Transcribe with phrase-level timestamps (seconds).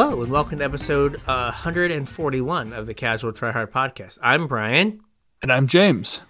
[0.00, 4.16] Hello, and welcome to episode uh, 141 of the Casual Tryhard Podcast.
[4.22, 5.00] I'm Brian.
[5.42, 6.20] And I'm James.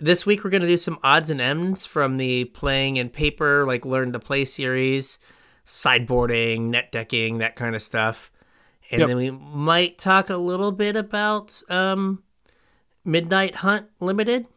[0.00, 3.64] This week, we're going to do some odds and ends from the playing in paper,
[3.64, 5.20] like learn to play series,
[5.64, 8.32] sideboarding, net decking, that kind of stuff.
[8.90, 9.06] And Yep.
[9.06, 12.24] then we might talk a little bit about um,
[13.04, 14.48] Midnight Hunt Limited.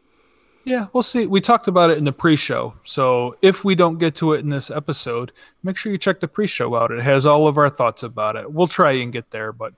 [0.66, 1.26] Yeah, we'll see.
[1.28, 2.74] We talked about it in the pre-show.
[2.84, 5.30] So if we don't get to it in this episode,
[5.62, 6.90] make sure you check the pre-show out.
[6.90, 8.52] It has all of our thoughts about it.
[8.52, 9.74] We'll try and get there, but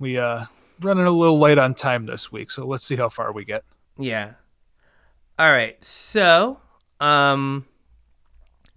[0.00, 0.46] we uh
[0.80, 3.62] running a little late on time this week, so let's see how far we get.
[3.96, 4.32] Yeah.
[5.38, 5.82] All right.
[5.84, 6.58] So,
[6.98, 7.64] um,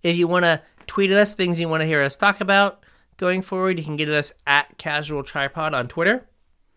[0.03, 2.83] if you want to tweet at us things you want to hear us talk about
[3.17, 6.27] going forward, you can get at us at Casual Tripod on Twitter.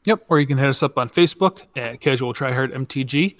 [0.05, 3.37] Yep, or you can hit us up on Facebook at Casual Tryhard MTG,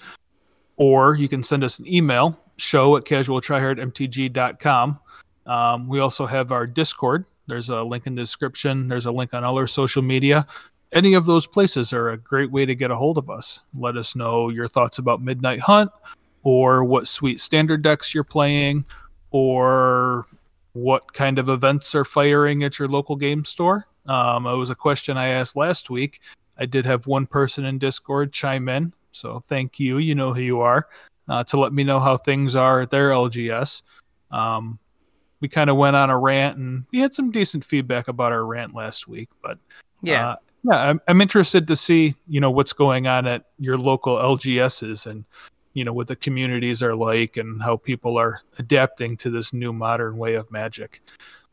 [0.79, 4.99] or you can send us an email, show at casualtryhardmtg.com.
[5.45, 7.25] Um, we also have our Discord.
[7.47, 8.87] There's a link in the description.
[8.87, 10.47] There's a link on all our social media.
[10.91, 13.61] Any of those places are a great way to get a hold of us.
[13.77, 15.91] Let us know your thoughts about Midnight Hunt,
[16.43, 18.85] or what sweet standard decks you're playing,
[19.31, 20.27] or
[20.73, 23.85] what kind of events are firing at your local game store.
[24.05, 26.21] Um, it was a question I asked last week.
[26.57, 29.97] I did have one person in Discord chime in, so thank you.
[29.97, 30.87] You know who you are
[31.27, 33.83] uh, to let me know how things are at their LGS.
[34.31, 34.79] Um,
[35.41, 38.45] we kind of went on a rant, and we had some decent feedback about our
[38.45, 39.29] rant last week.
[39.41, 39.57] But
[40.01, 40.31] Yeah.
[40.31, 44.17] uh, yeah, I'm, I'm interested to see you know what's going on at your local
[44.17, 45.23] LGSs and
[45.73, 49.71] you know what the communities are like and how people are adapting to this new
[49.71, 51.01] modern way of magic.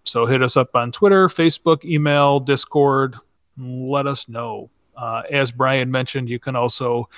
[0.05, 3.17] So hit us up on Twitter, Facebook, email, Discord.
[3.59, 4.71] Let us know.
[4.97, 7.09] Uh, as Brian mentioned, you can also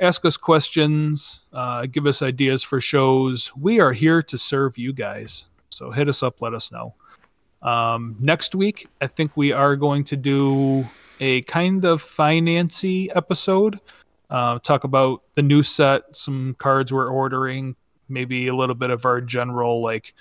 [0.00, 3.52] ask us questions, uh, give us ideas for shows.
[3.56, 5.46] We are here to serve you guys.
[5.70, 6.94] So hit us up, let us know.
[7.62, 10.86] Um, next week, I think we are going to do
[11.20, 13.80] a kind of financy episode.
[14.30, 17.74] Uh, talk about the new set, some cards we're ordering,
[18.08, 20.14] maybe a little bit of our general like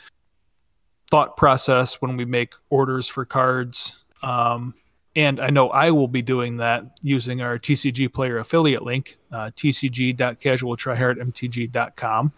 [1.12, 4.04] thought process when we make orders for cards.
[4.24, 4.74] Um,
[5.18, 9.50] and I know I will be doing that using our TCG player affiliate link, uh,
[9.58, 12.34] tcg.casualtryhardmtg.com.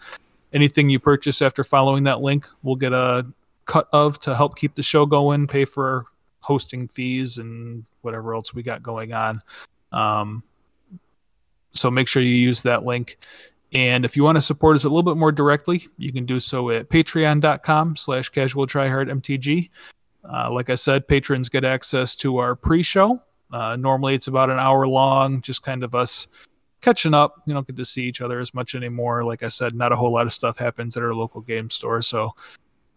[0.54, 3.26] Anything you purchase after following that link, we'll get a
[3.66, 6.06] cut of to help keep the show going, pay for
[6.40, 9.42] hosting fees and whatever else we got going on.
[9.92, 10.42] Um,
[11.74, 13.18] so make sure you use that link.
[13.74, 16.40] And if you want to support us a little bit more directly, you can do
[16.40, 19.70] so at patreon.com slash casual mtg.
[20.24, 23.22] Uh, like I said, patrons get access to our pre-show.
[23.52, 26.28] Uh, normally it's about an hour long, just kind of us
[26.82, 27.42] catching up.
[27.46, 29.24] You don't get to see each other as much anymore.
[29.24, 32.02] Like I said, not a whole lot of stuff happens at our local game store.
[32.02, 32.36] So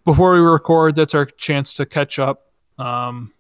[0.05, 2.49] before we record, that's our chance to catch up.
[2.79, 3.33] Um,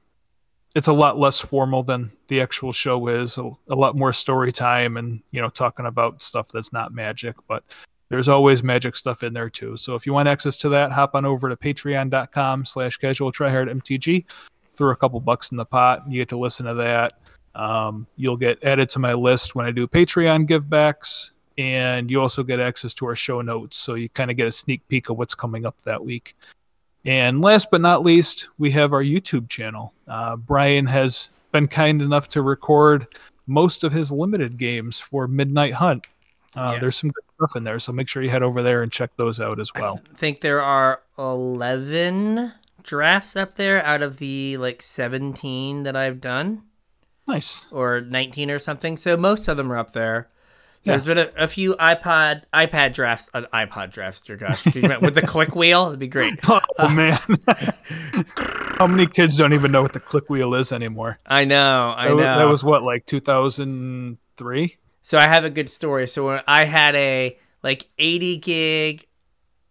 [0.74, 3.36] it's a lot less formal than the actual show is.
[3.36, 7.36] A, a lot more story time and you know talking about stuff that's not magic,
[7.46, 7.62] but
[8.12, 9.74] there's always magic stuff in there too.
[9.78, 14.26] So if you want access to that, hop on over to patreon.com slash casual mtg.
[14.76, 16.02] Throw a couple bucks in the pot.
[16.06, 17.14] You get to listen to that.
[17.54, 22.42] Um, you'll get added to my list when I do Patreon givebacks, and you also
[22.42, 23.78] get access to our show notes.
[23.78, 26.36] So you kind of get a sneak peek of what's coming up that week.
[27.06, 29.94] And last but not least, we have our YouTube channel.
[30.06, 33.06] Uh, Brian has been kind enough to record
[33.46, 36.08] most of his limited games for Midnight Hunt.
[36.54, 36.80] Uh, Yeah.
[36.80, 39.10] There's some good stuff in there, so make sure you head over there and check
[39.16, 40.00] those out as well.
[40.12, 46.20] I think there are 11 drafts up there out of the like 17 that I've
[46.20, 46.62] done.
[47.26, 47.66] Nice.
[47.70, 48.96] or 19 or something.
[48.96, 50.28] So most of them are up there.
[50.82, 50.96] Yeah.
[50.96, 55.22] There's been a, a few iPod iPad drafts, uh, iPod drafts, dear gosh, with the
[55.24, 55.86] click wheel.
[55.86, 56.34] it'd be great.
[56.78, 57.16] Oh man,
[58.78, 61.20] how many kids don't even know what the click wheel is anymore?
[61.24, 62.38] I know, I That know.
[62.38, 64.76] That was what, like 2003?
[65.02, 66.06] So I have a good story.
[66.08, 69.06] So when I had a like 80 gig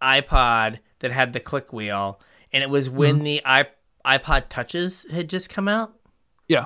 [0.00, 2.20] iPod that had the click wheel,
[2.52, 3.24] and it was when Mm-hmm.
[3.24, 3.64] the i
[4.04, 5.94] iPod touches had just come out.
[6.48, 6.64] Yeah.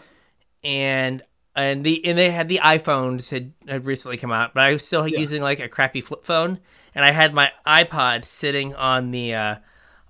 [0.65, 1.23] and
[1.55, 4.87] and the and they had the iPhones had, had recently come out, but I was
[4.87, 5.19] still Yeah.
[5.19, 6.61] using like a crappy flip phone,
[6.95, 9.55] and I had my iPod sitting on the uh,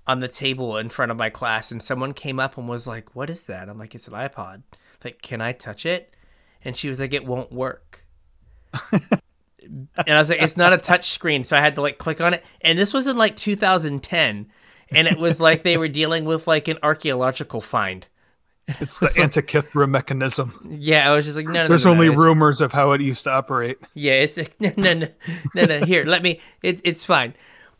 [0.05, 3.15] on the table in front of my class, and someone came up and was like,
[3.15, 4.63] "What is that?" I'm like, "It's an iPod."
[5.03, 6.13] Like, can I touch it?
[6.65, 7.86] And she was like, "It won't work."
[9.63, 12.21] And I was like, "It's not a touch screen," so I had to like click
[12.21, 14.47] on it, and this was in like 2010,
[14.91, 18.05] and it was like they were dealing with like an archaeological find.
[18.67, 20.53] It's the Antikythera mechanism.
[20.69, 22.91] Yeah, I was just like, no, no, no, There's no, only no, rumors of how
[22.91, 23.77] it used to operate.
[23.93, 25.07] Yeah, it's like, no, no, no,
[25.55, 25.85] no, no.
[25.85, 26.41] Here, let me.
[26.61, 27.33] It's it's fine.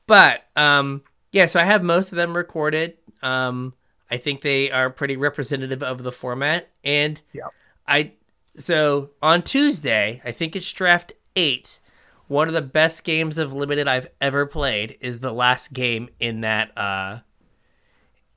[0.06, 1.46] But um, yeah.
[1.46, 2.96] So I have most of them recorded.
[3.22, 3.74] Um,
[4.10, 6.70] I think they are pretty representative of the format.
[6.84, 7.48] And Yeah.
[7.88, 8.14] I
[8.58, 11.80] so on Tuesday, I think it's draft eight.
[12.28, 16.42] One of the best games of limited I've ever played is the last game in
[16.42, 17.20] that uh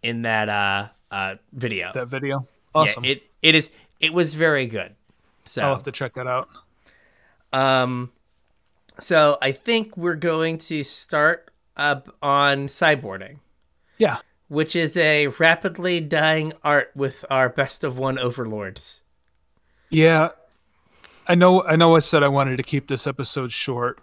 [0.03, 1.91] in that uh uh video.
[1.95, 3.05] That video, awesome.
[3.05, 4.95] Yeah, it it is it was very good.
[5.45, 6.49] So I'll have to check that out.
[7.53, 8.13] um,
[9.01, 13.39] so I think we're going to start up on sideboarding,
[13.99, 14.19] Yeah,
[14.49, 19.01] which is a rapidly dying art with our best of one overlords.
[19.91, 20.31] Yeah.
[21.27, 21.63] I know.
[21.63, 21.95] I know.
[21.97, 24.01] I said I wanted to keep this episode short,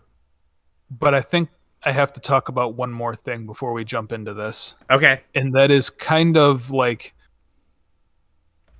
[0.89, 1.49] but I think
[1.83, 4.75] I have to talk about one more thing before we jump into this.
[4.89, 5.21] Okay.
[5.35, 7.13] and that is kind of like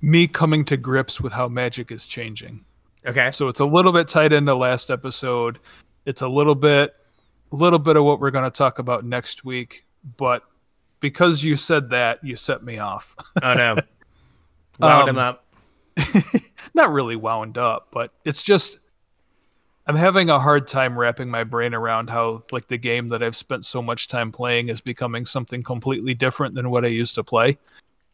[0.00, 2.64] me coming to grips with how magic is changing.
[3.06, 3.30] Okay.
[3.32, 5.58] So it's a little bit tied into last episode.
[6.06, 6.94] It's a little bit
[7.52, 9.84] a little bit of what we're going to talk about next week,
[10.16, 10.42] but
[11.00, 13.14] because you said that, you set me off.
[13.42, 13.74] Oh no.
[14.80, 15.44] Wound Um, him up.
[16.74, 18.78] Not really wound up, but it's just
[19.88, 23.36] I'm having a hard time wrapping my brain around how like the game that I've
[23.36, 27.24] spent so much time playing is becoming something completely different than what I used to
[27.24, 27.56] play.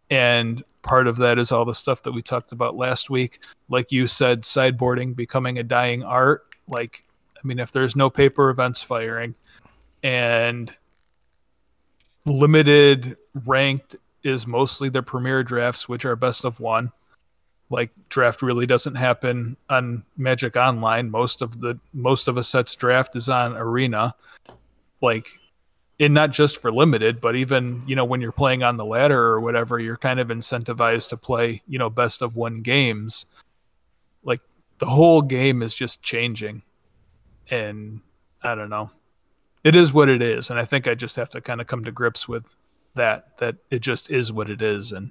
[0.08, 3.40] And part of that is all the stuff that we talked about last week.
[3.68, 6.44] Like you said, sideboarding becoming a dying art.
[6.68, 7.02] Like,
[7.36, 9.34] I mean, if there's no paper events firing
[10.04, 10.72] and
[12.24, 16.92] limited ranked is mostly the premier drafts, which are best of one
[17.70, 21.10] like draft really doesn't happen on Magic Online.
[21.10, 24.14] Most of the most of a set's draft is on Arena.
[25.00, 25.28] Like
[26.00, 29.22] and not just for limited, but even, you know, when you're playing on the ladder
[29.26, 33.26] or whatever, you're kind of incentivized to play, you know, best of one games.
[34.24, 34.40] Like
[34.78, 36.62] the whole game is just changing.
[37.50, 38.00] And
[38.42, 38.90] I don't know.
[39.62, 40.50] It is what it is.
[40.50, 42.54] And I think I just have to kind of come to grips with
[42.94, 44.90] that, that it just is what it is.
[44.90, 45.10] And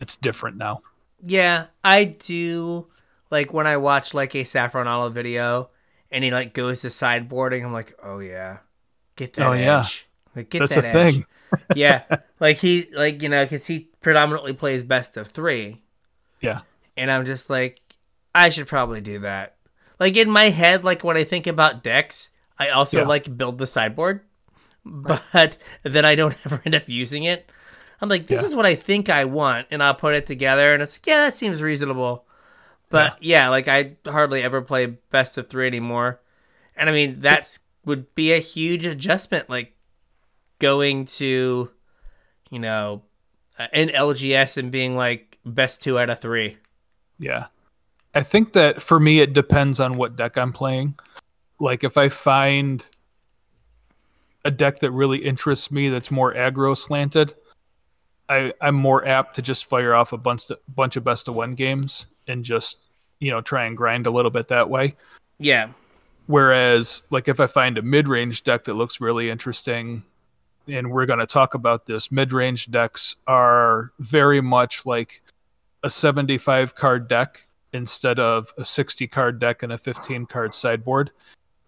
[0.00, 0.80] it's different now.
[1.24, 2.86] Yeah, I do
[3.30, 5.70] like when I watch like a Saffron Olive video
[6.10, 8.58] and he like goes to sideboarding, I'm like, oh yeah.
[9.16, 9.84] Get that Oh, yeah.
[10.34, 11.14] Like get That's that a edge.
[11.14, 11.26] thing.
[11.76, 12.04] yeah.
[12.40, 15.82] Like he like, you know, cuz he predominantly plays best of 3.
[16.40, 16.60] Yeah.
[16.96, 17.80] and I'm just like,
[18.34, 19.56] I should probably do that.
[19.98, 23.06] Like in my head, like when I think about decks, I also Yeah.
[23.06, 24.22] like build the sideboard,
[24.84, 27.50] but then I don't ever end up using it.
[28.00, 28.46] I'm like, this Yeah.
[28.46, 31.18] is what I think I want, and I'll put it together, and it's like, yeah,
[31.26, 32.24] that seems reasonable.
[32.88, 36.20] But yeah, like I hardly ever play best of three anymore,
[36.76, 39.76] and I mean that's would be a huge adjustment, like
[40.58, 41.70] going to,
[42.50, 43.02] you know,
[43.58, 46.58] uh, an LGS and being like best two out of three.
[47.18, 47.46] Yeah.
[48.14, 50.96] I think that for me, it depends on what deck I'm playing.
[51.60, 52.84] Like, if I find
[54.44, 57.34] a deck that really interests me that's more aggro slanted,
[58.30, 60.44] I, I'm more apt to just fire off a bunch,
[60.74, 62.78] bunch of best of one games and just,
[63.18, 64.96] you know, try and grind a little bit that way.
[65.38, 65.70] Yeah,
[66.30, 70.04] Whereas, like, if I find a mid range deck that looks really interesting,
[70.68, 75.22] and we're going to talk about this, mid range decks are very much like
[75.82, 81.10] a 75 card deck instead of a 60 card deck and a 15 card sideboard.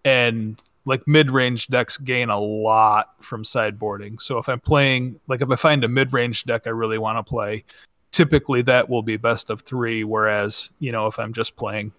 [0.05, 4.21] And like mid range decks gain a lot from sideboarding.
[4.21, 7.17] So if I'm playing, like, if I find a mid range deck I really want
[7.17, 7.63] to play,
[8.11, 10.03] typically that will be best of three.
[10.03, 11.93] Whereas, you know, if I'm just playing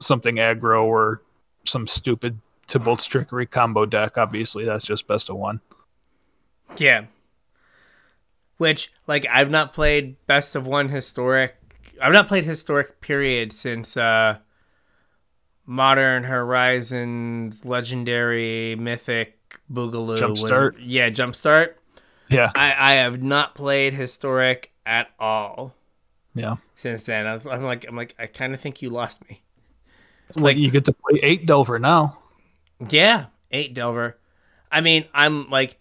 [0.00, 1.22] something aggro or
[1.64, 5.60] some stupid Tibalt Trickery combo deck, obviously that's just best of one.
[6.76, 7.04] yeah.
[8.56, 11.56] Which, like, I've not played best of one historic.
[12.00, 14.38] I've not played historic period since uh
[15.66, 20.18] Modern Horizons, Legendary, Mythic, Boogaloo.
[20.18, 20.74] Jumpstart?
[20.74, 21.74] Was, yeah, Jumpstart.
[22.28, 22.50] Yeah.
[22.54, 25.74] I, I have not played historic at all
[26.34, 26.56] Yeah.
[26.74, 27.26] since then.
[27.26, 29.42] I was, I'm like, I'm like, I kind of think you lost me.
[30.34, 32.18] Like you get to play eight Delver now.
[32.90, 34.18] Yeah, eight Delver.
[34.72, 35.78] I mean, I'm like,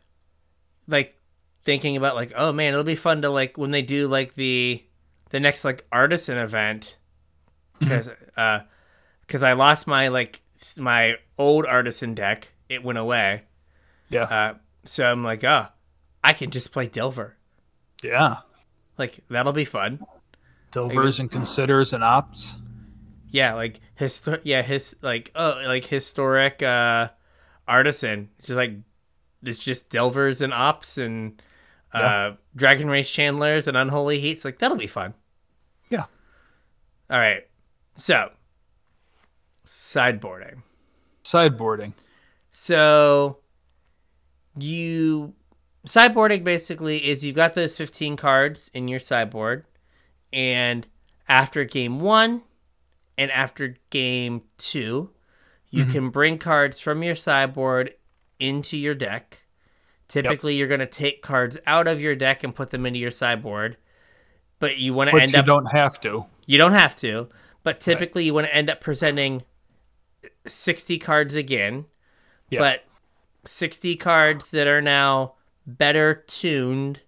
[0.88, 1.18] like
[1.64, 4.84] thinking about like, oh man, it'll be fun to like when they do like the
[5.30, 6.98] the next like artisan event
[7.80, 8.60] because uh
[9.28, 10.42] because I lost my like
[10.78, 12.54] my old artisan deck.
[12.70, 13.44] It went away.
[14.10, 14.24] Yeah.
[14.24, 14.54] Uh,
[14.86, 15.68] so I'm like, oh,
[16.24, 17.36] I can just play Delver.
[18.04, 18.38] yeah.
[18.98, 20.06] Like that'll be fun.
[20.72, 22.56] Delvers and considers and ops.
[23.30, 27.10] Yeah, like his yeah his like oh like historic uh
[27.68, 28.30] artisan.
[28.44, 28.74] Just like
[29.42, 31.42] it's just delvers and ops and
[31.94, 32.32] uh Yeah.
[32.56, 34.46] Dragon's Rage Channelers and unholy heats.
[34.46, 35.16] Like that'll be fun.
[35.90, 36.06] Yeah.
[37.10, 37.48] All right,
[37.96, 38.32] so
[39.66, 40.64] sideboarding.
[41.24, 41.94] Sideboarding.
[42.52, 43.38] So
[44.58, 45.34] you
[45.88, 49.66] sideboarding basically is you've got those 15 cards in your sideboard,
[50.32, 50.88] and
[51.28, 52.42] after game one
[53.18, 55.10] and after game two,
[55.70, 55.92] you mm-hmm.
[55.92, 57.94] can bring cards from your sideboard
[58.40, 59.44] into your deck.
[60.08, 63.12] Typically, you're going to take cards out of your deck and put them into your
[63.12, 63.78] sideboard,
[64.60, 66.26] but you want to end you up you don't have to.
[66.46, 67.30] you don't have to,
[67.64, 69.42] but typically you want to end up presenting
[70.46, 71.86] 60 cards again.
[72.50, 72.60] Yeah.
[72.60, 72.84] But
[73.46, 75.34] 60 cards that are now
[75.66, 77.02] better tuned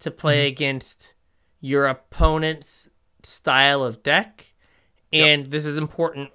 [0.00, 0.52] to play Mm-hmm.
[0.52, 1.14] against
[1.60, 2.88] your opponent's
[3.22, 4.52] style of deck.
[5.12, 6.30] And this is important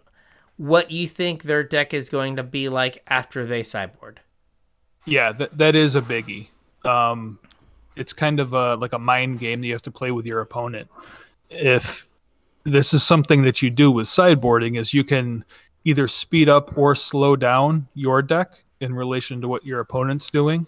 [0.57, 4.21] what you think their deck is going to be like after they sideboard.
[5.05, 6.47] Yeah, that that is a biggie.
[6.85, 7.39] Um,
[7.95, 10.41] it's kind of a like a mind game that you have to play with your
[10.41, 10.89] opponent.
[11.49, 12.07] If
[12.63, 15.45] this is something that you do with sideboarding, is you can
[15.87, 20.67] either speed up or slow down your deck in relation to what your opponent's doing.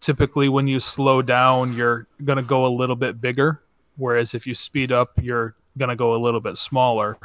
[0.00, 3.62] Typically, when you slow down, you're going to go a little bit bigger,
[3.96, 7.16] whereas if you speed up, you're going to go a little bit smaller.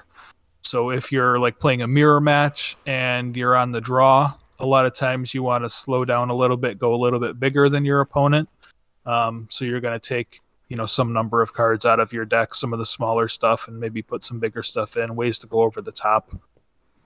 [0.61, 4.85] So if you're like playing a mirror match and you're on the draw, a lot
[4.85, 7.67] of times you want to slow down a little bit, go a little bit bigger
[7.67, 8.47] than your opponent.
[9.05, 10.39] Um, so you're going to take
[10.69, 13.67] you know some number of cards out of your deck, some of the smaller stuff,
[13.67, 15.17] and maybe put some bigger stuff in.
[15.17, 16.33] Ways to go over the top,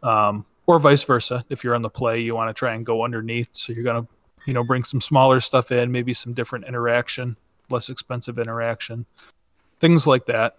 [0.04, 1.44] um, or vice versa.
[1.50, 3.50] If you're on the play, you want to try and go underneath.
[3.54, 4.08] So you're to
[4.46, 7.38] you know bring some smaller stuff in, maybe some different interaction,
[7.70, 9.06] less expensive interaction,
[9.80, 10.56] things like that.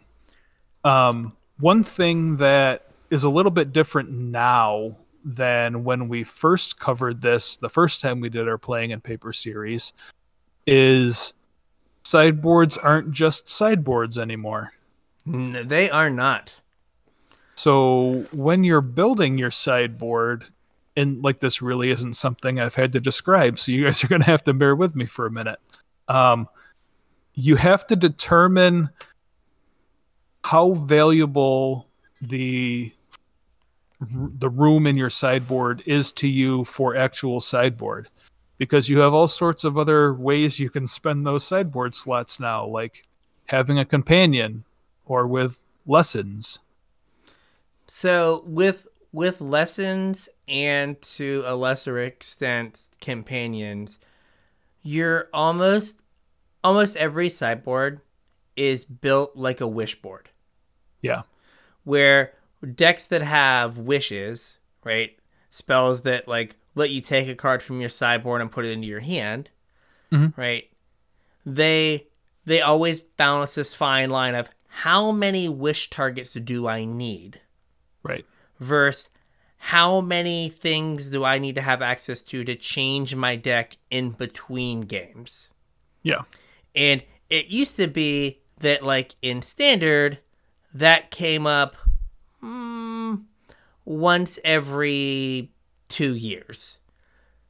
[0.85, 7.21] Um, one thing that is a little bit different now than when we first covered
[7.21, 9.93] this the first time we did our playing in paper series
[10.67, 11.35] is
[12.05, 14.73] sideboards aren't just sideboards anymore.
[15.27, 16.55] N- they are not.
[17.61, 20.47] So when you're building your sideboard,
[20.97, 24.23] and like this really isn't something I've had to describe, so you guys are going
[24.23, 25.59] to have to bear with me for a minute.
[26.09, 26.49] Um,
[27.35, 28.89] you have to determine
[30.43, 31.87] how valuable
[32.23, 32.93] the
[34.01, 38.09] the room in your sideboard is to you for actual sideboard
[38.57, 42.67] because you have all sorts of other ways you can spend those sideboard slots now
[42.67, 43.07] like
[43.49, 44.65] having a companion
[45.05, 46.61] or with lessons
[47.93, 53.99] So with with lessons and to a lesser extent companions,
[54.81, 56.01] you're almost
[56.63, 58.01] almost every sideboard
[58.55, 60.29] is built like a wish board.
[61.03, 61.23] yeah
[61.83, 62.33] Where
[62.77, 65.19] decks that have wishes, right?
[65.49, 68.87] Spells that like let you take a card from your sideboard and put it into
[68.87, 69.51] your hand,
[70.13, 70.33] Mhm.
[70.37, 70.71] right?
[71.45, 72.07] They
[72.45, 77.41] they always balance this fine line of how many wish targets do I need?
[78.03, 78.25] Right
[78.59, 79.09] versus
[79.65, 84.11] how many things do I need to have access to to change my deck in
[84.11, 85.51] between games.
[86.03, 86.23] yeah
[86.75, 90.19] And it used to be that, like in standard,
[90.73, 91.77] that came up
[92.43, 93.23] mm,
[93.85, 95.53] once every
[95.89, 96.79] two years,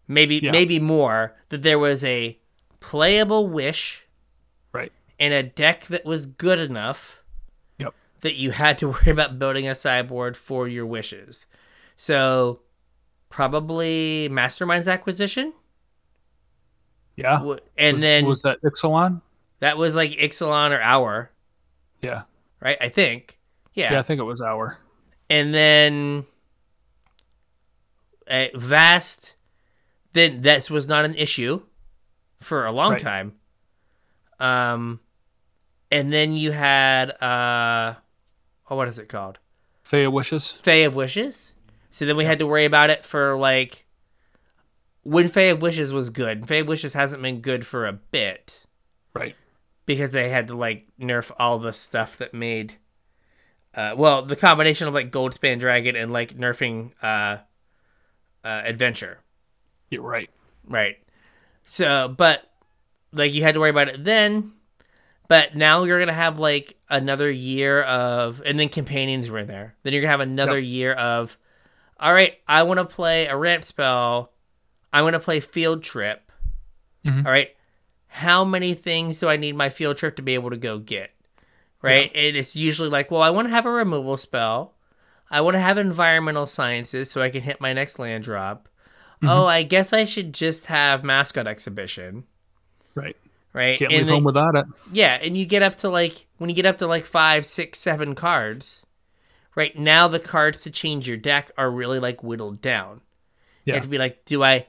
[0.09, 0.51] maybe Yeah.
[0.53, 1.37] maybe more.
[1.51, 2.39] That there was a
[2.81, 4.07] playable wish
[4.73, 7.20] right and a deck that was good enough
[8.21, 11.47] that you had to worry about building a sideboard for your wishes.
[11.97, 12.61] So,
[13.29, 15.53] probably Mastermind's acquisition,
[17.17, 17.41] yeah
[17.77, 19.21] and was, then was that ixalan
[19.59, 21.31] that was like Ixalan or Hour,
[22.01, 22.23] yeah.
[22.61, 22.79] right?
[22.81, 23.39] I think,
[23.75, 23.93] yeah.
[23.93, 24.79] yeah i think it was our
[25.29, 26.25] And then
[28.27, 29.35] uh, Vast,
[30.13, 31.61] then that was not an issue
[32.41, 33.03] for a long Right.
[33.03, 33.35] time.
[34.39, 35.01] Um,
[35.91, 37.97] and then you had uh,
[38.71, 39.39] oh, what is it called?
[39.85, 41.55] Thea wishes Fae of Wishes.
[41.91, 43.85] So then we had to worry about it for like
[45.03, 46.47] when Fae of Wishes was good.
[46.47, 48.65] Fae of Wishes hasn't been good for a bit
[49.15, 49.35] right
[49.87, 52.75] because they had to like nerf all the stuff that made
[53.75, 57.39] uh well the combination of like Goldspan Dragon and like nerfing uh
[58.45, 59.19] uh adventure.
[59.91, 60.31] you're right
[60.65, 60.99] Right.
[61.65, 62.49] So but
[63.13, 64.53] like you had to worry about it then.
[65.31, 69.77] But now you're gonna have like another year of and then companions were in there.
[69.85, 70.69] Then you're gonna have another Yep.
[70.69, 71.39] year of
[72.01, 74.33] all right, I wanna play a ramp spell.
[74.93, 76.33] I wanna play field trip.
[77.07, 77.25] Mhm.
[77.25, 77.55] All right.
[78.09, 81.13] How many things do I need my field trip to be able to go get?
[81.81, 82.11] Right?
[82.13, 84.75] And it's usually like, well, I want to have a removal spell.
[85.31, 88.69] I want to have environmental sciences so I can hit my next land drop.
[89.23, 92.25] Oh, I guess I should just have mascot exhibition.
[92.97, 93.17] right
[93.53, 93.79] Right?
[93.79, 96.49] can't And leave then- home without it yeah, and you get up to like when
[96.51, 98.87] you get up to like five, six, seven cards,
[99.57, 103.01] right now the cards to change your deck are really like whittled down.
[103.65, 103.75] You Yeah.
[103.75, 104.67] have to be like, do I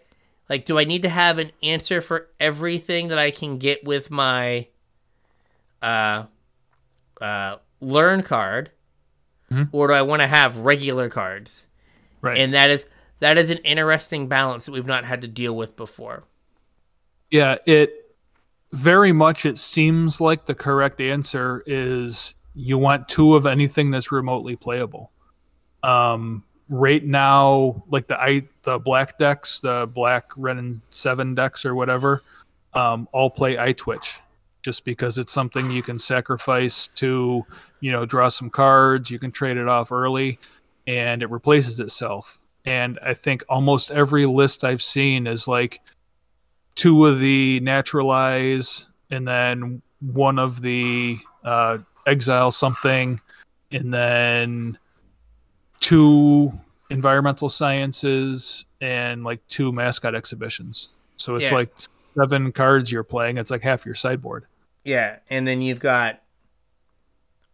[0.50, 4.12] Like, do I need to have an answer for everything that I can get with
[4.12, 4.68] my
[5.82, 6.26] uh,
[7.22, 8.72] uh, learn card,
[9.52, 9.70] Mhm.
[9.72, 11.68] or do I want to have regular cards?
[12.22, 12.38] Right.
[12.38, 12.86] And that is
[13.20, 16.24] that is an interesting balance that we've not had to deal with before.
[17.30, 18.01] Yeah, it
[18.72, 24.12] very much it seems like the correct answer is you want two of anything that's
[24.12, 25.12] remotely playable.
[25.84, 31.66] Um, right now, like the I the black decks, the black red and seven decks
[31.66, 32.24] or whatever,
[32.74, 34.20] um, all play Eyetwitch,
[34.62, 37.46] just because it's something you can sacrifice to,
[37.82, 39.12] you know, draw some cards.
[39.12, 40.40] You can trade it off early,
[40.88, 42.40] and it replaces itself.
[42.64, 45.82] And I think almost every list I've seen is like
[46.76, 53.20] two of the naturalize and then one of the uh, exile something
[53.72, 54.78] and then
[55.80, 56.52] two
[56.90, 61.58] environmental sciences and like two mascot exhibitions so it's Yeah.
[61.58, 61.74] like
[62.18, 64.46] seven cards you're playing it's like half your sideboard
[64.84, 66.22] Yeah, and then you've got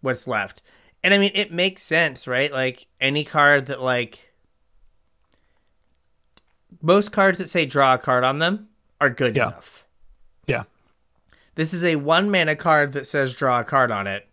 [0.01, 0.61] what's left.
[1.03, 2.51] And I mean, it makes sense, right?
[2.51, 4.31] Like any card that like
[6.81, 8.66] most cards that say draw a card on them
[9.01, 9.47] are good Yeah.
[9.47, 9.85] enough.
[10.47, 10.63] yeah
[11.55, 14.27] This is a one mana card that says draw a card on it,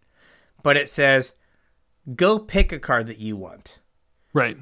[0.62, 1.33] but it says
[2.14, 3.78] go pick a card that you want.
[4.33, 4.56] right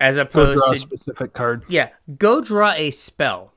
[0.00, 3.52] As go opposed draw a to specific card yeah, go draw a spell.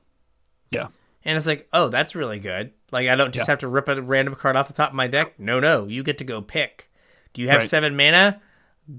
[0.70, 0.88] yeah
[1.24, 2.72] And it's like, oh, that's really good.
[2.92, 3.52] Like I don't just Yeah.
[3.52, 5.38] have to rip a random card off the top of my deck.
[5.40, 6.90] No, no, you get to go pick.
[7.34, 7.68] Do you have Right.
[7.68, 8.40] seven mana?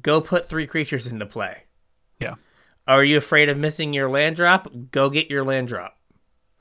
[0.01, 1.63] Go put three creatures into play.
[2.19, 2.35] yeah
[2.87, 4.67] Are you afraid of missing your land drop?
[4.91, 5.96] Go get your land drop.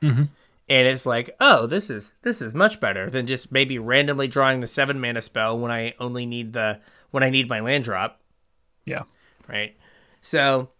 [0.02, 0.28] Mhm.
[0.68, 4.60] And it's like, oh, this is this is much better than just maybe randomly drawing
[4.60, 6.80] the seven mana spell when I only need the
[7.12, 8.20] when I need my land drop,
[8.84, 9.02] yeah
[9.48, 9.76] right?
[10.22, 10.70] So,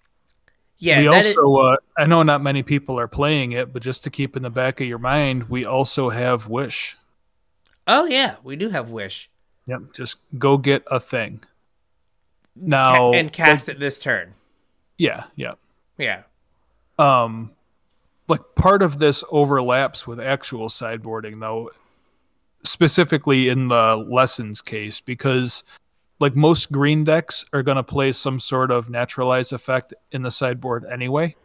[0.79, 3.81] yeah, we that is- also uh, i know not many people are playing it but
[3.81, 6.97] just to keep in the back of your mind we also have wish
[7.87, 9.31] oh yeah, we do have wish
[9.69, 11.39] Yep, just go get a thing.
[11.41, 11.47] Ca-
[12.57, 14.35] Now and cast it this turn.
[14.99, 15.55] yeah, yeah.
[15.99, 16.23] Yeah,
[16.99, 17.51] Um
[18.29, 21.71] like part of this overlaps with actual sideboarding though,
[22.63, 25.63] specifically in the lessons case because
[26.19, 30.31] like most green decks are going to play some sort of naturalize effect in the
[30.31, 31.37] sideboard anyway.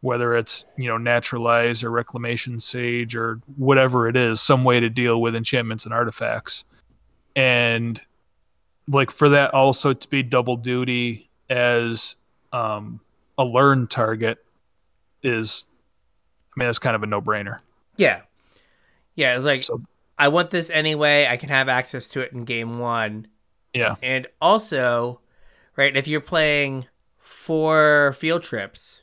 [0.00, 4.90] Whether it's you know naturalize or reclamation sage or whatever it is some way to
[4.90, 6.64] deal with enchantments and artifacts.
[7.34, 8.00] And
[8.86, 12.16] like for that also to be double duty as
[12.52, 13.00] um
[13.38, 14.44] a learn target
[15.22, 15.66] is
[16.56, 17.58] i mean that's kind of a no-brainer
[17.96, 18.22] yeah,
[19.14, 19.36] yeah.
[19.36, 19.80] It's like So-
[20.18, 21.26] I want this anyway.
[21.30, 23.28] I can have access to it in game one.
[23.72, 25.20] yeah And also,
[25.76, 26.86] right, if you're playing
[27.18, 29.02] four field trips,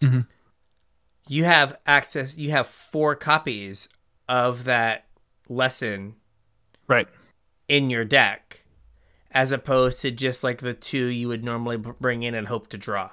[0.00, 0.26] Mhm.
[1.28, 3.88] you have access, you have four copies
[4.28, 5.04] of that
[5.48, 6.16] lesson
[6.86, 7.08] right
[7.68, 8.64] in your deck,
[9.30, 12.78] as opposed to just like the two you would normally bring in and hope to
[12.78, 13.10] draw.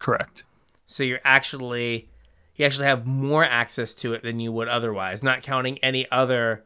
[0.00, 0.42] correct
[0.88, 2.09] So you're actually,
[2.60, 6.62] you actually have more access to it than you would otherwise, not counting any other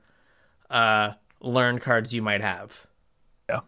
[0.68, 2.84] uh, learn cards you might have.
[3.48, 3.60] Yeah,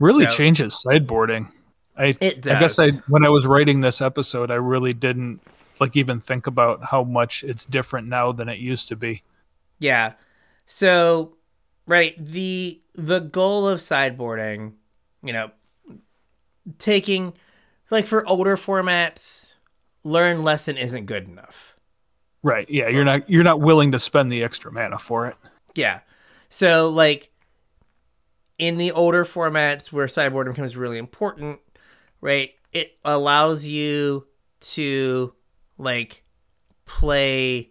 [0.00, 1.52] really So- changes sideboarding
[1.96, 5.42] i It i guess i when i was writing this episode i really didn't
[5.78, 9.22] like even think about how much it's different now than it used to be
[9.78, 10.14] Yeah.
[10.64, 11.36] So,
[11.86, 14.72] right, the the goal of sideboarding,
[15.22, 15.50] you know,
[16.78, 17.34] taking
[17.90, 19.51] like for older formats,
[20.04, 21.76] learn lesson isn't good enough.
[22.42, 25.36] right yeah you're not you're not willing to spend the extra mana for it
[25.74, 26.00] Yeah.
[26.48, 27.30] So, like
[28.58, 31.60] in the older formats where sideboarding becomes really important,
[32.20, 32.50] right?
[32.72, 34.26] It allows you
[34.60, 35.34] to
[35.78, 36.24] like
[36.84, 37.70] play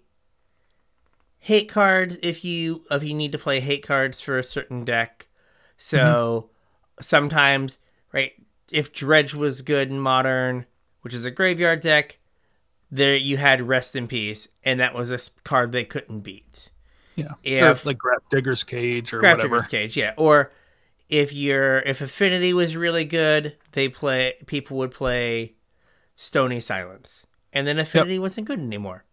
[1.40, 5.28] hate cards if you if you need to play hate cards for a certain deck.
[5.78, 7.02] So mm-hmm.
[7.02, 7.78] sometimes,
[8.12, 8.34] right,
[8.72, 10.66] if Dredge was good in modern,
[11.02, 12.20] which is a graveyard deck,
[12.92, 16.70] there you had Rest in Peace, and that was a card they couldn't beat.
[17.16, 20.14] yeah If- or like grafdigger's cage or Grab whatever Digger's Cage, yeah.
[20.18, 20.52] Or
[21.10, 25.56] if your if Affinity was really good, they play people would play
[26.16, 29.06] Stony Silence, and then Affinity wasn't good anymore,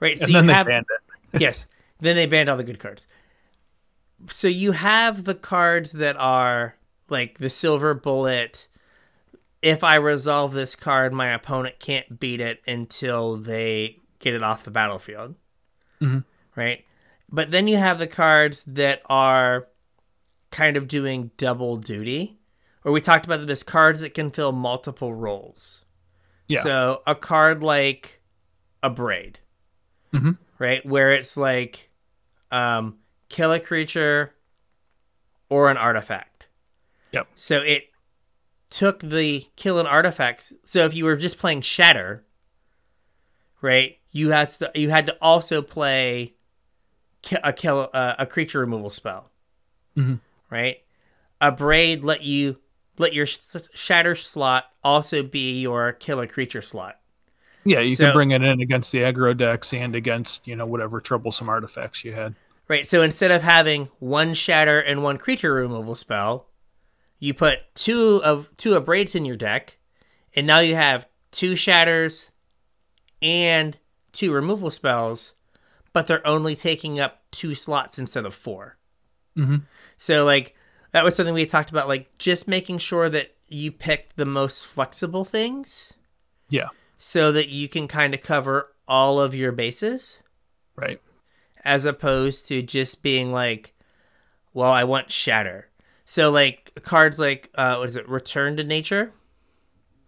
[0.00, 0.18] right?
[0.18, 0.86] So and then you have banned
[1.32, 1.66] it yes,
[2.00, 3.06] then they banned all the good cards.
[4.30, 6.76] So you have the cards that are
[7.08, 8.68] like the Silver Bullet.
[9.64, 14.62] If I resolve this card, my opponent can't beat it until they get it off
[14.64, 15.36] the battlefield.
[16.02, 16.24] Mhm.
[16.54, 16.84] Right?
[17.30, 19.68] But then you have the cards that are
[20.50, 22.38] kind of doing double duty.
[22.84, 25.84] Or we talked about them as cards that can fill multiple roles.
[26.46, 26.60] Yeah.
[26.60, 28.20] So a card like
[28.82, 29.36] Abrade,
[30.12, 30.36] Mhm.
[30.58, 30.84] right?
[30.84, 31.90] Where it's like
[32.50, 32.98] um,
[33.30, 34.34] kill a creature
[35.48, 36.46] or an artifact.
[37.12, 37.28] Yep.
[37.34, 37.84] So it
[38.74, 40.52] took the kill an artifacts.
[40.64, 42.24] So if you were just playing Shatter,
[43.62, 46.34] right, you had to, you had to also play
[47.44, 49.30] a kill uh, a creature removal spell,
[49.96, 50.18] Mhm.
[50.50, 50.78] right?
[51.40, 52.58] Abrade let you
[52.98, 57.00] let your shatter slot also be your kill a creature slot.
[57.64, 60.66] Yeah, you So- can bring it in against the aggro decks and against you know
[60.66, 62.34] whatever troublesome artifacts you had.
[62.66, 62.86] Right.
[62.86, 66.48] So instead of having one shatter and one creature removal spell,
[67.18, 69.78] you put two of two of braids in your deck,
[70.34, 72.30] and now you have two shatters
[73.22, 73.78] and
[74.12, 75.34] two removal spells,
[75.92, 78.76] but they're only taking up two slots instead of 4
[79.36, 79.62] Mhm.
[79.96, 80.54] So like
[80.92, 84.64] that was something we talked about, like just making sure that you pick the most
[84.64, 85.92] flexible things
[86.48, 90.18] Yeah, so that you can kind of cover all of your bases
[90.76, 91.00] right.
[91.64, 93.74] as opposed to just being like,
[94.52, 95.70] well, I want shatter.
[96.04, 99.12] So like cards like uh, what is it, Return to Nature,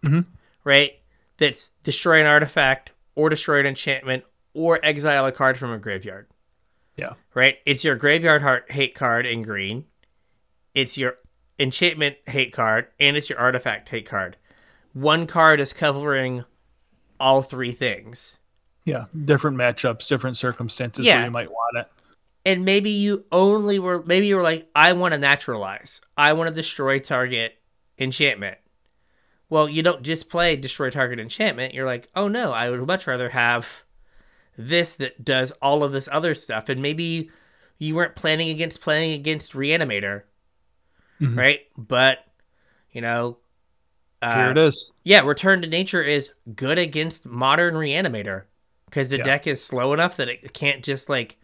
[0.03, 0.25] Mhm.
[0.63, 0.93] right?
[1.37, 6.27] That's destroy an artifact or destroy an enchantment or exile a card from a graveyard,
[6.95, 7.57] Yeah, right?
[7.65, 9.85] It's your graveyard heart hate card in green.
[10.73, 11.17] It's your
[11.59, 14.37] enchantment hate card and it's your artifact hate card.
[14.93, 16.45] One card is covering
[17.19, 18.37] all three things.
[18.85, 19.05] yeah.
[19.25, 21.15] Different matchups, different circumstances Yeah.
[21.17, 21.87] where you might want it.
[22.47, 26.47] And maybe you only were maybe you were like i want to naturalize i want
[26.47, 27.57] to destroy target
[27.99, 28.57] enchantment
[29.49, 33.05] well you don't just play destroy target enchantment you're like oh no i would much
[33.05, 33.83] rather have
[34.57, 37.29] this that does all of this other stuff and maybe
[37.77, 40.23] you weren't planning against playing against reanimator
[41.19, 41.35] Mhm.
[41.37, 42.19] right but
[42.91, 43.37] you know
[44.21, 44.91] uh, Here it is.
[45.03, 48.45] yeah, Return to Nature is good against modern Reanimator
[48.85, 49.23] because the Yeah.
[49.25, 51.37] deck is slow enough that it can't just like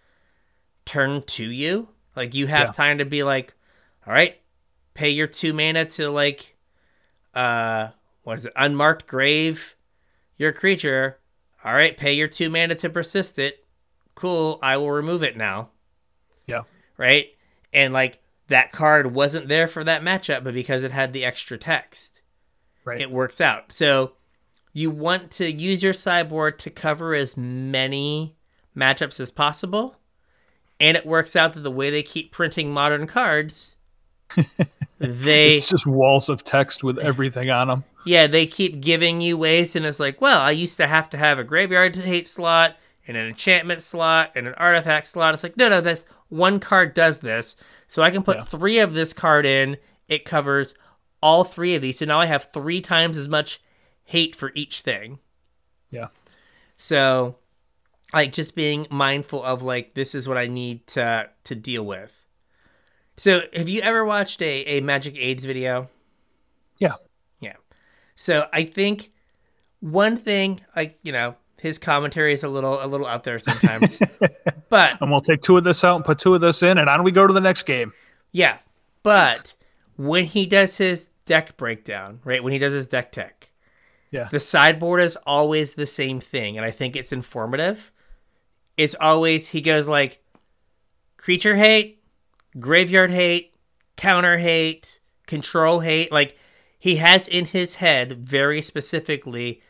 [0.86, 1.90] turn to you.
[2.16, 2.72] Like you have Yeah.
[2.74, 3.54] time to be like,
[4.06, 4.40] all right,
[4.94, 6.56] pay your two mana to like,
[7.34, 7.90] uh,
[8.24, 8.54] what is it?
[8.56, 9.76] Unmarked Grave,
[10.38, 11.20] your creature.
[11.64, 13.66] All right, pay your two mana to persist it.
[14.16, 15.70] Cool, I will remove it now.
[16.46, 16.64] Yeah,
[16.98, 17.28] Right,
[17.72, 21.58] and like that card wasn't there for that matchup, but because it had the extra
[21.58, 22.22] text
[22.86, 23.00] right.
[23.02, 23.72] it works out.
[23.72, 24.14] So
[24.74, 28.36] you want to use your sideboard to cover as many
[28.76, 29.96] matchups as possible.
[30.80, 33.76] And it works out that the way they keep printing modern cards,
[35.00, 37.84] they it's just walls of text with everything on them.
[38.06, 41.18] yeah, they keep giving you ways and it's like, well, I used to have to
[41.18, 45.34] have a graveyard hate slot and an enchantment slot and an artifact slot.
[45.34, 47.56] It's like, no, no, this one card does this.
[47.88, 48.44] So I can put Yeah.
[48.44, 49.78] three of this card in.
[50.08, 50.74] It covers
[51.22, 52.00] all three of these.
[52.00, 53.62] So now I have three times as much
[54.06, 55.20] hate for each thing.
[55.92, 56.08] Yeah,
[56.78, 57.36] So
[58.14, 62.26] like just being mindful of like this is what I need to to deal with.
[63.18, 65.90] So have you ever watched a, a Magic AIDS video?
[66.80, 66.96] yeah,
[67.42, 67.56] Yeah.
[68.16, 69.12] So I think
[69.80, 74.00] one thing, like you know, his commentary is a little a little out there sometimes,
[74.70, 76.90] but and we'll take two of this out and put two of this in, and
[76.90, 77.94] on we go to the next game.
[78.32, 78.58] yeah,
[79.04, 79.56] but
[79.96, 82.44] when he does his deck breakdown, right?
[82.44, 83.52] When he does his deck tech,
[84.12, 87.92] Yeah, the sideboard is always the same thing, and I think it's informative.
[88.78, 90.24] It's always he goes like
[91.18, 92.04] creature hate,
[92.60, 93.54] graveyard hate,
[93.96, 96.12] counter hate, control hate.
[96.12, 96.38] Like
[96.80, 99.62] he has in his head very specifically,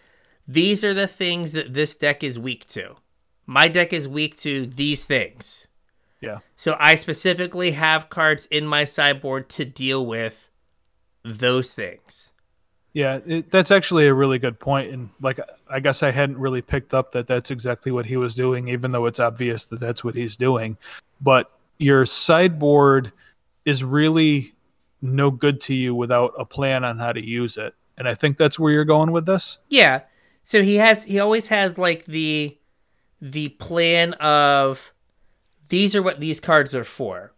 [0.48, 2.96] these are the things that this deck is weak to.
[3.46, 5.68] My deck is weak to these things.
[6.22, 10.50] yeah, So I specifically have cards in my sideboard to deal with
[11.24, 12.33] those things.
[12.94, 13.20] Yeah.
[13.26, 16.94] It, that's actually a really good point, and like I guess I hadn't really picked
[16.94, 20.16] up that that's exactly what he was doing, even though it's obvious that that's what
[20.16, 20.78] he's doing.
[21.20, 23.12] But your sideboard
[23.66, 24.54] is really
[25.02, 28.38] no good to you without a plan on how to use it, and I think
[28.38, 29.58] that's where you're going with this.
[29.70, 30.02] Yeah.
[30.44, 32.58] So he has he always has like the
[33.22, 34.94] the plan of
[35.70, 37.34] these are what these cards are for.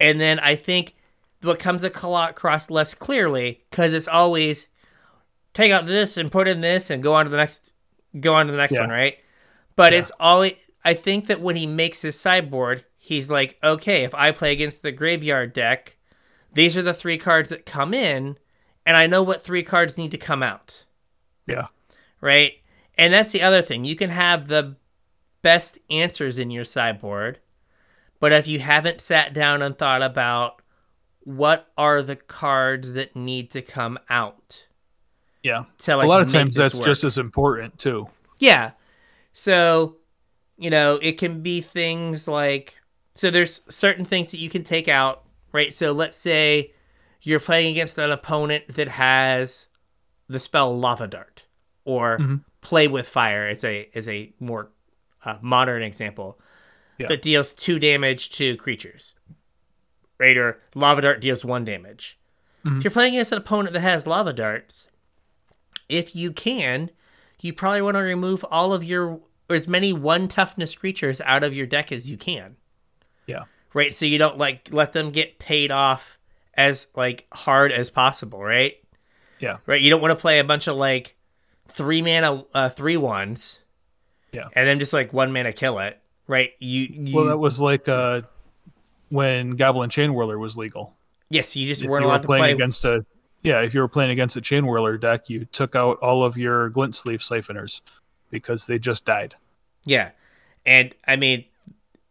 [0.00, 0.96] And then I think
[1.42, 4.68] what comes across less clearly cuz it's always
[5.54, 7.72] take out this and put in this and go on to the next
[8.20, 8.80] go on to the next Yeah.
[8.80, 9.18] one, right?
[9.76, 10.00] But Yeah.
[10.00, 10.46] it's all
[10.84, 14.82] I think that when he makes his sideboard, he's like, "Okay, if I play against
[14.82, 15.96] the graveyard deck,
[16.52, 18.36] these are the three cards that come in
[18.84, 20.84] and I know what three cards need to come out."
[21.46, 21.68] Yeah,
[22.20, 22.54] right?
[22.98, 23.84] And that's the other thing.
[23.84, 24.76] You can have the
[25.40, 27.38] best answers in your sideboard,
[28.20, 30.60] but if you haven't sat down and thought about
[31.20, 34.66] what are the cards that need to come out
[35.42, 35.64] yeah.
[35.78, 36.86] to like a lot of times that's work.
[36.86, 38.08] just as important too.
[38.38, 38.72] yeah.
[39.32, 39.96] So,
[40.58, 42.78] you know, it can be things like
[43.14, 45.72] so there's certain things that you can take out, right?
[45.72, 46.72] So let's say
[47.22, 49.68] you're playing against an opponent that has
[50.28, 51.44] the spell Lava Dart
[51.84, 52.36] or Mm-hmm.
[52.60, 54.70] Play with Fire is a is a more
[55.24, 56.38] uh, modern example
[56.98, 57.08] Yeah.
[57.08, 59.14] that deals two damage to creatures.
[60.20, 62.20] Right, or Lava Dart deals one damage.
[62.64, 62.78] Mm-hmm.
[62.78, 64.86] If you're playing against an opponent that has Lava Darts,
[65.92, 66.90] if you can,
[67.40, 71.44] you probably want to remove all of your or as many one toughness creatures out
[71.44, 72.56] of your deck as you can
[73.26, 73.44] Yeah.
[73.74, 73.92] right?
[73.92, 76.18] So you don't like let them get paid off
[76.54, 78.74] as like hard as possible, right?
[79.40, 79.58] Yeah.
[79.66, 79.80] Right.
[79.82, 81.16] You don't want to play a bunch of like
[81.68, 83.60] three mana, uh, three ones,
[84.30, 84.48] Yeah.
[84.54, 86.50] and then just like one mana kill it, right?
[86.60, 88.22] You, you Well, that was like uh,
[89.08, 90.94] when Goblin Chainwhirler was legal.
[91.30, 92.52] yes, you just If weren't you were allowed to playing play.
[92.52, 93.04] against a
[93.42, 96.68] yeah, if you were playing against a Chainwhirler deck, you took out all of your
[96.70, 97.80] Glint Sleeve Siphoners
[98.30, 99.34] because they just died.
[99.84, 100.10] Yeah,
[100.64, 101.44] and I mean,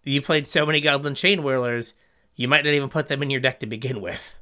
[0.04, 1.94] you played so many Goblin Chainwhirlers,
[2.36, 4.38] you might not even put them in your deck to begin with,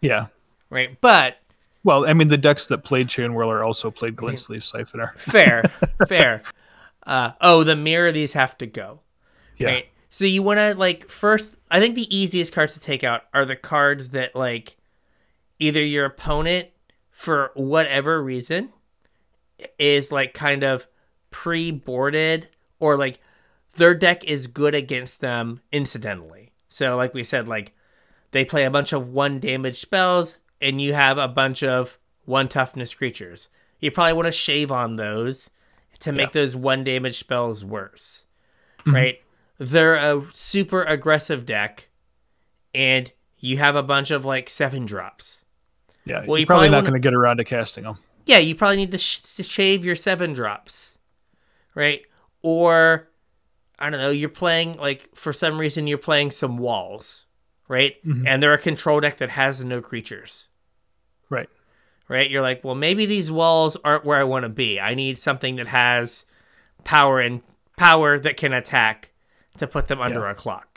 [0.00, 0.26] Yeah.
[0.70, 1.00] right?
[1.00, 1.38] But
[1.84, 5.18] Well, I mean, the decks that played Chainwhirler also played Glint Sleeve Siphoner.
[5.18, 5.62] fair,
[6.08, 6.42] fair.
[7.04, 9.00] Uh, oh, the mirror these have to go.
[9.58, 9.68] Yeah.
[9.68, 9.88] Right.
[10.08, 11.56] So you want to like first.
[11.70, 14.76] I think the easiest cards to take out are the cards that like
[15.58, 16.68] either your opponent
[17.10, 18.72] for whatever reason
[19.78, 20.86] is like kind of
[21.30, 23.20] pre-boarded or like
[23.76, 26.52] their deck is good against them incidentally.
[26.68, 27.74] So like we said, like
[28.32, 32.48] they play a bunch of one damage spells and you have a bunch of one
[32.48, 33.48] toughness creatures.
[33.78, 35.50] You probably want to shave on those
[36.00, 38.24] to make those one damage spells worse.
[38.80, 38.94] Mm-hmm.
[38.94, 39.22] Right?
[39.58, 41.88] They're a super aggressive deck
[42.74, 45.41] and you have a bunch of like seven drops.
[46.04, 46.18] Yeah.
[46.26, 47.98] Well, you're you probably probably not going to get around to casting them.
[48.26, 50.98] yeah, you probably need to, sh- to shave your seven drops,
[51.74, 52.02] right?
[52.42, 53.08] Or
[53.78, 57.26] I don't know, you're playing like for some reason you're playing some walls,
[57.68, 57.94] right?
[58.06, 58.26] Mm-hmm.
[58.26, 60.48] And they're a control deck that has no creatures,
[61.30, 61.48] Right.
[62.08, 62.30] right?
[62.30, 64.80] You're like, well, maybe these walls aren't where I want to be.
[64.80, 66.24] I need something that has
[66.84, 67.42] power and
[67.76, 69.10] power that can attack
[69.58, 70.30] to put them under Yeah.
[70.32, 70.71] a clock.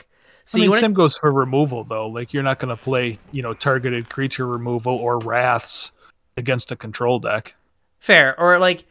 [0.46, 2.08] So I mean, want goes for removal though.
[2.08, 5.90] Like you're not going to play, you know, targeted creature removal or wraths
[6.36, 7.54] against a control deck.
[7.98, 8.84] fair or like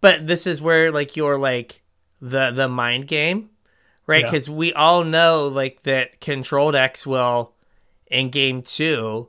[0.00, 1.82] but this is where like you're like
[2.20, 3.50] the the mind game
[4.06, 4.26] right Yeah.
[4.30, 7.52] because we all know like that control decks will
[8.06, 9.28] in game two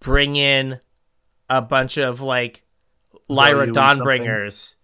[0.00, 0.80] bring in
[1.50, 2.62] a bunch of like
[3.28, 4.74] lyra dawnbringers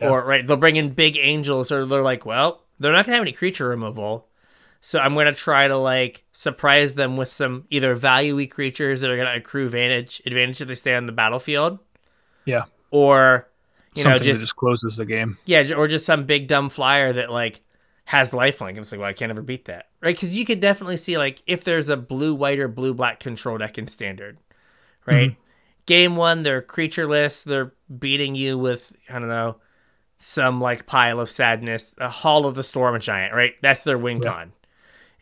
[0.00, 0.10] Yeah.
[0.10, 3.22] or right they'll bring in big angels or they're like well they're not gonna have
[3.22, 4.28] any creature removal
[4.86, 9.16] so i'm gonna try to like surprise them with some either value creatures that are
[9.16, 11.78] gonna accrue advantage advantage if they stay on the battlefield.
[12.44, 12.64] Yeah.
[12.90, 13.48] or
[13.96, 15.38] you Something know just, just closes the game.
[15.46, 17.62] yeah or just some big dumb flyer that like
[18.04, 18.70] has lifelink.
[18.70, 19.88] And it's like well i can't ever beat that.
[20.02, 20.14] Right?
[20.14, 23.56] Because you could definitely see like if there's a blue white or blue black control
[23.56, 24.36] deck in standard
[25.06, 25.30] right?
[25.30, 25.40] Mm-hmm.
[25.86, 27.42] Game one they're creatureless.
[27.44, 29.56] They're beating you with i don't know
[30.18, 33.54] some like pile of sadness a hall of the storm giant right?
[33.62, 34.52] That's their win con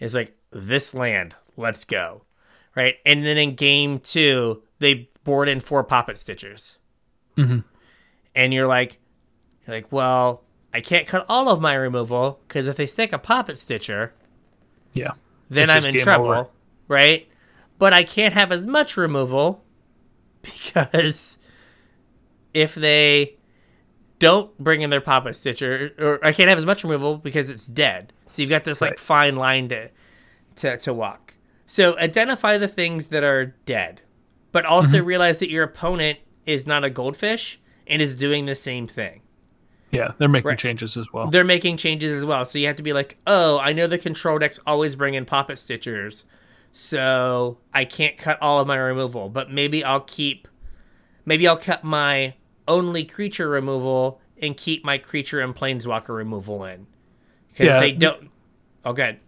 [0.03, 2.23] it's like this land let's go
[2.75, 6.77] right and then in game two they board in four poppet stitchers
[7.37, 7.65] Mhm.
[8.35, 8.99] and you're like
[9.67, 10.43] you're like well
[10.75, 14.13] i can't cut all of my removal because if they stick a poppet stitcher
[14.93, 15.13] Yeah.
[15.49, 16.49] then It's i'm in trouble over.
[16.89, 17.29] right
[17.79, 19.63] but i can't have as much removal
[20.43, 21.39] because
[22.55, 23.37] if they
[24.23, 27.67] don't bring in their poppet stitcher or i can't have as much removal because it's
[27.67, 29.91] dead so you've got this like fine line to
[30.57, 31.35] to, to walk
[31.67, 34.01] so identify the things that are dead
[34.53, 35.07] but also Mm-hmm.
[35.07, 39.23] realize that your opponent is not a goldfish and is doing the same thing
[39.91, 40.13] Yeah.
[40.19, 40.59] They're making Right.
[40.59, 41.27] changes as well.
[41.29, 42.45] they're making changes as well.
[42.47, 45.25] So you have to be like, oh, I know the control decks always bring in
[45.27, 46.25] poppet stitchers,
[46.73, 50.49] so I can't cut all of my removal, but maybe I'll keep,
[51.27, 52.35] maybe I'll cut my
[52.69, 56.87] only creature removal and keep my creature and planeswalker removal in.
[57.49, 57.81] Because Yeah.
[57.81, 58.31] they don't.
[58.85, 59.19] Oh, good.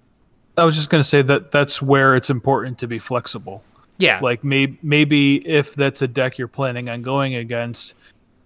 [0.57, 3.63] I was just going to say that that's where it's important to be flexible.
[3.99, 4.19] Yeah.
[4.21, 7.95] Like maybe maybe if that's a deck you're planning on going against,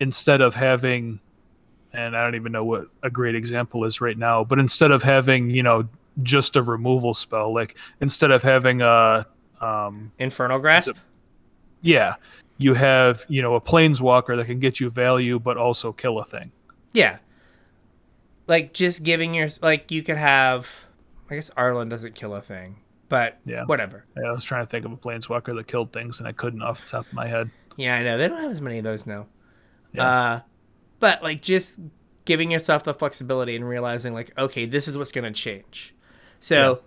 [0.00, 1.20] instead of having,
[1.92, 5.02] and I don't even know what a great example is right now, but instead of
[5.02, 5.88] having you know
[6.22, 9.26] just a removal spell, like instead of having a
[9.60, 10.96] um, Infernal Grasp.
[11.80, 12.16] yeah,
[12.58, 16.24] you have you know a planeswalker that can get you value but also kill a
[16.24, 16.52] thing.
[16.92, 17.18] Yeah.
[18.46, 20.68] Like just giving your like you could have.
[21.30, 23.64] I guess Arlinn doesn't kill a thing, but Yeah.
[23.66, 24.06] whatever.
[24.16, 26.62] Yeah, I was trying to think of a planeswalker that killed things and I couldn't
[26.62, 27.50] off the top of my head.
[27.76, 28.16] Yeah, I know.
[28.16, 29.26] They don't have as many of those now.
[29.92, 30.08] Yeah.
[30.08, 30.40] Uh,
[31.00, 31.80] but like just
[32.24, 35.94] giving yourself the flexibility and realizing like, okay, this is what's going to change.
[36.40, 36.80] So,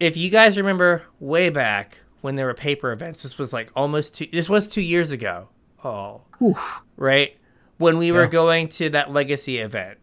[0.00, 4.16] if you guys remember way back when there were paper events, this was like almost
[4.16, 4.26] two.
[4.32, 5.48] This was two years ago.
[5.84, 6.80] Oh, Oof.
[6.96, 7.36] right
[7.78, 9.98] when we were going to that legacy event.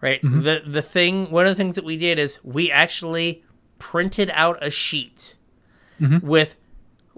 [0.00, 0.22] Right.
[0.22, 0.40] Mm-hmm.
[0.40, 1.30] The the thing.
[1.30, 3.44] One of the things that we did is we actually
[3.78, 5.36] printed out a sheet
[6.00, 6.26] mm-hmm.
[6.26, 6.56] with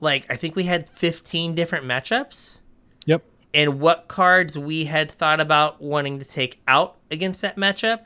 [0.01, 2.59] like I think we had fifteen different matchups
[3.07, 3.25] Yep.
[3.55, 8.05] and what cards we had thought about wanting to take out against that matchup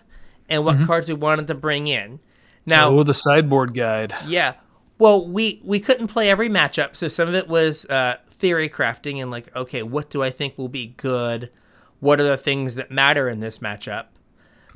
[0.48, 0.87] and what mm-hmm.
[0.87, 2.20] cards we wanted to bring in.
[2.64, 4.14] Now, oh, the sideboard guide.
[4.27, 4.55] yeah.
[5.03, 9.21] Well, we we couldn't play every matchup, so some of it was uh, theory crafting
[9.21, 11.51] and like, okay, what do I think will be good?
[11.99, 14.07] What are the things that matter in this matchup?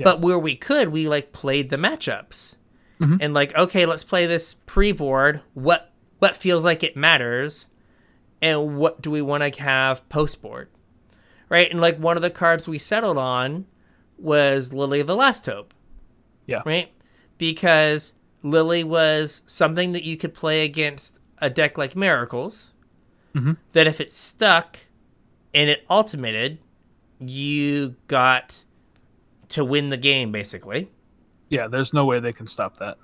[0.05, 2.57] But where we could, we like played the matchups
[3.21, 5.43] and like, okay, let's play this pre-board.
[5.55, 7.67] What what feels like it matters,
[8.43, 10.71] and what do we want to have post-board?
[11.49, 13.67] Right, and like one of the cards we settled on
[14.19, 15.73] was Lily of the Last Hope
[16.47, 16.62] Yeah.
[16.67, 16.91] right?
[17.39, 18.12] Because
[18.51, 22.73] Lily was something that you could play against a deck like Miracles.
[23.73, 24.79] That if it stuck
[25.53, 26.59] and it ultimated,
[27.19, 28.63] you got
[29.51, 30.91] to win the game, basically,
[31.49, 31.69] Yeah.
[31.69, 32.97] There's no way they can stop that.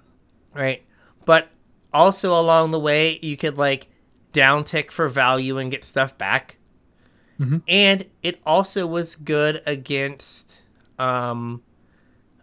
[0.54, 0.82] right?
[1.24, 1.50] But
[1.92, 3.88] also along the way, you could like
[4.32, 6.56] down tick for value and get stuff back.
[7.66, 10.62] And it also was good against
[10.98, 11.62] um,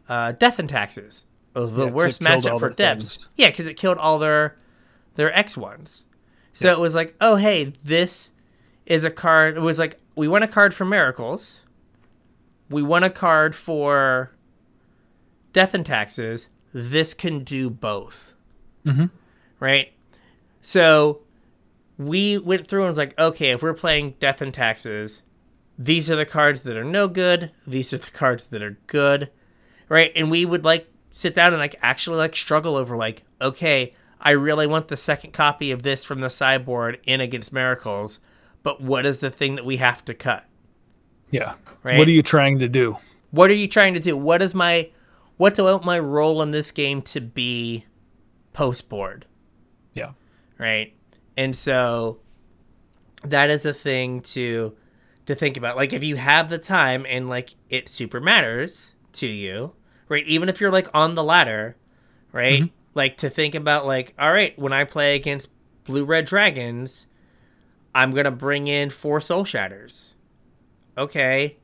[0.10, 1.26] uh, death and taxes.
[1.54, 3.16] The Yeah, worst matchup for debs.
[3.18, 3.30] things.
[3.36, 4.58] Yeah, because it killed all their
[5.16, 6.06] their X ones.
[6.54, 8.32] So it was like, oh hey, this
[8.86, 9.58] is a card.
[9.58, 11.62] It was like we want a card for miracles.
[12.70, 14.32] We want a card for
[15.54, 16.50] death and taxes.
[16.74, 18.34] This can do both.
[18.86, 19.06] Mm-hmm.
[19.60, 19.94] Right.
[20.62, 21.22] So
[21.98, 25.24] we went through and was like, okay, if we're playing death and taxes,
[25.78, 27.52] these are the cards that are no good.
[27.66, 29.32] These are the cards that are good.
[29.88, 30.12] Right.
[30.16, 34.32] And we would like sit down and like actually like struggle over like, okay, I
[34.32, 38.20] really want the second copy of this from the sideboard in against miracles,
[38.64, 40.46] but what is the thing that we have to cut?
[41.32, 41.56] Yeah.
[41.84, 41.98] Right.
[41.98, 42.98] What are you trying to do?
[43.32, 44.18] What are you trying to do?
[44.18, 44.90] What is my
[45.38, 47.86] what do I want my role in this game to be
[48.52, 49.26] post board?
[49.94, 50.12] Yeah.
[50.58, 50.94] right?
[51.38, 52.20] And so
[53.24, 54.76] that is a thing to
[55.28, 55.78] to think about.
[55.78, 59.74] Like if you have the time and like it super matters to you,
[60.10, 60.26] right?
[60.28, 61.78] Even if you're like on the ladder,
[62.34, 62.64] right?
[62.96, 65.48] Like to think about like, all right, when I play against
[65.86, 67.06] blue red dragons,
[67.96, 70.14] I'm gonna bring in four soul shatters.
[70.98, 71.58] Okay.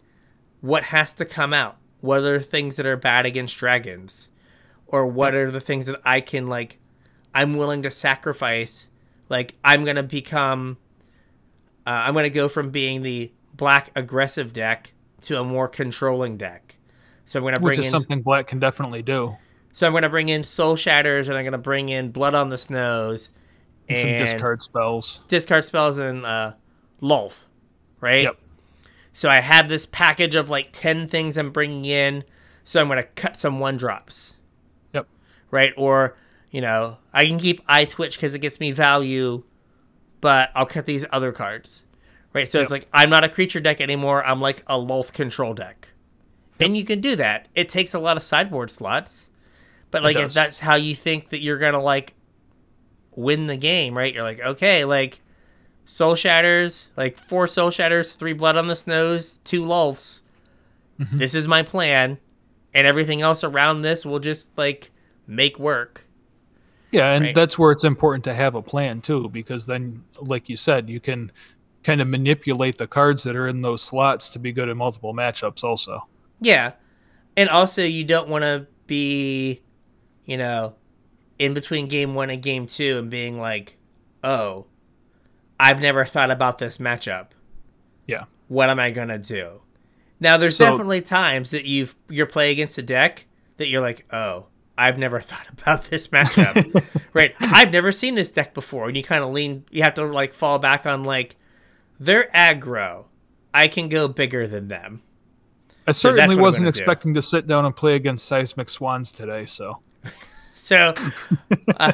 [0.62, 1.78] What has to come out?
[2.02, 4.30] What are the things that are bad against dragons?
[4.88, 6.80] Or what are the things that I can like
[7.36, 8.90] I'm willing to sacrifice.
[9.30, 10.78] Like I'm gonna become.
[11.86, 16.75] Uh, I'm gonna go from being the black aggressive deck to a more controlling deck.
[17.26, 18.00] So I'm gonna Which bring is in.
[18.00, 19.36] something Black can definitely do.
[19.72, 22.58] So I'm gonna bring in Soul Shatters, and I'm gonna bring in Blood on the
[22.58, 23.32] Snows,
[23.90, 25.20] And some discard spells.
[25.28, 26.54] discard spells and uh,
[27.02, 27.46] Lolth,
[28.00, 28.24] right?
[28.24, 28.38] Yep.
[29.14, 32.24] So I have this package of like ten things I'm bringing in.
[32.64, 34.38] So I'm gonna cut some one drops.
[34.94, 35.08] Yep.
[35.52, 35.74] right?
[35.78, 36.16] Or,
[36.52, 39.44] you know, I can keep Eyetwitch because it gets me value,
[40.22, 41.86] but I'll cut these other cards,
[42.34, 42.48] right?
[42.48, 44.24] So it's like I'm not a creature deck anymore.
[44.26, 45.90] I'm like a Lolth control deck,
[46.60, 47.48] and you can do that.
[47.56, 49.30] It takes a lot of sideboard slots,
[49.92, 52.14] but like if that's how you think that you're gonna like
[53.16, 54.14] win the game, right?
[54.14, 55.22] You're like, okay, like
[55.86, 60.22] Soul Shatters, like four Soul Shatters, three Blood on the Snows, two Lolths.
[61.00, 61.18] Mm-hmm.
[61.18, 62.18] This is my plan,
[62.74, 64.92] and everything else around this will just like
[65.28, 66.06] make work.
[66.92, 67.36] Yeah, and Right.
[67.36, 71.00] that's where it's important to have a plan too, because then, like you said, you
[71.02, 71.32] can
[71.84, 75.14] kind of manipulate the cards that are in those slots to be good in multiple
[75.14, 75.64] matchups.
[75.64, 76.08] Also,
[76.42, 76.74] Yeah.
[77.38, 79.62] And also you don't want to be,
[80.26, 80.76] you know,
[81.40, 83.78] in between game 1 and game 2 and being like,
[84.24, 84.68] "Oh,
[85.60, 87.28] I've never thought about this matchup.
[88.08, 89.62] yeah, What am I going to do?"
[90.20, 93.26] Now there's So- definitely times that you've you're playing against a deck
[93.58, 94.46] that you're like, "Oh,
[94.78, 97.36] I've never thought about this matchup." right?
[97.40, 100.34] I've never seen this deck before and you kind of lean you have to like
[100.34, 101.36] fall back on like
[102.00, 103.06] they're aggro.
[103.54, 105.02] I can go bigger than them.
[105.88, 106.80] I certainly I'm wasn't gonna do.
[106.80, 109.46] expecting to sit down and play against seismic swans today.
[109.46, 109.80] So,
[110.56, 110.94] So,
[111.78, 111.92] uh,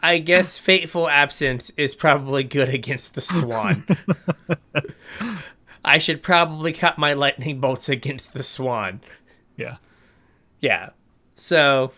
[0.00, 3.84] I guess Fateful Absence is probably good against the Swan.
[5.84, 9.00] I should probably cut my lightning bolts against the Swan.
[9.56, 9.76] yeah.
[10.60, 10.90] Yeah.
[11.34, 11.92] So,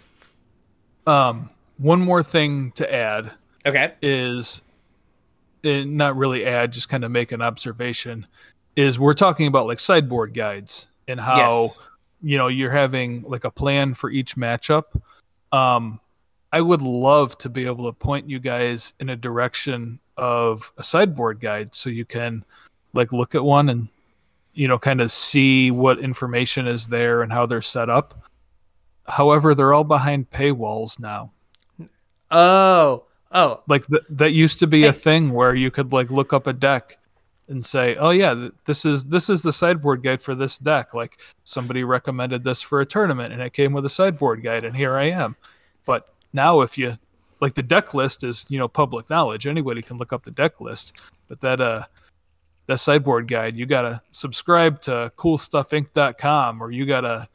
[1.07, 3.30] Um, one more thing to add
[3.64, 3.92] okay.
[4.03, 4.62] is
[5.62, 8.26] eh, not really add, just kind of make an observation.
[8.74, 11.78] Is we're talking about like sideboard guides and how Yes.
[12.22, 15.00] you know you're having like a plan for each matchup
[15.52, 16.00] um
[16.52, 20.82] i would love to be able to point you guys in a direction of a
[20.82, 22.44] sideboard guide so you can
[22.94, 23.88] like look at one and
[24.54, 28.24] you know kind of see what information is there and how they're set up
[29.07, 31.30] however they're all behind paywalls now
[32.30, 34.88] Oh, oh, like th- that used to be Hey.
[34.88, 36.98] a thing where you could like look up a deck
[37.49, 40.94] and say oh yeah this is this is the sideboard guide for this deck.
[40.94, 44.76] Like somebody recommended this for a tournament and it came with a sideboard guide and
[44.76, 45.36] here i am.
[45.84, 46.99] But now if you
[47.40, 49.47] like the deck list is you know public knowledge.
[49.47, 50.97] Anybody can look up the deck list.
[51.28, 51.84] But that uh
[52.66, 57.28] that sideboard guide you gotta subscribe to coolstuffinc.com or you gotta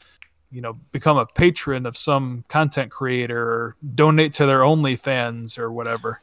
[0.51, 5.72] you know become a patron of some content creator or donate to their OnlyFans or
[5.72, 6.22] whatever.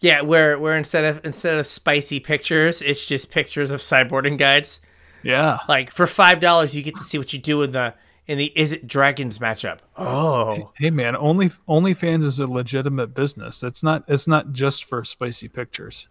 [0.00, 0.20] Yeah.
[0.22, 4.80] Where where instead of instead of spicy pictures, it's just pictures of sideboarding guides.
[5.22, 5.58] Yeah.
[5.68, 7.94] Like for five dollars, you get to see what you do in the
[8.26, 9.78] in the Izzet Dragons matchup.
[9.96, 13.62] Oh, Hey man, only OnlyFans is a legitimate business.
[13.62, 16.06] It's not it's not just for spicy pictures.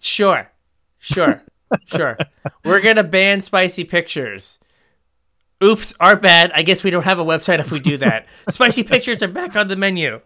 [0.00, 0.52] sure,
[0.98, 1.42] sure,
[1.86, 2.18] sure.
[2.64, 4.58] We're gonna ban spicy pictures.
[5.62, 6.52] Oops, our bad.
[6.54, 8.26] I guess we don't have a website if we do that.
[8.50, 10.20] spicy pictures are back on the menu.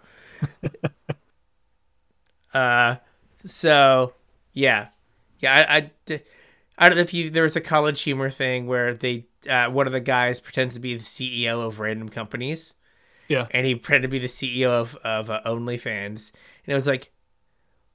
[2.55, 2.97] Uh,
[3.45, 4.15] so
[4.53, 4.89] yeah,
[5.39, 5.67] yeah.
[5.69, 6.21] I, I,
[6.79, 9.87] I don't know if you there was a college humor thing where they uh, one
[9.87, 12.75] of the guys pretends to be the CEO of random companies.
[13.29, 13.47] Yeah.
[13.53, 16.33] and he pretended to be the CEO of of uh, OnlyFans,
[16.67, 17.13] and it was like,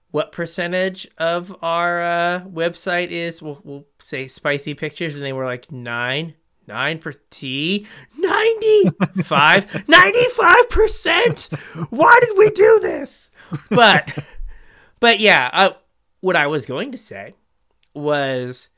[0.09, 5.45] what percentage of our uh, website is we'll, we'll say spicy pictures, and they were
[5.45, 6.33] like nine.
[6.69, 7.87] Nine per T,
[8.17, 11.49] 95, 95 percent.
[11.91, 13.31] Why did we do this?
[13.69, 14.17] But,
[14.99, 15.69] but yeah, uh,
[16.21, 17.33] what I was going to say
[17.93, 18.69] was,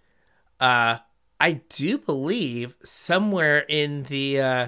[0.59, 0.97] uh,
[1.39, 4.67] I do believe somewhere in the uh,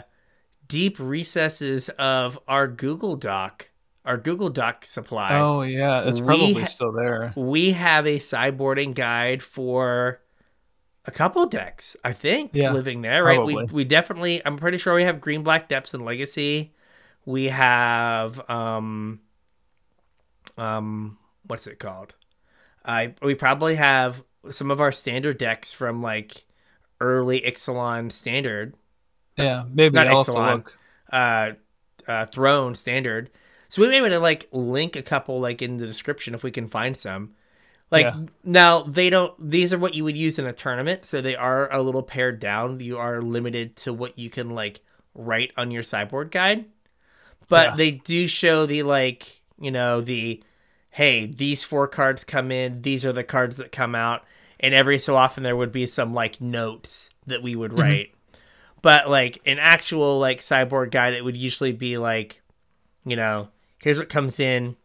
[0.68, 3.70] deep recesses of our Google Doc,
[4.06, 7.34] our Google Doc supply, Oh yeah, it's probably ha- still there.
[7.36, 10.22] we have a sideboarding guide for
[11.06, 13.44] a couple decks, I think, Yeah, living there, right?
[13.44, 16.74] We we definitely I'm pretty sure we have green black depths and legacy.
[17.26, 19.22] We have um
[20.58, 22.16] um what's it called?
[22.86, 26.46] I we probably have some of our standard decks from like
[27.00, 28.76] early Ixalan standard
[29.38, 30.68] Yeah, maybe Not I'll Ixalan.
[31.12, 31.52] uh,
[32.08, 33.30] uh, throne standard.
[33.70, 36.52] So we may want to like link a couple like in the description if we
[36.52, 37.36] can find some.
[37.92, 38.22] Like Yeah.
[38.44, 39.34] now they don't.
[39.50, 42.40] These are what you would use in a tournament, so they are a little pared
[42.40, 42.80] down.
[42.80, 44.82] You are limited to what you can like
[45.14, 46.66] write on your sideboard guide,
[47.50, 47.76] but Yeah.
[47.76, 50.42] they do show the like you know the
[50.92, 54.24] hey these four cards come in, these are the cards that come out,
[54.60, 57.82] and every so often there would be some like notes that we would mm-hmm.
[57.82, 58.14] write.
[58.82, 62.42] But like an actual like sideboard guide it would usually be like
[63.06, 64.76] you know here's what comes in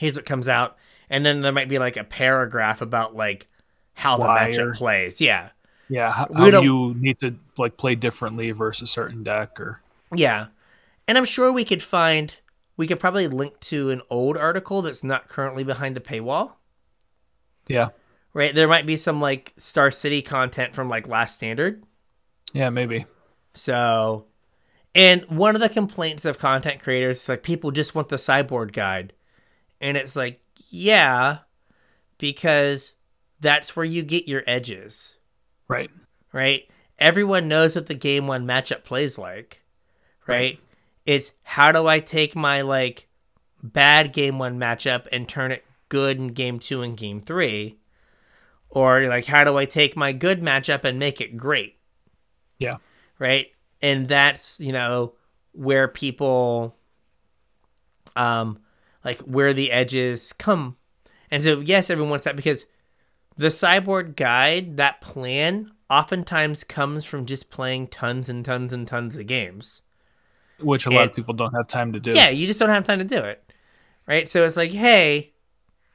[0.00, 0.76] here's what comes out.
[1.10, 3.46] And then there might be like a paragraph about like
[3.94, 5.20] how the matchup or- plays.
[5.20, 5.50] Yeah.
[5.88, 9.80] Yeah, how, We how you need to like play differently versus a certain deck or
[10.14, 10.46] yeah.
[11.08, 12.32] And i'm sure we could find
[12.80, 16.52] we could probably link to an old article that's not currently behind a paywall
[17.68, 17.88] yeah,
[18.34, 21.84] right there might be some like star city content from like last standard
[22.52, 23.06] yeah, maybe.
[23.54, 24.26] So,
[24.92, 28.72] and one of the complaints of content creators is like people just want the sideboard
[28.72, 29.12] guide.
[29.80, 31.38] And it's like, yeah,
[32.18, 32.94] because
[33.40, 35.16] that's where you get your edges,
[35.68, 35.90] Right.
[36.32, 36.68] right?
[36.98, 39.62] Everyone knows what the game one matchup plays like,
[40.26, 40.58] right?
[41.06, 43.08] It's how do I take my like
[43.62, 47.78] bad game one matchup and turn it good in game two and game three?
[48.68, 51.76] Or like how do I take my good matchup and make it great?
[52.58, 52.76] Yeah.
[53.18, 53.46] right
[53.82, 55.14] and that's you know
[55.52, 56.76] where people
[58.16, 58.58] um
[59.04, 60.76] like where the edges come
[61.30, 62.66] and so yes everyone wants that because
[63.36, 69.16] the sideboard guide that plan oftentimes comes from just playing tons and tons and tons
[69.16, 69.82] of games
[70.62, 72.12] Which a lot And- of people don't have time to do.
[72.12, 73.42] yeah you just don't have time to do it
[74.06, 74.28] right?
[74.28, 75.32] So it's like hey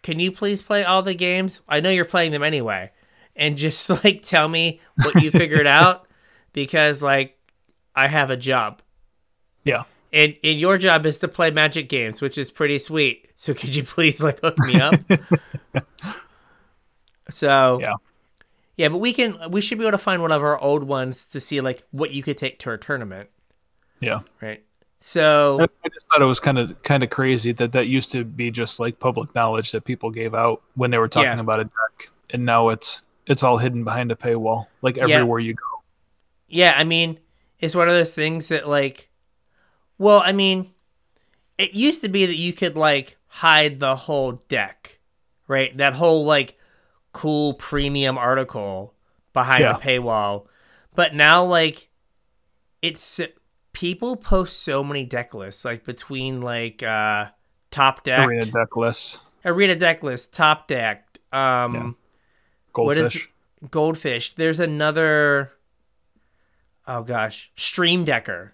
[0.01, 1.61] can you please play all the games?
[1.67, 2.91] I know you're playing them anyway.
[3.35, 6.07] And just like tell me what you figured out
[6.53, 7.37] because like
[7.95, 8.81] i have a job.
[9.63, 9.83] Yeah.
[10.13, 13.27] and and your job is to play magic games which is pretty sweet.
[13.35, 14.95] So could you please like hook me up?
[17.29, 17.93] So Yeah.
[18.77, 21.25] yeah but we can we should be able to find one of our old ones
[21.27, 23.29] to see like what you could take to a tournament
[23.99, 24.19] Yeah.
[24.41, 24.63] right
[24.99, 28.23] so I just thought it was kind of kind of crazy that that used to
[28.23, 31.39] be just like public knowledge that people gave out when they were talking Yeah.
[31.39, 35.53] about a deck, and now it's it's all hidden behind a paywall, like everywhere you
[35.53, 35.63] go.
[36.47, 37.19] Yeah, I mean,
[37.59, 39.09] it's one of those things that like
[39.97, 40.71] well, I mean,
[41.57, 44.99] it used to be that you could like hide the whole deck,
[45.47, 45.75] right?
[45.77, 46.57] That whole like
[47.11, 48.93] cool premium article
[49.33, 49.73] behind Yeah.
[49.73, 50.47] the paywall.
[50.95, 51.89] But now like
[52.81, 53.19] it's
[53.75, 57.25] people post so many deck lists like between like uh
[57.69, 63.29] top deck Arena deck lists, arena deck list, top deck, um is goldfish.
[63.69, 64.33] goldfish.
[64.35, 65.51] There's another
[66.87, 68.53] oh gosh, stream decker.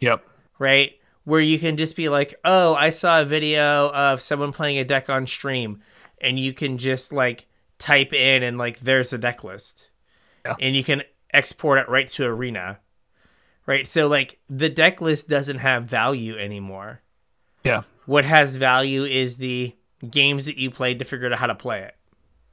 [0.00, 0.24] Yep.
[0.58, 0.92] right?
[1.24, 4.84] Where you can just be like, oh, I saw a video of someone playing a
[4.84, 5.82] deck on stream,
[6.20, 7.46] and you can just like
[7.78, 9.90] type in and like, there's the deck list.
[10.44, 10.54] Yeah.
[10.60, 11.02] And you can
[11.32, 12.80] export it right to Arena,
[13.66, 13.86] right?
[13.86, 17.00] So, like, the deck list doesn't have value anymore.
[17.64, 17.82] Yeah.
[18.06, 19.74] What has value is the
[20.10, 21.96] games that you played to figure out how to play it.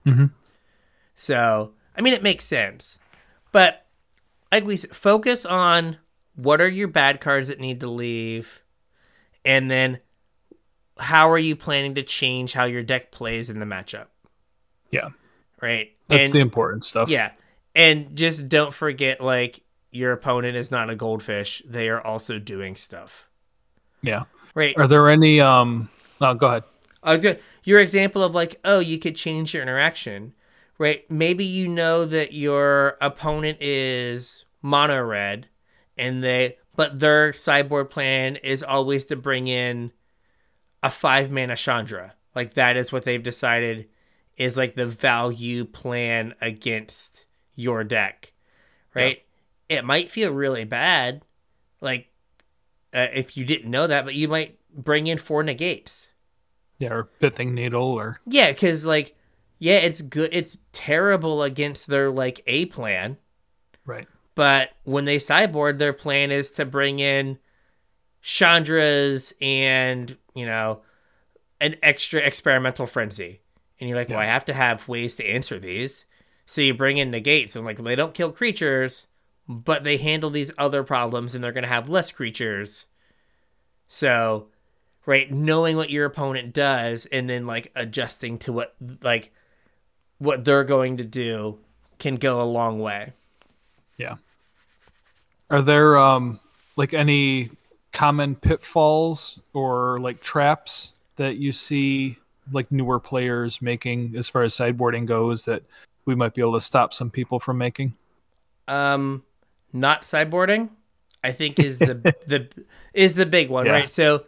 [0.05, 0.32] Mhm.
[1.16, 2.99] So, I mean, it makes sense.
[3.51, 3.86] But,
[4.51, 5.97] like we said, focus on
[6.36, 8.62] what are your bad cards that need to leave,
[9.43, 9.99] and then
[10.99, 14.07] how are you planning to change how your deck plays in the matchup,
[14.91, 15.10] Yeah.
[15.62, 15.91] right?
[16.07, 17.10] That's and the important stuff.
[17.10, 17.32] yeah,
[17.76, 22.75] and just don't forget like your opponent is not a goldfish; they are also doing
[22.75, 23.27] stuff,
[24.01, 24.23] Yeah.
[24.53, 24.75] right?
[24.77, 25.89] Are there any um
[26.21, 26.63] no, go ahead.
[27.01, 27.39] I was good.
[27.63, 30.33] Your example of like, oh, you could change your interaction,
[30.77, 31.09] right?
[31.09, 35.47] Maybe you know that your opponent is mono red,
[35.97, 39.91] and they but their sideboard plan is always to bring in
[40.83, 42.13] a five mana Chandra.
[42.35, 43.87] Like that is what they've decided
[44.37, 47.25] is like the value plan against
[47.55, 48.31] your deck,
[48.93, 49.21] right?
[49.70, 51.22] It might feel really bad,
[51.80, 52.09] like
[52.93, 56.09] uh, if you didn't know that, but you might bring in four negates.
[56.80, 59.15] Yeah, or pithing needle or Yeah, because like,
[59.59, 60.30] yeah, it's good.
[60.34, 63.17] It's terrible against their like A plan,
[63.86, 64.07] right.
[64.34, 67.38] but when they sideboard, their plan is to bring in
[68.24, 70.82] Chandras and you know
[71.61, 73.41] an extra experimental frenzy,
[73.80, 76.05] and you're like, well, I have to have ways to answer these.
[76.45, 79.07] So you bring in negates, and like they don't kill creatures,
[79.49, 82.85] but they handle these other problems, and they're gonna have less creatures.
[83.87, 84.47] So,
[85.07, 89.33] right, knowing what your opponent does, and then like adjusting to what like
[90.19, 91.57] what they're going to do
[91.97, 93.13] can go a long way.
[93.97, 94.17] Yeah.
[95.49, 96.39] Are there um
[96.75, 97.49] like any
[97.91, 102.17] common pitfalls or like traps that you see
[102.51, 105.63] like newer players making as far as sideboarding goes that
[106.05, 107.95] we might be able to stop some people from making?
[108.67, 109.23] um
[109.74, 110.70] not sideboarding
[111.24, 111.95] i think is the
[112.28, 112.47] the
[112.93, 113.72] is the big one Yeah.
[113.74, 113.89] right?
[113.89, 114.26] So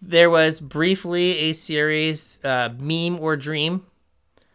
[0.00, 3.84] there was briefly a series uh meme or dream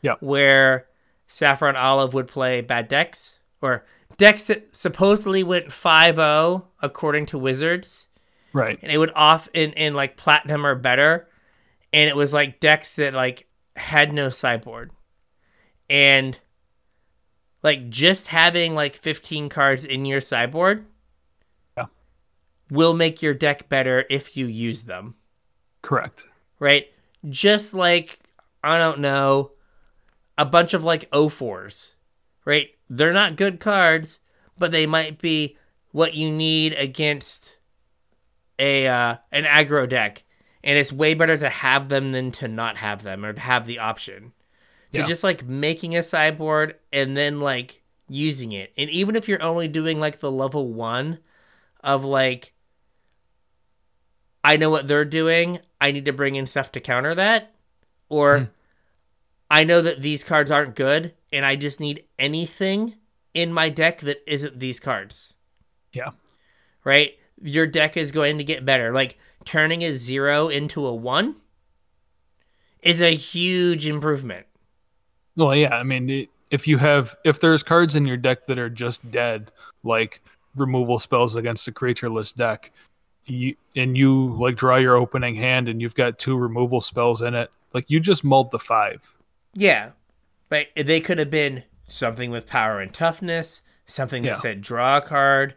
[0.02, 0.88] yeah, where
[1.28, 3.86] saffron olive would play bad decks or
[4.18, 8.08] decks that supposedly went 5-0 according to wizards.
[8.54, 8.78] Right.
[8.84, 11.28] and it would off in, in like platinum or better.
[11.92, 14.92] And it was like decks that like had no sideboard
[15.90, 16.38] and
[17.64, 20.86] like just having like 15 cards in your sideboard
[21.78, 21.86] Yeah.
[22.70, 25.16] will make your deck better if you use them.
[25.82, 26.24] Correct.
[26.60, 26.86] right?
[27.30, 28.20] Just like
[28.66, 29.52] i don't know
[30.38, 31.94] a bunch of like o4s
[32.46, 32.70] right?
[32.90, 34.20] They're not good cards
[34.58, 35.58] but they might be
[35.92, 37.58] what you need against
[38.60, 40.24] a uh, an aggro deck.
[40.64, 43.66] And it's way better to have them than to not have them or to have
[43.68, 44.32] the option
[44.94, 45.06] so Yeah.
[45.06, 49.68] just like making a sideboard and then like using it and even if you're only
[49.68, 51.18] doing like the level one
[51.84, 52.54] of like
[54.44, 57.56] i know what they're doing i need to bring in stuff to counter that
[58.10, 58.44] or Hmm.
[59.50, 62.96] i know that these cards aren't good and i just need anything
[63.34, 65.34] in my deck that isn't these cards
[65.92, 66.12] Yeah.
[66.84, 67.14] right?
[67.42, 68.94] Your deck is going to get better.
[68.94, 71.38] Like turning a zero into a one
[72.82, 74.46] is a huge improvement.
[75.36, 78.70] Well, yeah, I mean, if you have if there's cards in your deck that are
[78.70, 79.52] just dead,
[79.84, 80.22] like
[80.56, 82.72] removal spells against a creatureless deck,
[83.26, 87.34] you and you like draw your opening hand and you've got two removal spells in
[87.34, 89.16] it, like you just mulled the five.
[89.56, 89.92] Yeah.
[90.52, 90.68] Right.
[90.76, 94.36] They could have been something with power and toughness, something that Yeah.
[94.36, 95.56] said draw a card,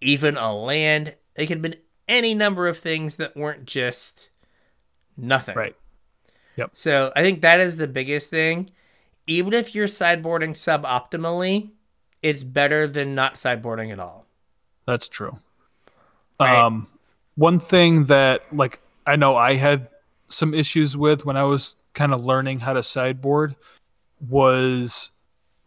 [0.00, 1.16] even a land.
[1.34, 4.30] They could have been any number of things that weren't just
[5.16, 5.56] nothing.
[5.56, 5.74] Right.
[6.56, 6.70] Yep.
[6.74, 8.70] So I think that is the biggest thing.
[9.26, 11.70] Even if you're sideboarding suboptimally,
[12.22, 14.26] it's better than not sideboarding at all.
[14.86, 15.38] That's true.
[16.40, 16.56] Right.
[16.56, 16.86] Um,
[17.34, 19.88] one thing that like I know I had
[20.28, 23.56] some issues with when I was kind of learning how to sideboard
[24.28, 25.10] was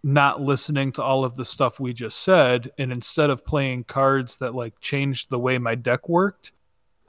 [0.04, 4.38] not listening to all of the stuff we just said and instead of playing cards
[4.38, 6.54] that like changed the way my deck worked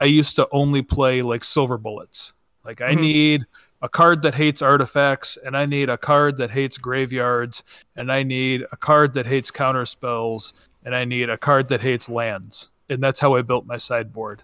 [0.01, 2.33] i used to only play like silver bullets
[2.65, 2.99] like i Mhm.
[2.99, 3.45] need
[3.81, 7.63] a card that hates artifacts and i need a card that hates graveyards
[7.95, 10.53] and i need a card that hates counter spells
[10.83, 14.43] and i need a card that hates lands and that's how i built my sideboard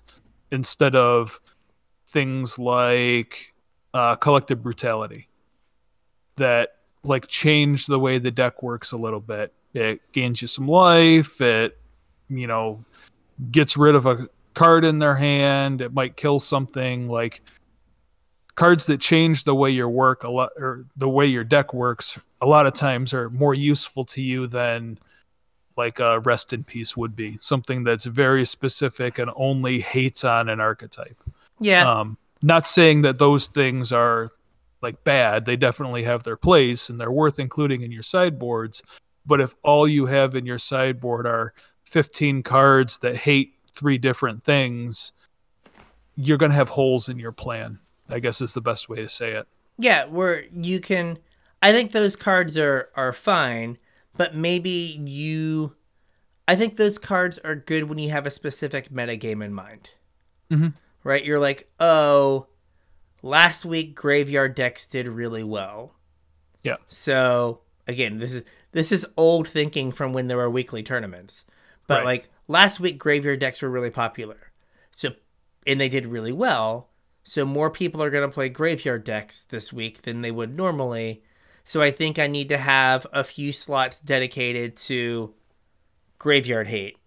[0.51, 1.39] instead of
[2.07, 3.53] things like
[3.93, 5.27] uh, collective brutality
[6.37, 9.53] that like change the way the deck works a little bit.
[9.73, 11.39] It gains you some life.
[11.41, 11.77] It,
[12.29, 12.83] you know,
[13.51, 15.81] gets rid of a card in their hand.
[15.81, 17.07] It might kill something.
[17.07, 17.41] Like
[18.57, 22.19] cards that change the way your work a lot or the way your deck works
[22.41, 24.99] a lot of times are more useful to you than
[25.77, 30.49] like a rest in peace would be something that's very specific and only hates on
[30.49, 31.17] an archetype
[31.59, 31.89] Yeah.
[31.89, 34.31] um, not saying that those things are
[34.83, 35.45] like bad.
[35.45, 38.83] They definitely have their place and they're worth including in your sideboards.
[39.25, 41.53] But if all you have in your sideboard are
[41.85, 45.13] 15 cards that hate three different things,
[46.15, 47.79] you're going to have holes in your plan.
[48.09, 49.47] I guess is the best way to say it.
[49.77, 51.19] Yeah, where you can
[51.61, 53.77] I think those cards are are fine,
[54.15, 55.75] but maybe you
[56.47, 59.89] I think those cards are good when you have a specific metagame in mind.
[60.51, 60.73] Mhm.
[61.03, 61.23] Right?
[61.25, 62.47] You're like, "Oh,
[63.21, 65.93] last week graveyard decks did really well."
[66.63, 66.77] Yeah.
[66.87, 71.45] So, again, this is this is old thinking from when there were weekly tournaments.
[71.87, 72.05] But Right.
[72.05, 74.51] like last week graveyard decks were really popular.
[74.91, 75.09] So
[75.65, 76.89] and they did really well.
[77.27, 81.23] So more people are going to play graveyard decks this week than they would normally.
[81.65, 85.33] So I think I need to have a few slots dedicated to
[86.19, 86.97] graveyard hate.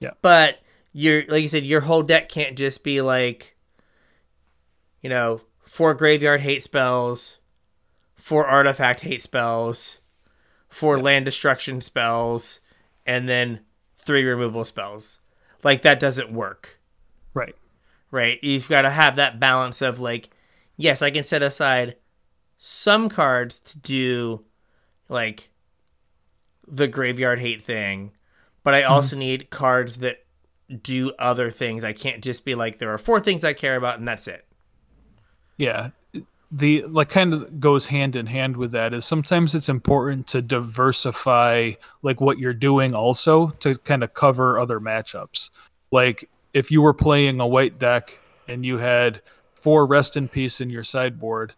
[0.00, 0.10] Yeah.
[0.20, 0.58] But
[0.92, 3.56] your like you said, your whole deck can't just be like,
[5.00, 7.38] you know, four graveyard hate spells,
[8.16, 10.02] four artifact hate spells,
[10.68, 12.60] four land destruction spells,
[13.06, 13.60] and then
[13.96, 15.20] three removal spells.
[15.62, 16.78] Like that doesn't work
[17.34, 17.56] Right.
[18.14, 18.38] Right?
[18.42, 20.30] You've got to have that balance of like,
[20.76, 21.96] yes, I can set aside
[22.56, 24.44] some cards to do
[25.08, 25.50] like
[26.68, 28.12] the graveyard hate thing,
[28.62, 28.92] but I mm-hmm.
[28.92, 30.24] also need cards that
[30.80, 31.82] do other things.
[31.82, 34.46] I can't just be like, there are four things I care about and that's it.
[35.56, 35.90] Yeah.
[36.52, 40.40] The like kind of goes hand in hand with that is sometimes it's important to
[40.40, 45.50] diversify like what you're doing also to kind of cover other matchups.
[45.90, 49.20] Like if you were playing a white deck and you had
[49.54, 51.54] four rest in peace in your sideboard,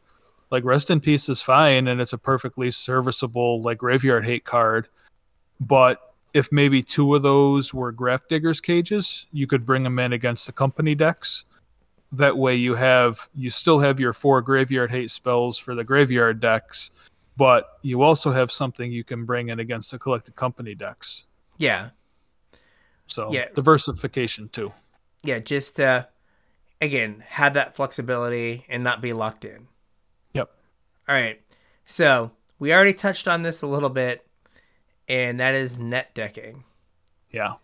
[0.50, 4.88] like rest in peace is fine and it's a perfectly serviceable like graveyard hate card.
[5.60, 6.00] But
[6.34, 10.52] if maybe two of those were Grafdigger's cages, you could bring them in against the
[10.52, 11.44] company decks
[12.12, 16.38] that way you have you still have your four graveyard hate spells for the graveyard
[16.38, 16.92] decks
[17.36, 21.24] but you also have something you can bring in against the collected company decks
[21.58, 21.90] Yeah.
[23.08, 23.46] so Yeah.
[23.56, 24.72] diversification too
[25.26, 25.40] Yeah.
[25.40, 26.08] Just to,
[26.80, 29.68] again, have that flexibility and not be locked in.
[30.34, 30.50] yep
[31.08, 31.40] All right.
[31.84, 34.26] So we already touched on this a little bit,
[35.08, 36.64] and that is net decking.
[37.30, 37.54] yeah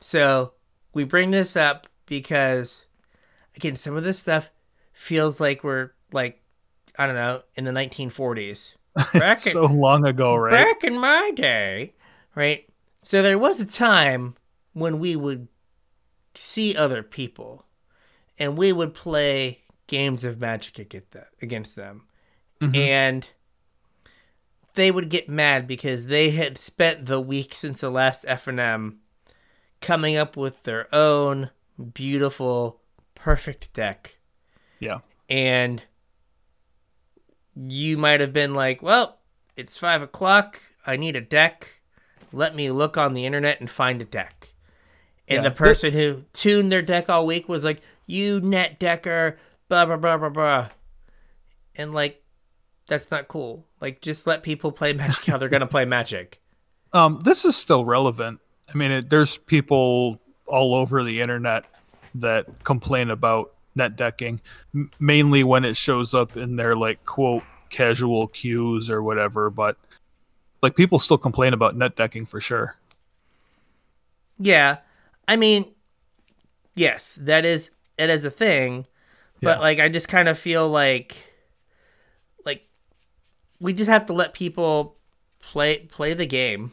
[0.00, 0.52] So
[0.94, 2.86] we bring this up because,
[3.56, 4.50] again, some of this stuff
[4.92, 6.42] feels like we're like,
[6.98, 8.74] I don't know, in the 1940s.
[9.12, 11.92] Back, in, so long ago right back in my day,
[12.34, 12.68] right?
[13.02, 14.34] So there was a time
[14.72, 15.46] when we would
[16.34, 17.64] see other people
[18.38, 20.78] and we would play games of magic
[21.40, 22.04] against them.
[22.60, 22.76] Mhm.
[22.76, 23.28] and
[24.74, 29.00] they would get mad because they had spent the week since the last F&M
[29.80, 31.50] coming up with their own
[31.94, 32.80] beautiful
[33.14, 34.18] perfect deck.
[34.80, 34.98] Yeah.
[35.28, 35.82] And
[37.56, 39.18] you might have been like well
[39.56, 40.60] it's five o'clock.
[40.86, 41.80] I need a deck.
[42.32, 44.52] Let me look on the internet and find a deck
[45.28, 45.48] and Yeah.
[45.48, 49.96] the person who tuned their deck all week was like you net decker blah blah
[49.96, 50.68] blah blah blah.
[51.76, 52.22] And like
[52.86, 53.66] that's not cool.
[53.80, 56.40] Like just let people play magic how they're gonna play magic.
[56.92, 58.40] Um this is still relevant.
[58.72, 61.64] I mean it, there's people all over the internet
[62.14, 64.40] that complain about net decking
[64.74, 69.76] m- mainly when it shows up in their like quote casual queues or whatever but
[70.62, 72.76] like people still complain about net decking for sure.
[74.38, 74.78] Yeah
[75.28, 75.72] i mean
[76.74, 78.86] yes that is it is a thing
[79.40, 79.62] but Yeah.
[79.62, 81.32] like i just kind of feel like
[82.44, 82.64] like
[83.60, 84.96] we just have to let people
[85.40, 86.72] play play the game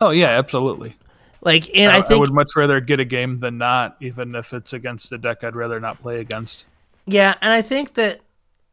[0.00, 0.94] oh yeah absolutely
[1.40, 4.52] like and I, i, I would much rather get a game than not, even if
[4.54, 6.64] it's against a deck I'd rather not play against.
[7.06, 8.20] yeah and i think that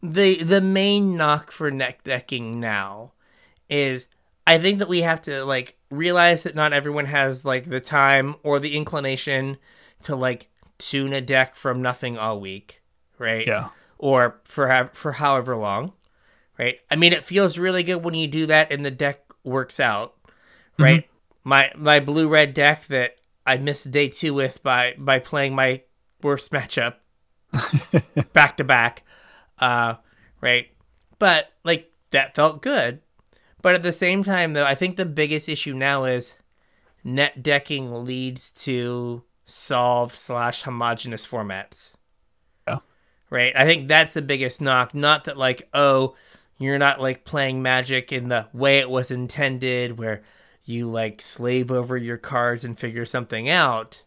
[0.02, 3.12] the the main knock for net decking now
[3.70, 4.08] is
[4.46, 8.36] I think that we have to like realize that not everyone has like the time
[8.44, 9.58] or the inclination
[10.04, 12.82] to like tune a deck from nothing all week,
[13.18, 13.46] right?
[13.48, 13.70] Yeah.
[13.98, 15.94] Or for for however long,
[16.58, 16.80] right?
[16.90, 20.16] I mean, it feels really good when you do that and the deck works out,
[20.78, 21.08] right?
[21.44, 25.84] My my blue red deck that I missed day two with by by playing my
[26.24, 26.96] worst matchup
[28.34, 29.04] back to back,
[29.60, 29.96] uh,
[30.40, 30.68] right?
[31.20, 33.02] But like that felt good.
[33.62, 36.34] But at the same time, though, I think the biggest issue now is
[37.04, 41.94] net decking leads to solve slash homogenous formats.
[42.68, 42.80] Yeah.
[43.30, 43.54] Right.
[43.56, 44.94] I think that's the biggest knock.
[44.96, 46.16] Not that like, oh,
[46.58, 50.24] you're not like playing Magic in the way it was intended, where
[50.64, 54.04] you like slave over your cards and figure something out.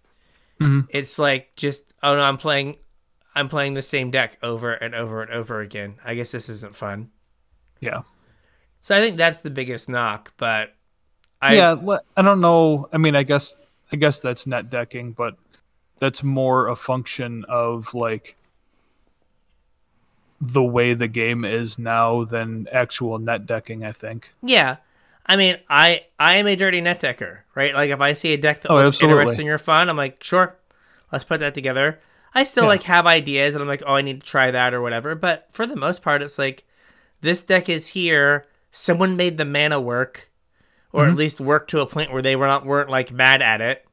[0.61, 0.87] Mhm.
[0.89, 2.77] It's like just oh no, I'm playing,
[3.35, 5.97] I'm playing the same deck over and over and over again.
[6.05, 7.11] I guess this isn't fun.
[7.81, 8.03] Yeah.
[8.85, 10.35] So I think that's the biggest knock.
[10.37, 10.75] But
[11.41, 12.87] I yeah, I don't know.
[12.93, 13.57] I mean, I guess
[13.91, 15.37] I guess that's net decking, but
[16.01, 18.37] that's more a function of like
[20.39, 24.35] the way the game is now than actual net decking, I think.
[24.43, 24.77] Yeah.
[25.25, 27.73] I mean, I I am a dirty net decker, right?
[27.73, 29.23] Like if I see a deck that Oh, looks absolutely.
[29.23, 30.57] interesting or fun, I'm like, sure,
[31.11, 32.01] let's put that together.
[32.35, 32.69] I still Yeah.
[32.69, 35.15] like have ideas and I'm like, oh, I need to try that or whatever.
[35.15, 36.65] But for the most part, it's like
[37.23, 38.45] this deck is here.
[38.77, 40.31] Someone made the mana work,
[40.93, 41.13] or Mm-hmm.
[41.13, 43.87] at least work to a point where they were not weren't like mad at it.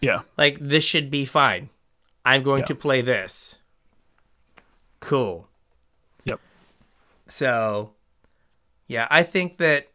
[0.00, 0.22] Yeah.
[0.36, 1.70] Like this should be fine.
[2.24, 2.66] I'm going Yeah.
[2.66, 3.56] to play this.
[5.00, 5.48] Cool.
[6.24, 6.40] Yep.
[7.28, 7.92] So,
[8.88, 9.88] yeah, I think that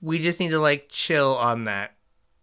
[0.00, 1.94] we just need to like chill on that.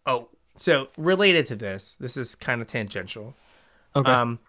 [0.06, 3.34] Oh, so related to this, this is kind of tangential.
[3.96, 4.12] Okay.
[4.12, 4.40] Um,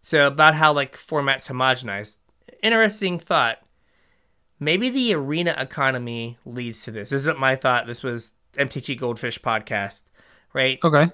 [0.00, 2.18] so about how like formats homogenize.
[2.62, 3.58] Interesting thought.
[4.62, 7.10] Maybe the arena economy leads to this.
[7.10, 7.88] This isn't my thought.
[7.88, 10.04] This was MTG Goldfish podcast,
[10.52, 10.78] right?
[10.84, 11.02] okay.
[11.02, 11.10] I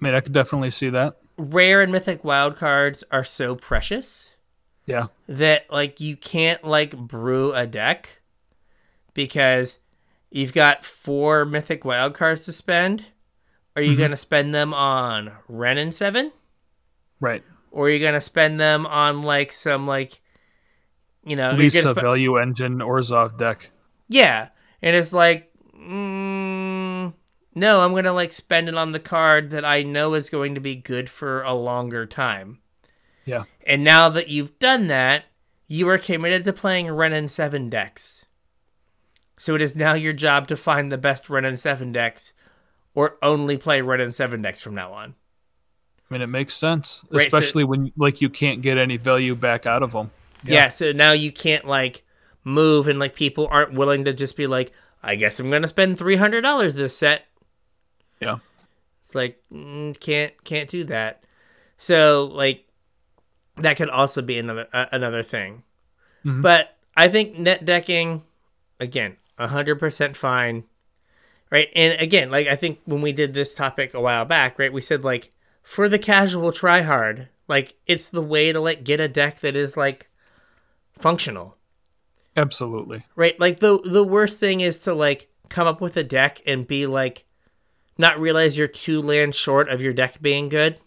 [0.00, 1.16] mean, I could definitely see that.
[1.38, 4.34] Rare and mythic wild cards are so precious
[4.84, 5.06] Yeah.
[5.28, 8.20] that like you can't like brew a deck
[9.14, 9.78] because
[10.30, 13.06] you've got four mythic wild cards to spend.
[13.76, 13.98] Are you mm-hmm.
[13.98, 16.32] going to spend them on Wrenn and 7
[17.18, 17.42] Right.
[17.70, 20.20] or are you going to spend them on like some like
[21.24, 23.70] you know, Lisa gonna value engine Orzhov deck.
[24.08, 24.48] yeah,
[24.82, 27.12] and it's like mm,
[27.54, 30.54] no, I'm going to like spend it on the card that I know is going
[30.54, 32.60] to be good for a longer time.
[33.24, 33.44] Yeah.
[33.66, 35.24] And now that you've done that,
[35.66, 38.24] you are committed to playing Wrenn and 7 decks.
[39.38, 42.32] So it is now your job to find the best Wrenn and 7 decks
[42.94, 45.14] or only play Wrenn and 7 decks from now on.
[46.10, 49.34] I mean, it makes sense, Right, so- especially when like you can't get any value
[49.34, 50.10] back out of them.
[50.44, 50.68] Yeah.
[50.68, 52.04] so now you can't like
[52.44, 54.72] move and like people aren't willing to just be like,
[55.02, 57.26] I guess I'm to spend $300 this set.
[58.20, 58.38] Yeah.
[59.02, 61.22] It's like mm, can't can't do that.
[61.76, 62.64] So like
[63.56, 65.62] that could also be another uh, another thing.
[66.24, 66.42] Mhm.
[66.42, 68.22] But I think net decking
[68.80, 70.64] again, 100% fine.
[71.50, 71.68] Right?
[71.74, 74.72] And again, like I think when we did this topic a while back, right?
[74.72, 75.30] We said like
[75.62, 79.56] for the casual try hard, like it's the way to like get a deck that
[79.56, 80.10] is like
[80.98, 81.56] functional.
[82.36, 83.04] Absolutely.
[83.16, 83.38] Right?
[83.40, 86.86] Like the the worst thing is to like come up with a deck and be
[86.86, 87.24] like
[87.96, 90.78] not realize you're two lands short of your deck being good.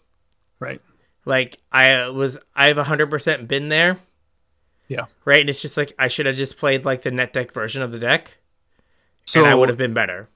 [0.60, 0.80] Right.
[1.24, 3.98] Like I was I've 100% been there.
[4.88, 5.06] Yeah.
[5.24, 5.40] Right?
[5.40, 7.92] And it's just like I should have just played like the net deck version of
[7.92, 8.38] the deck
[9.26, 10.28] So and I would have been better.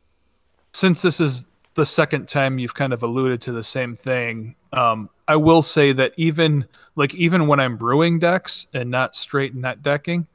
[0.73, 1.45] since this is
[1.77, 5.93] the second time you've kind of alluded to the same thing, um, I will say
[5.93, 6.67] that even
[6.97, 10.27] like even when I'm brewing decks and not straight net decking,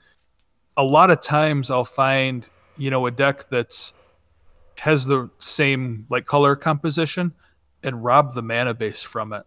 [0.78, 3.94] a lot of times I'll find you know a deck that's
[4.80, 7.34] has the same like color composition
[7.84, 9.44] and rob the mana base from it,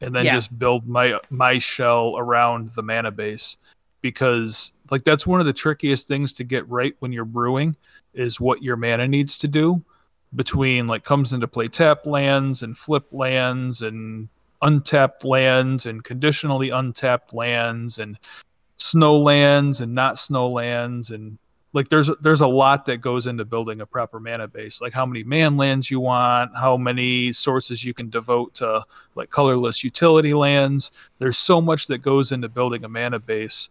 [0.00, 0.34] and then Yeah.
[0.34, 3.56] just build my my shell around the mana base
[4.02, 7.74] because like that's one of the trickiest things to get right when you're brewing
[8.12, 9.82] is what your mana needs to do
[10.34, 14.28] between like comes into play tap lands and flip lands and
[14.62, 18.18] untapped lands and conditionally untapped lands and
[18.78, 21.38] snow lands and not snow lands and
[21.74, 25.04] like there's there's a lot that goes into building a proper mana base like how
[25.04, 28.82] many man lands you want how many sources you can devote to
[29.14, 30.90] like colorless utility lands.
[31.18, 33.68] There's so much that goes into building a mana base.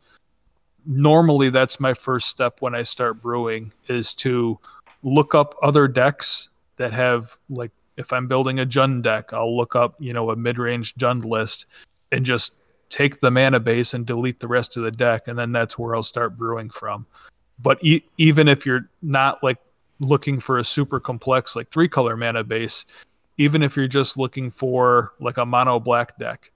[0.85, 4.59] Normally that's my first step when i start brewing is to
[5.01, 9.75] look up other decks that have like if I'm building a Jund deck, I'll look
[9.75, 11.67] up, you know, a mid-range Jund list
[12.11, 12.53] and just
[12.89, 15.95] take the mana base and delete the rest of the deck and then that's where
[15.95, 17.05] I'll start brewing from.
[17.59, 19.57] But e- even if you're not like
[19.99, 22.85] looking for a super complex like three color mana base,
[23.37, 26.51] even if you're just looking for like a mono black deck,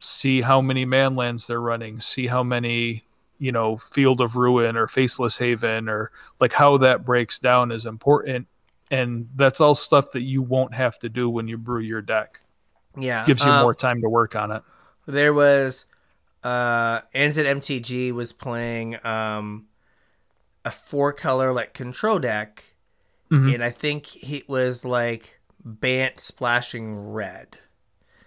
[0.00, 3.04] see how many manlands they're running, see how many,
[3.38, 7.86] you know, Field of Ruin or Faceless Haven or like how that breaks down is
[7.86, 8.46] important.
[8.90, 12.40] And that's all stuff that you won't have to do when you brew your deck.
[12.98, 13.24] Yeah.
[13.24, 14.62] Gives you um, more time to work on it.
[15.06, 15.84] There was
[16.42, 19.66] uh Anzet MTG was playing um
[20.64, 22.74] a four color like control deck
[23.30, 23.54] Mhm.
[23.54, 27.58] and I think he was like Bant splashing red.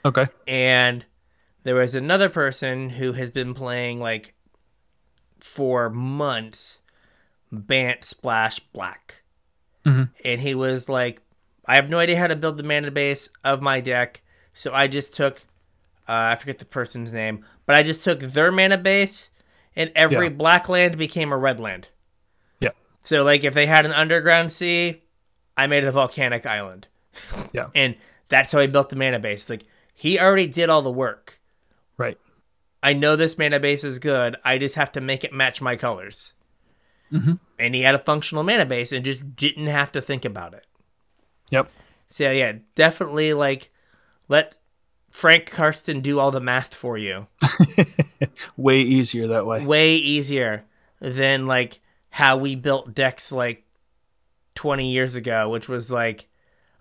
[0.05, 0.28] Okay.
[0.47, 1.05] And
[1.64, 4.36] there was another person who has been playing like
[5.39, 6.80] for months
[7.51, 9.22] Bant splash black.
[9.86, 10.09] Mhm.
[10.23, 11.19] And he was like
[11.65, 14.21] I have no idea how to build the mana base of my deck,
[14.53, 15.45] so I just took
[16.07, 19.29] uh, I forget the person's name, but I just took their mana base,
[19.75, 20.34] and every Yeah.
[20.34, 21.88] black land became a red land.
[22.59, 22.71] Yeah.
[23.05, 25.03] So like if they had an underground sea,
[25.55, 26.88] I made it a volcanic island.
[27.53, 27.69] Yeah.
[27.75, 27.95] And
[28.27, 29.49] that's how he built the mana base.
[29.49, 29.63] Like
[29.93, 31.39] he already did all the work.
[31.97, 32.17] Right.
[32.81, 34.36] I know this mana base is good.
[34.43, 36.34] I just have to make it match my colors.
[37.14, 37.39] Mhm.
[37.59, 40.66] And he had a functional mana base and just didn't have to think about it.
[41.51, 41.70] Yep.
[42.07, 43.70] So yeah, definitely like
[44.28, 44.57] let
[45.11, 47.28] Frank Karsten do all the math for you.
[48.57, 49.64] Way easier that way.
[49.64, 50.66] Way easier
[50.99, 53.64] than like how we built decks like
[54.55, 56.28] 20 years ago, which was like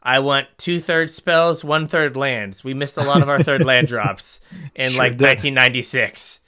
[0.03, 2.65] I want two thirds spells, one third lands.
[2.65, 4.41] We missed a lot of our third land drops
[4.75, 5.27] in Sure like did.
[5.27, 6.41] 1996.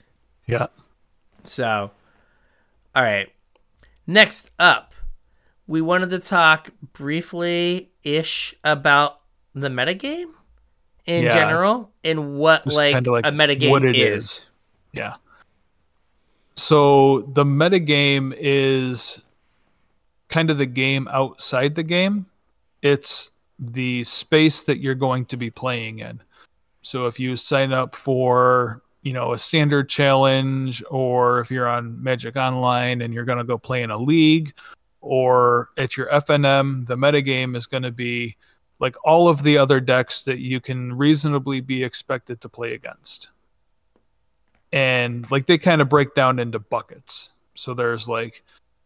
[0.47, 0.67] Yeah.
[1.43, 1.91] So,
[2.95, 3.29] all right.
[4.07, 4.93] Next up,
[5.67, 9.21] we wanted to talk briefly ish about
[9.53, 10.31] the metagame
[11.05, 11.33] in Yeah.
[11.33, 14.23] general and what Just like, like a metagame what it is.
[14.25, 14.45] is.
[14.91, 15.15] Yeah.
[16.55, 19.21] So the metagame is
[20.29, 22.27] kind of the game outside the game.
[22.81, 26.21] It's the space that you're going to be playing in.
[26.81, 32.03] So if you sign up for, you know, a standard challenge or if you're on
[32.03, 34.53] Magic Online and you're going to go play in a league
[34.99, 38.35] or at your FNM, the metagame is going to be
[38.79, 43.29] like all of the other decks that you can reasonably be expected to play against
[44.75, 47.31] and like they kind of break down into buckets.
[47.55, 48.43] So there's like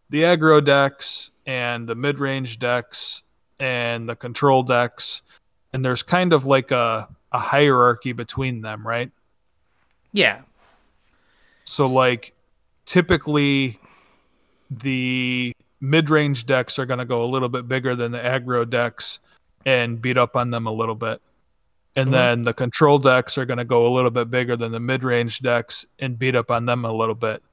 [0.10, 3.24] the aggro decks and the mid-range decks
[3.60, 5.24] and the control decks,
[5.74, 9.12] and there's kind of like a a hierarchy between them, right?
[10.12, 10.42] Yeah.
[11.64, 12.34] So like
[12.86, 13.80] typically
[14.72, 15.52] the
[15.82, 19.20] mid-range decks are going to go a little bit bigger than the aggro decks
[19.66, 21.22] and beat up on them a little bit.
[21.96, 22.12] And Mhm.
[22.12, 25.42] then the control decks are going to go a little bit bigger than the mid-range
[25.42, 27.44] decks and beat up on them a little bit.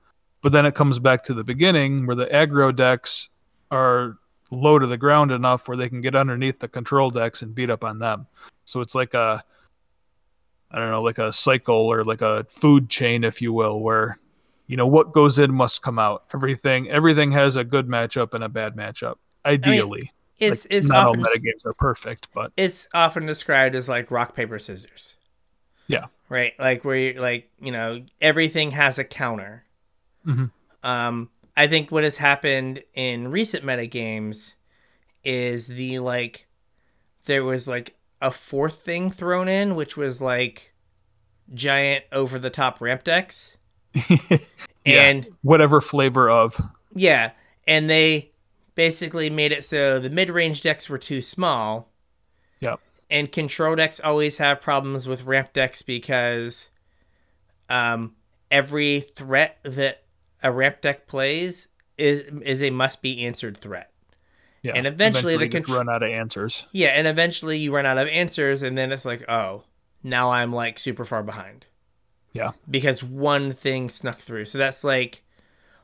[0.42, 3.30] But then it comes back to the beginning where the aggro decks
[3.70, 4.18] are
[4.50, 7.70] low to the ground enough where they can get underneath the control decks and beat
[7.70, 8.26] up on them.
[8.64, 9.42] So it's like a
[10.70, 14.18] I don't know, like a cycle or like a food chain, if you will, where
[14.66, 16.24] you know what goes in must come out.
[16.34, 19.16] Everything everything has a good matchup and a bad matchup.
[19.44, 23.88] Ideally, It's Like, it's not often all metagames are perfect, but it's often described as
[23.88, 25.16] like rock paper scissors.
[25.86, 26.06] Yeah.
[26.28, 26.52] Right?
[26.58, 29.64] Like where you like, you know, everything has a counter.
[30.26, 30.50] Mhm.
[30.82, 34.54] Um I think what has happened in recent metagames
[35.24, 36.46] is the like
[37.24, 40.72] there was like a fourth thing thrown in which was like
[41.54, 43.56] giant over the top ramp decks.
[44.84, 45.02] Yeah.
[45.02, 46.60] And whatever flavor of.
[46.94, 47.32] yeah,
[47.66, 48.30] and they
[48.76, 51.90] basically made it so the mid-range decks were too small
[52.60, 52.78] Yep.
[53.10, 56.68] and control decks always have problems with ramp decks because
[57.68, 58.14] um,
[58.48, 60.04] every threat that
[60.40, 61.66] a ramp deck plays
[61.98, 63.90] is is a must be answered threat.
[64.66, 64.72] Yeah.
[64.74, 66.66] And eventually the you just contr- run out of answers.
[66.72, 69.62] Yeah, and eventually you run out of answers, and then it's like, oh,
[70.02, 71.66] now I'm like super far behind
[72.32, 72.52] Yeah.
[72.70, 74.46] because one thing snuck through.
[74.46, 75.22] So that's like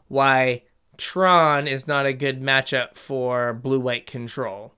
[0.08, 0.62] why
[0.96, 4.74] Tron is not a good matchup for blue white control.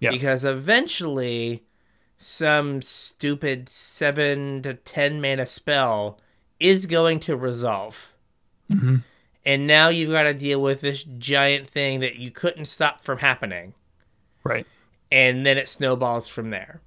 [0.00, 0.10] Yeah.
[0.10, 1.64] Because eventually
[2.18, 6.18] some stupid 7 to 10 mana spell
[6.60, 8.12] is going to resolve.
[8.70, 9.02] Mhm.
[9.46, 13.18] And now you've got to deal with this giant thing that you couldn't stop from
[13.18, 13.74] happening
[14.42, 14.66] Right.
[15.10, 16.80] and then it snowballs from there.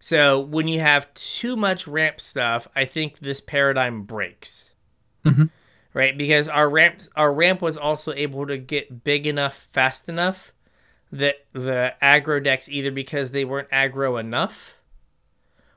[0.00, 4.72] So when you have too much ramp stuff, I think this paradigm breaks.
[5.24, 5.50] Mhm.
[5.94, 6.16] Right?
[6.18, 10.52] Because our ramp our ramp was also able to get big enough fast enough
[11.10, 14.74] that the aggro decks either because they weren't aggro enough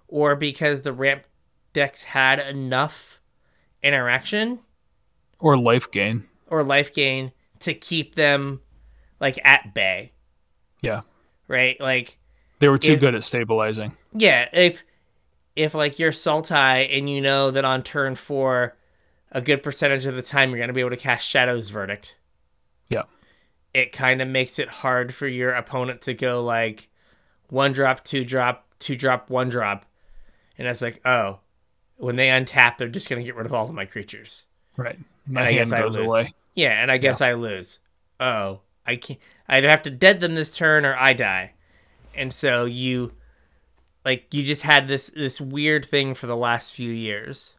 [0.08, 1.24] or because the ramp
[1.74, 3.20] decks had enough
[3.82, 4.60] interaction
[5.42, 6.24] Or life gain.
[6.48, 8.62] or life gain to keep them
[9.20, 10.14] like at bay,
[10.82, 11.02] Yeah.
[11.48, 11.80] right?
[11.80, 12.18] Like
[12.60, 13.94] They were too It- good at stabilizing.
[14.14, 14.84] yeah, if
[15.56, 18.78] if like you're Sultai and you know that on turn four,
[19.32, 22.16] a good percentage of the time you're gonna be able to cast Shadow's Verdict.
[22.89, 23.04] Yeah.
[23.74, 26.89] It kind of makes it hard for your opponent to go like
[27.50, 29.86] one drop, two drop, two drop, one drop,
[30.58, 31.39] and it's like oh,
[31.98, 34.46] when they untap, they're just gonna get rid of all of my creatures.
[34.78, 35.00] Right.
[35.28, 36.10] My I guess I lose.
[36.10, 36.34] away.
[36.56, 37.80] Yeah, and I guess I lose.
[38.20, 39.20] Oh, I can't.
[39.48, 41.54] I either have to dead them this turn or I die,
[42.16, 43.14] and so you,
[44.06, 47.56] like, you just had this this weird thing for the last few years.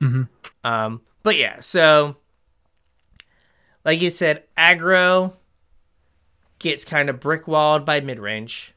[0.00, 0.28] Mhm.
[0.64, 2.16] Um, but yeah, so
[3.84, 5.34] like you said, aggro
[6.58, 8.72] gets kind of brick walled by mid range,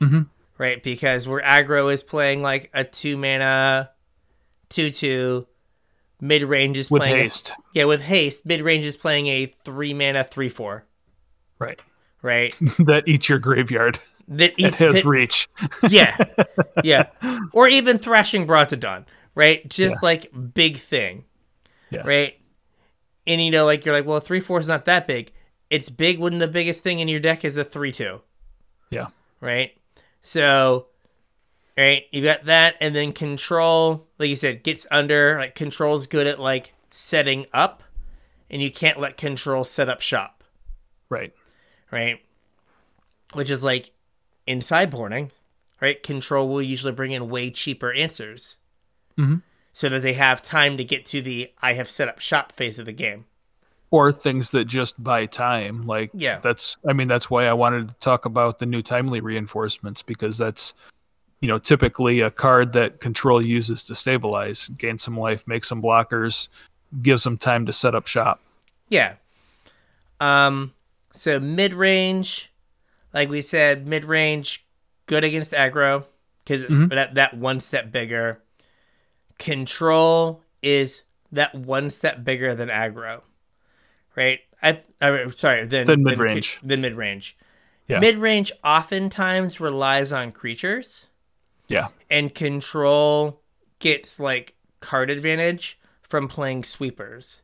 [0.00, 0.28] Mhm.
[0.58, 0.82] right?
[0.82, 3.90] Because where aggro is playing like a two mana,
[4.68, 5.46] two two.
[6.24, 7.50] Mid range is With playing a- haste.
[7.74, 10.86] yeah, with haste, mid range is playing a three mana three four,
[11.58, 11.80] Right.
[12.22, 12.54] right?
[12.78, 13.98] that eats your graveyard.
[14.28, 15.48] That eats has pit- reach.
[15.90, 16.16] yeah,
[16.84, 17.06] yeah,
[17.52, 19.04] or even thrashing Brontodon,
[19.34, 19.68] right?
[19.68, 21.24] Just like big thing,
[21.90, 22.02] Yeah.
[22.06, 22.34] right?
[23.26, 25.32] And you know, like you're like, well, three four is not that big.
[25.70, 28.20] It's big when the biggest thing in your deck is a three two,
[28.90, 29.08] Yeah.
[29.40, 29.72] right?
[30.22, 30.86] So,
[31.76, 35.38] right, you got that, and then control, like you said, gets under.
[35.38, 37.82] Like control's good at like setting up,
[38.50, 40.44] and you can't let control set up shop.
[41.08, 41.34] Right.
[41.90, 42.20] right?
[43.34, 43.90] Which is like
[44.46, 45.30] in sideboarding,
[45.80, 46.02] right?
[46.02, 48.56] Control will usually bring in way cheaper answers
[49.18, 49.42] Mhm.
[49.72, 52.78] so that they have time to get to the I have set up shop phase
[52.78, 53.26] of the game.
[53.90, 55.86] Or things that just buy time.
[55.86, 56.40] Like Yeah.
[56.40, 60.38] that's I mean, that's why I wanted to talk about the new timely reinforcements because
[60.38, 60.72] that's
[61.42, 65.82] you know, typically a card that control uses to stabilize, gain some life, make some
[65.82, 66.48] blockers,
[67.02, 68.40] gives them time to set up shop.
[68.88, 69.16] Yeah.
[70.20, 70.72] Um.
[71.12, 72.50] So mid range,
[73.12, 74.64] like we said, mid range,
[75.06, 76.04] good against aggro
[76.44, 78.40] because it's that that one step bigger.
[79.38, 83.22] Control is that one step bigger than aggro,
[84.14, 84.40] right?
[84.62, 86.60] I, I sorry, than Than mid-range.
[86.62, 87.36] Than mid range.
[87.88, 87.98] Yeah.
[87.98, 91.08] Mid range oftentimes relies on creatures,
[91.72, 91.88] Yeah.
[92.10, 93.40] and control
[93.78, 97.42] gets like card advantage from playing sweepers.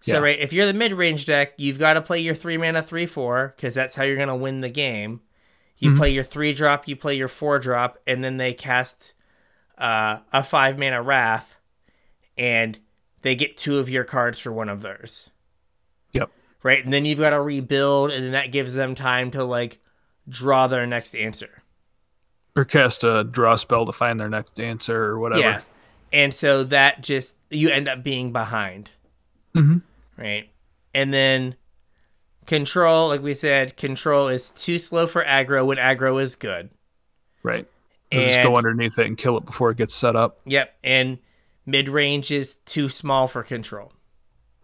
[0.00, 0.18] So Yeah.
[0.18, 3.06] right, if you're the mid range deck, you've got to play your three mana three
[3.06, 5.20] four because that's how you're gonna win the game.
[5.80, 9.14] You play your three drop, you play your four drop, and then they cast
[9.78, 11.58] uh, a five mana wrath,
[12.36, 12.78] and
[13.22, 15.30] they get two of your cards for one of theirs.
[16.14, 16.30] Yep.
[16.64, 19.78] Right, and then you've got to rebuild, and then that gives them time to like
[20.28, 21.62] draw their next answer.
[22.58, 25.40] Or cast a draw spell to find their next answer or whatever.
[25.40, 25.60] Yeah.
[26.12, 28.90] And so that just you end up being behind.
[29.54, 29.82] Mhm.
[30.16, 30.50] Right.
[30.92, 31.54] And then
[32.46, 36.70] control, like we said, control is too slow for aggro when aggro is good.
[37.44, 37.66] Right.
[38.12, 40.38] Or just And- go underneath it and kill it before it gets set up.
[40.46, 40.74] Yep.
[40.82, 41.18] And
[41.64, 43.92] mid range is too small for control.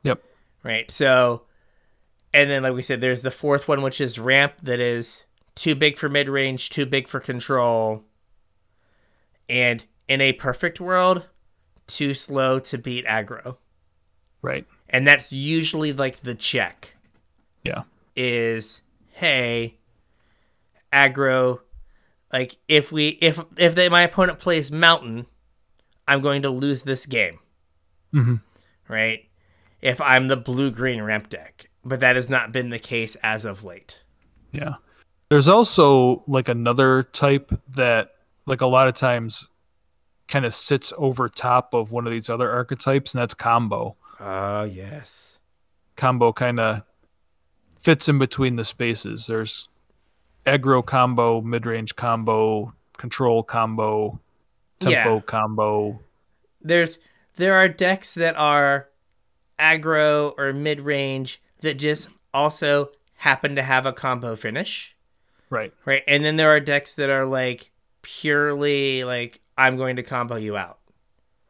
[0.03, 0.21] Yep.
[0.65, 0.91] Right.
[0.91, 1.43] So
[2.33, 5.25] and then like we said, there's the fourth one, which is ramp that is
[5.55, 8.05] too big for mid range, too big for control.
[9.49, 11.27] And in a perfect world,
[11.87, 13.57] too slow to beat aggro.
[14.43, 14.67] Right.
[14.91, 16.97] and that's usually like the check
[17.63, 17.85] Yeah.
[18.15, 18.83] is
[19.13, 19.79] hey
[20.93, 21.61] aggro
[22.31, 25.25] like if we if if they, my opponent plays mountain
[26.07, 27.39] i'm going to lose this game
[28.13, 28.43] Mhm.
[28.87, 29.29] right
[29.81, 33.47] if i'm the blue green ramp deck but that has not been the case as
[33.47, 34.01] of late
[34.53, 34.75] Yeah.
[35.31, 38.11] There's also like another type that
[38.47, 39.47] like a lot of times
[40.29, 43.97] kind of sits over top of one of these other archetypes and that's combo.
[44.21, 45.39] oh yes
[45.97, 46.83] Combo kind of
[47.79, 49.27] fits in between the spaces.
[49.29, 49.69] There's
[50.45, 54.19] aggro combo, mid-range combo, control combo,
[54.81, 55.21] tempo Yeah.
[55.21, 56.01] combo.
[56.61, 56.99] there's
[57.37, 58.89] there are decks that are
[59.59, 64.94] aggro or mid range that just also happen to have a combo finish
[65.55, 65.73] Right.
[65.85, 66.03] right?
[66.09, 67.71] And then there are decks that are like
[68.03, 70.79] purely like I'm going to combo you out,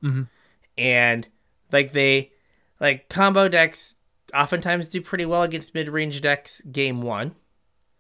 [0.03, 0.29] Mhm.
[0.77, 1.27] and
[1.73, 2.33] like they
[2.81, 3.97] like combo decks
[4.35, 7.35] oftentimes do pretty well against mid range decks game one,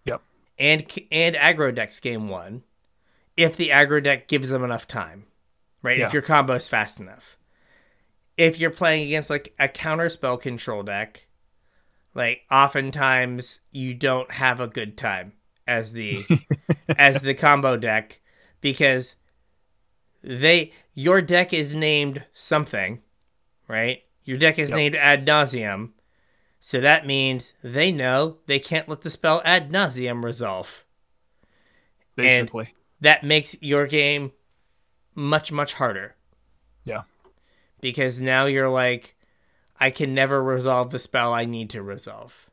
[0.04, 0.20] Yep.
[0.58, 0.80] and
[1.10, 2.64] and aggro decks game one,
[3.36, 5.26] if the aggro deck gives them enough time,
[5.82, 5.98] right?
[5.98, 6.06] Yeah.
[6.06, 7.36] If your combo is fast enough.
[8.36, 11.26] If you're playing against like a counter spell control deck,
[12.14, 15.32] like oftentimes you don't have a good time
[15.66, 16.24] as the
[16.98, 18.20] as the combo deck
[18.60, 19.16] because
[20.22, 23.00] they your deck is named something,
[23.68, 24.02] right?
[24.24, 24.76] Your deck is Yep.
[24.76, 25.94] named ad nauseam.
[26.58, 30.84] So that means they know they can't let the spell ad nauseam resolve.
[32.16, 32.72] Basically.
[33.00, 34.32] That makes your game
[35.14, 36.16] much, much harder.
[36.84, 37.02] Yeah.
[37.80, 39.14] Because now you're like,
[39.78, 42.48] I can never resolve the spell I need to resolve.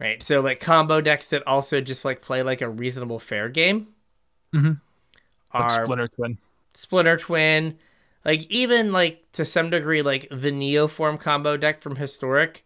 [0.00, 0.22] Right.
[0.22, 3.88] So like combo decks that also just like play like a reasonable fair game
[4.54, 4.80] Mhm.
[5.52, 6.38] Like are Splinter Twin.
[6.74, 7.78] Splinter Twin,
[8.24, 12.64] like even like to some degree like the Neoform combo deck from Historic,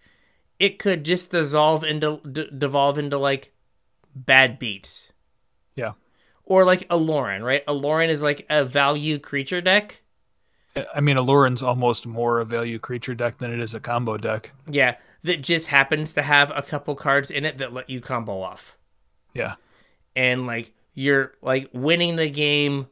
[0.59, 3.53] it could just dissolve into d- devolve into like
[4.15, 5.13] bad beats
[5.75, 5.93] Yeah.
[6.45, 7.65] or like Aluren, right?
[7.67, 10.03] A Lauren is like a value creature deck.
[10.95, 14.53] I mean, Aluren's almost more a value creature deck than it is a combo deck.
[14.71, 18.41] Yeah, that just happens to have a couple cards in it that let you combo
[18.43, 18.77] off.
[19.35, 19.55] Yeah.
[20.17, 22.89] And like you're like winning the game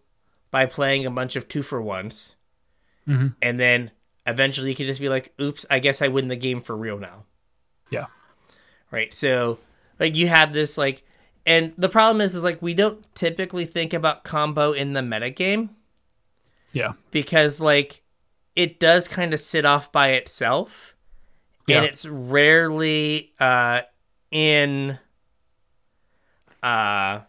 [0.51, 2.35] by playing a bunch of two for ones.
[3.07, 3.35] Mhm.
[3.43, 3.91] And then
[4.27, 6.99] eventually you can just be like, oops, I guess I win the game for real
[6.99, 7.25] now.
[7.91, 8.07] Yeah.
[8.91, 9.13] Right.
[9.13, 9.59] So
[9.99, 11.03] like you have this like
[11.47, 15.71] and the problem is is like we don't typically think about combo in the metagame
[16.73, 16.93] Yeah.
[17.11, 18.03] because like
[18.57, 20.90] it does kind of sit off by itself
[21.71, 21.79] Yeah.
[21.79, 23.81] and it's rarely uh
[24.31, 24.99] in
[26.63, 27.21] uh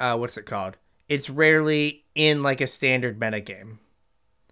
[0.00, 0.76] uh what's it called
[1.08, 3.78] it's rarely in like a standard meta game.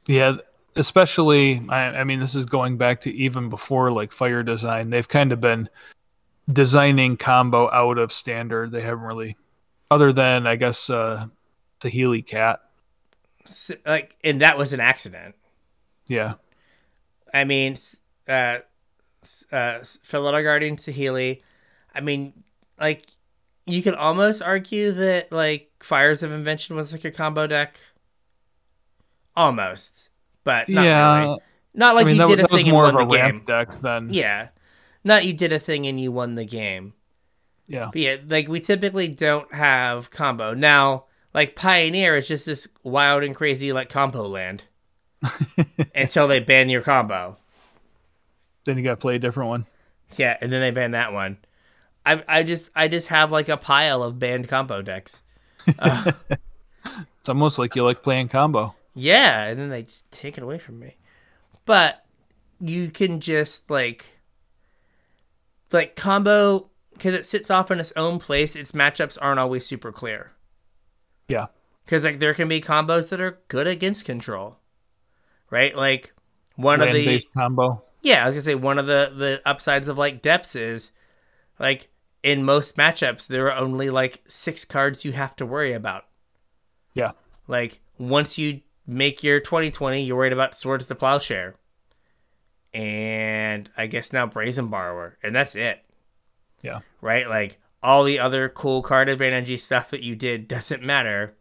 [0.06, 0.36] Yeah,
[0.76, 4.90] especially I, I mean this is going back to even before like fire design.
[4.90, 5.68] They've kind of been
[6.52, 8.70] designing combo out of standard.
[8.70, 9.36] They haven't really
[9.90, 11.26] other than I guess uh
[11.80, 12.60] Saheeli Cat.
[13.46, 15.34] S like and that was an accident
[16.06, 16.34] Yeah.
[17.32, 17.74] i mean
[18.28, 18.58] uh
[19.52, 19.78] uh
[20.10, 21.42] Guardian Saheeli
[21.94, 22.32] i mean
[22.78, 23.06] like
[23.66, 27.78] you could almost argue that like fires of invention was like a combo deck.
[29.36, 30.10] Almost
[30.44, 31.18] but not yeah.
[31.20, 31.38] really.
[31.72, 33.44] not like I mean you that, did a thing and won the game.
[33.46, 34.48] deck than yeah.
[35.02, 36.94] Not you did a thing and you won the game.
[37.66, 37.88] Yeah.
[37.90, 40.54] but yeah like we typically don't have combo.
[40.54, 44.64] Now like pioneer is just this wild and crazy like combo land.
[45.94, 47.38] Until they ban your combo
[48.64, 49.66] Then you got to play a different one.
[50.16, 51.38] Yeah, and then they ban that one.
[52.06, 55.22] I I just I just have like a pile of banned combo decks.
[55.66, 58.74] It's almost like you like playing combo.
[58.94, 60.96] Yeah, and then they just take it away from me.
[61.64, 62.04] But
[62.60, 64.20] you can just like
[65.72, 68.56] like combo because it sits off in its own place.
[68.56, 70.32] Its matchups aren't always super clear.
[71.28, 71.46] Yeah.
[71.84, 74.58] Because like there can be combos that are good against control,
[75.50, 75.76] right?
[75.76, 76.12] Like
[76.56, 77.83] one of Land the based combo.
[78.04, 80.92] Yeah, I was gonna say one of the the upsides of like depths is
[81.58, 81.88] like
[82.22, 86.04] in most matchups there are only like six cards you have to worry about.
[86.92, 87.12] Yeah.
[87.48, 91.54] Like once you make your 2020, you're worried about Swords to Plowshare,
[92.72, 95.82] and I guess now Brazen Borrower, and that's it,
[96.62, 96.80] Yeah.
[97.00, 97.28] right?
[97.28, 101.34] Like all the other cool card advantage stuff that you did doesn't matter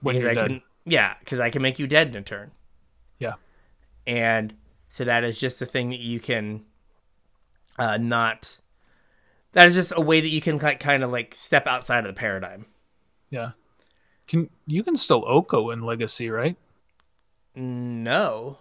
[0.00, 0.46] When because you're I dead.
[0.48, 2.50] can yeah because I can make you dead in a turn.
[3.18, 3.34] Yeah.
[4.06, 4.54] and
[4.90, 6.64] so that is just a thing that you can
[7.78, 8.58] uh, not
[9.52, 12.12] that is just a way that you can like, kind of like step outside of
[12.12, 12.66] the paradigm
[13.30, 13.52] Yeah.
[14.26, 16.56] Can you can still Oko in Legacy, right?
[17.54, 18.58] no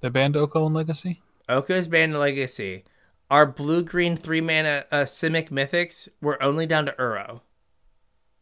[0.00, 1.22] They banned Oko in Legacy?
[1.48, 2.84] Oko's banned in legacy
[3.30, 7.40] our blue green three mana uh, simic mythics were only down to uro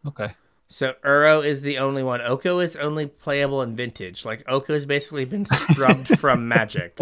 [0.05, 0.35] Okay.
[0.73, 2.23] So uro is the only one.
[2.23, 4.25] Oko is only playable in vintage.
[4.25, 6.99] Like oko has basically been scrubbed from magic.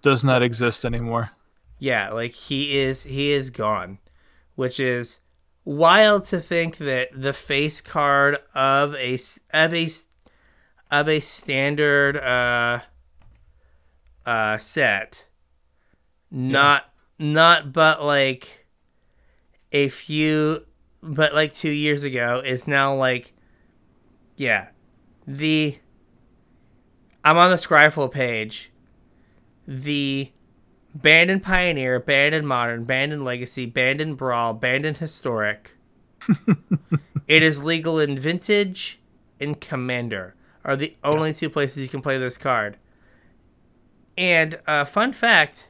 [0.00, 1.32] Does not exist anymore.
[1.78, 3.98] Yeah, like he is he is gone,
[4.54, 5.20] which is
[5.66, 9.18] wild to think that the face card of a
[9.52, 9.90] of a
[10.90, 12.80] of a standard uh
[14.24, 15.26] uh set
[16.30, 18.66] not not but like
[19.70, 20.64] a few
[21.02, 23.32] but like 2 years ago is now like
[24.36, 24.68] yeah
[25.26, 25.78] the
[27.24, 28.70] I'm on the Scryfall page
[29.66, 30.32] the
[30.94, 35.76] Banned in Pioneer, Banned in Modern, Banned in Legacy, Banned in Brawl, Banned in Historic.
[37.28, 38.98] it is legal in Vintage
[39.38, 40.34] and Commander
[40.64, 42.76] are the only two places you can play this card.
[44.16, 45.68] And uh, fun fact,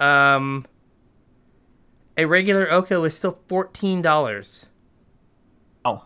[0.00, 0.66] um,
[2.18, 4.66] a regular Oko is still fourteen dollars.
[5.84, 6.04] Oh.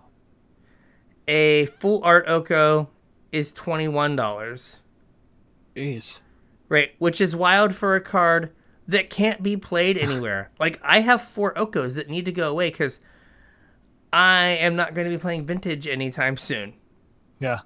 [1.26, 2.90] A full art Oko
[3.32, 4.78] is twenty one dollars.
[5.74, 6.20] Jeez.
[6.68, 8.52] Right, which is wild for a card
[8.86, 10.50] that can't be played anywhere.
[10.60, 13.00] like I have four Okos that need to go away because
[14.12, 16.74] I am not going to be playing Vintage anytime soon.
[17.40, 17.60] Yeah.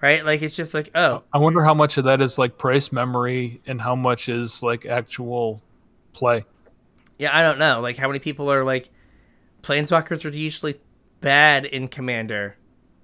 [0.00, 0.24] right?
[0.24, 3.60] Like it's just like, oh, I wonder how much of that is like price memory
[3.66, 5.60] and how much is like actual
[6.12, 6.44] play.
[7.18, 7.80] Yeah, I don't know.
[7.80, 8.90] Like how many people are like
[9.62, 10.80] planeswalkers are usually
[11.20, 12.56] bad in Commander,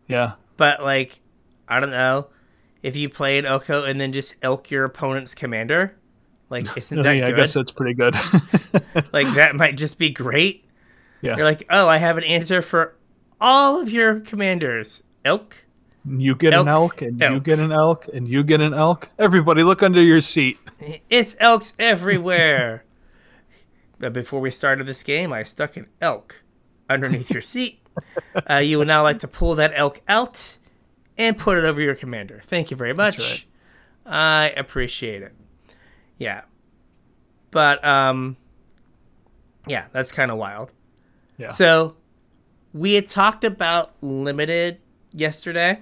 [0.09, 0.33] Yeah.
[0.57, 1.21] but like
[1.69, 2.29] I don't know
[2.83, 5.97] if you play an Oko and then just elk your opponent's commander.
[6.51, 7.37] Like isn't that yeah, I good?
[7.37, 8.15] guess that's pretty good.
[9.13, 10.69] like that might just be great.
[11.21, 11.37] yeah.
[11.37, 12.97] You're like, oh, I have an answer for
[13.41, 15.03] all of your commanders.
[15.25, 15.65] Elk.
[16.05, 19.09] you get an elk, elk and you get an elk and you get an elk.
[19.19, 20.59] Everybody look under your seat.
[21.09, 22.85] It's elks everywhere.
[24.03, 26.43] But before we started this game, I stuck an elk
[26.91, 27.79] underneath your seat.
[28.51, 30.59] Uh, you would now like to pull that elk out
[31.17, 32.41] and put it over your commander.
[32.45, 33.47] Thank you very much.
[34.05, 35.33] I appreciate it.
[36.17, 36.43] Yeah.
[37.53, 38.37] But um
[39.69, 40.71] yeah, that's kind of wild.
[41.39, 41.51] Yeah.
[41.51, 41.97] So
[42.73, 44.79] we had talked about limited
[45.13, 45.81] yesterday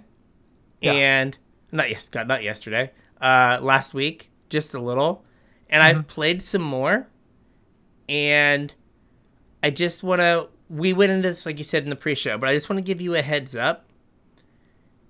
[0.82, 0.92] Yeah.
[0.92, 1.38] and
[1.72, 2.90] not yes God, not yesterday.
[3.20, 5.24] Uh last week, just a little.
[5.70, 5.98] And Mm-hmm.
[6.00, 7.06] I've played some more
[8.10, 8.74] and
[9.62, 12.48] I just want to we went into this like you said in the pre-show, but
[12.48, 13.86] I just want to give you a heads up.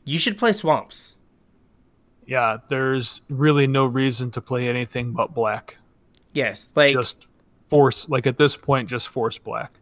[0.04, 1.16] You should play Swamps.
[2.26, 5.76] yeah, there's really no reason to play anything but black.
[6.32, 7.26] Yes, like just
[7.68, 9.72] force like at this point just force black.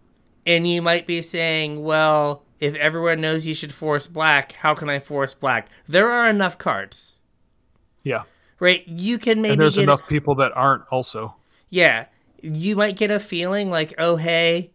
[0.47, 4.89] and you might be saying, well, if everyone knows you should force black, how can
[4.89, 5.69] I force black?
[5.87, 7.17] There are enough cards,
[8.03, 8.23] Yeah.
[8.61, 8.83] right?
[8.89, 11.37] You can maybe and there's enough people that aren't also.
[11.71, 12.07] yeah.
[12.43, 14.73] You might get a feeling like, oh hey,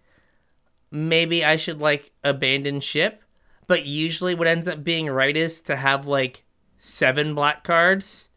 [0.92, 3.22] maybe I should like abandon ship.
[3.68, 6.44] But usually, what ends up being right is to have like
[6.78, 8.30] seven black cards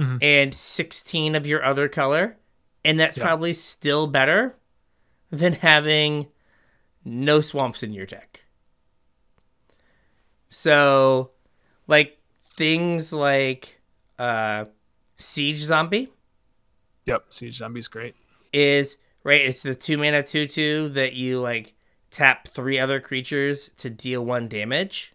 [0.00, 0.18] Mhm.
[0.22, 2.38] and sixteen of your other color,
[2.84, 3.24] and that's Yeah.
[3.24, 4.56] probably still better
[5.30, 6.28] than having
[7.04, 8.44] no swamps in your deck.
[10.48, 11.30] So,
[11.86, 12.18] like
[12.54, 13.80] things like
[14.18, 14.66] uh,
[15.16, 16.08] siege zombie
[17.06, 18.14] Yep, Siege Zombie's great.
[18.52, 19.40] Is right.
[19.40, 21.74] It's the two mana two two that you like
[22.10, 25.12] tap three other creatures to deal one damage.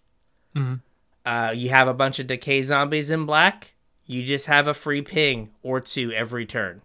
[0.56, 0.82] Mhm.
[1.26, 3.74] Uh, you have a bunch of decay zombies in black.
[4.06, 6.82] You just have a free ping or two every turn,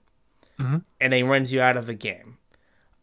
[0.58, 0.82] Mhm.
[1.00, 2.38] and it runs you out of the game.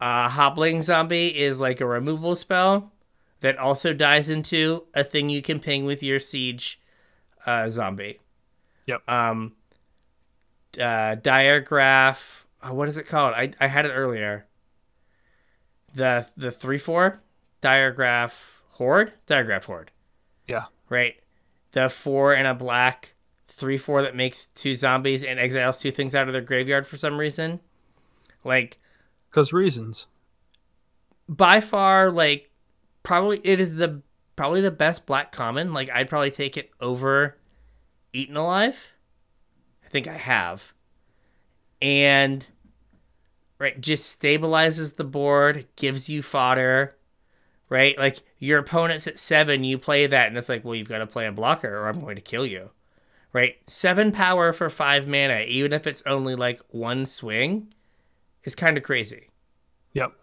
[0.01, 2.91] Uh, Hobbling zombie is like a removal spell
[3.41, 6.80] that also dies into a thing you can ping with your siege
[7.45, 8.19] uh, zombie.
[8.85, 9.09] Yep.
[9.09, 9.55] Um,
[10.77, 12.43] uh, Diregraf.
[12.61, 13.34] Oh, what is it called?
[13.36, 14.48] I I had it earlier.
[15.94, 17.22] The the three four
[17.61, 19.91] Diregraf horde Diregraf horde
[20.48, 20.65] Yeah.
[20.90, 21.15] right?
[21.72, 23.15] The four and a black,
[23.48, 26.98] three four that makes two zombies and exiles two things out of their graveyard for
[26.98, 27.60] some reason.
[28.44, 28.80] Like
[29.30, 30.07] Because reasons.
[31.27, 32.52] by far, like
[33.03, 34.02] probably it is the
[34.36, 35.73] probably the best black common.
[35.73, 37.38] Like I'd probably take it over
[38.14, 38.94] Eaten Alive.
[39.86, 40.73] I think I have.
[41.81, 42.45] And
[43.57, 46.95] right, just stabilizes the board, gives you fodder.
[47.69, 47.97] Right?
[47.97, 51.07] Like your opponent's at seven, you play that, and it's like, well, you've got to
[51.07, 52.72] play a blocker or I'm going to kill you.
[53.31, 53.57] Right?
[53.68, 57.72] Seven power for five mana, even if it's only like one swing,
[58.43, 59.27] is kind of crazy
[59.93, 60.14] Yep.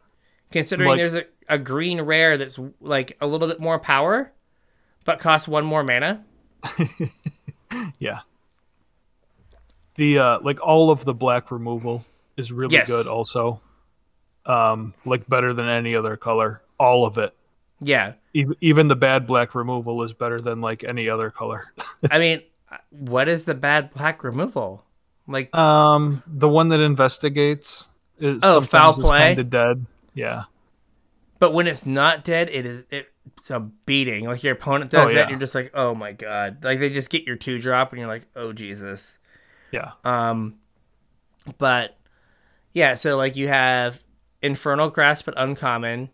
[0.50, 4.32] considering Like- there's a, a green rare that's like a little bit more power
[5.04, 6.24] but costs one more mana
[7.98, 8.20] Yeah.
[9.96, 12.04] The uh like all of the black removal
[12.36, 12.86] is really Yes.
[12.88, 13.60] good also.
[14.44, 16.62] Um like better than any other color.
[16.78, 17.34] All of it.
[17.80, 21.72] yeah Even, even the bad black removal is better than like any other color.
[22.10, 22.42] i mean
[22.90, 24.84] what is the bad black removal
[25.26, 29.18] like um the one that investigates is Oh, foul play?
[29.20, 29.86] kind of dead.
[30.14, 30.44] Yeah.
[31.38, 35.08] but when it's not dead it is it's a beating like your opponent does Oh,
[35.08, 35.20] that yeah.
[35.22, 37.98] and you're just like oh my god like they just get your two drop and
[37.98, 39.18] you're like oh jesus
[39.76, 39.92] Yeah.
[40.04, 40.56] um
[41.58, 41.96] but
[42.72, 44.02] yeah so like you have
[44.42, 46.10] infernal grasp but uncommon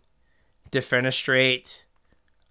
[0.71, 1.83] defenestrate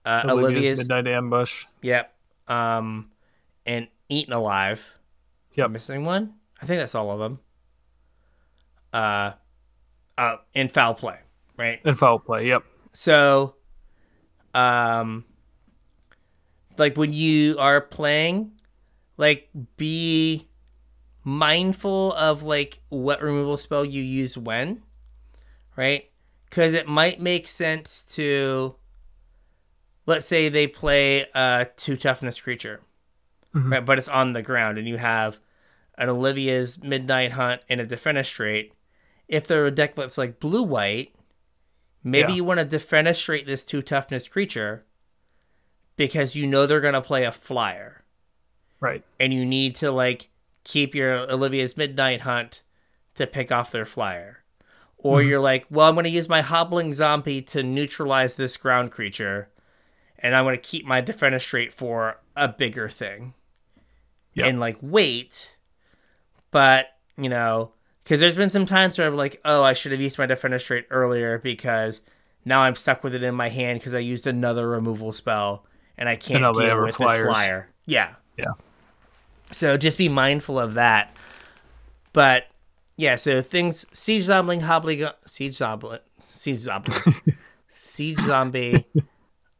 [0.04, 1.64] uh, Olivia's, olivia's Midnight Ambush.
[1.82, 2.12] Yep.
[2.48, 3.10] Um,
[3.66, 4.94] and Eaten Alive.
[5.54, 5.66] Yep.
[5.66, 6.34] I'm missing one.
[6.60, 7.38] I think that's all of them.
[8.92, 9.32] Uh,
[10.18, 11.18] uh, in foul play,
[11.56, 11.80] right?
[11.84, 12.46] And foul play.
[12.48, 12.64] Yep.
[12.92, 13.54] So,
[14.54, 15.24] um,
[16.76, 18.52] like when you are playing,
[19.16, 20.48] like be
[21.24, 24.82] mindful of like what removal spell you use when,
[25.76, 26.10] right?
[26.48, 28.74] Because it might make sense to,
[30.06, 32.80] let's say they play a two toughness creature,
[33.54, 33.70] Mhm.
[33.72, 33.84] right?
[33.84, 35.38] But it's on the ground, and you have
[35.96, 38.72] an Olivia's Midnight Hunt and a Defenestrate.
[39.28, 41.14] If they're a deck that's like blue white,
[42.02, 42.36] maybe Yeah.
[42.36, 44.84] you want to defenestrate this two toughness creature
[45.96, 47.98] because you know they're going to play a flyer.
[48.80, 49.04] Right.
[49.20, 50.28] and you need to like
[50.64, 52.62] keep your Olivia's Midnight Hunt
[53.14, 54.42] to pick off their flyer.
[54.98, 58.92] Or you're like, well, I'm going to use my hobbling zombie to neutralize this ground
[58.92, 59.48] creature,
[60.16, 63.34] and I'm going to keep my defenestrate for a bigger thing.
[64.34, 64.46] Yep.
[64.46, 65.56] And like wait,
[66.52, 66.86] but
[67.18, 67.72] you know,
[68.04, 70.84] because there's been some times where I'm like, oh, I should have used my defenestrate
[70.90, 72.00] earlier because
[72.44, 75.66] now I'm stuck with it in my hand because I used another removal spell
[75.98, 77.18] and I can't deal with flyers.
[77.18, 77.68] this flyer.
[77.86, 78.14] Yeah.
[78.36, 78.52] Yeah.
[79.52, 81.14] So just be mindful of that.
[82.12, 82.46] But
[82.96, 86.92] yeah, so things siege zombie, hobbling, siege zombie, siege zombie,
[87.68, 88.84] siege zombie,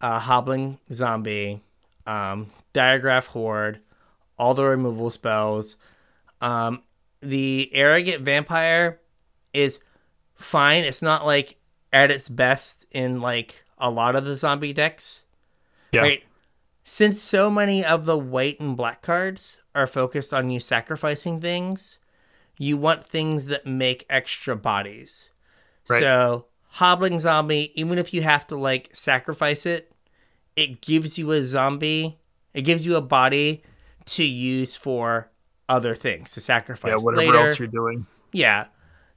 [0.00, 1.60] uh, hobbling zombie,
[2.06, 3.80] um, Diregraf horde,
[4.38, 5.76] all the removal spells.
[6.40, 6.82] Um,
[7.20, 9.00] the arrogant vampire
[9.52, 9.78] is
[10.34, 10.84] fine.
[10.84, 11.56] It's not like
[11.92, 15.24] at its best in like a lot of the zombie decks.
[15.92, 16.00] Yeah.
[16.00, 16.22] Right.
[16.84, 21.98] Since so many of the white and black cards are focused on you sacrificing things,
[22.58, 25.30] you want things that make extra bodies.
[25.88, 26.00] Right.
[26.00, 29.92] So, hobbling zombie, even if you have to like sacrifice it,
[30.56, 32.18] it gives you a zombie,
[32.54, 33.62] it gives you a body
[34.04, 35.30] to use for
[35.68, 37.04] other things to sacrifice Yeah.
[37.04, 37.48] Whatever later.
[37.48, 38.06] else you're doing.
[38.32, 38.66] Yeah.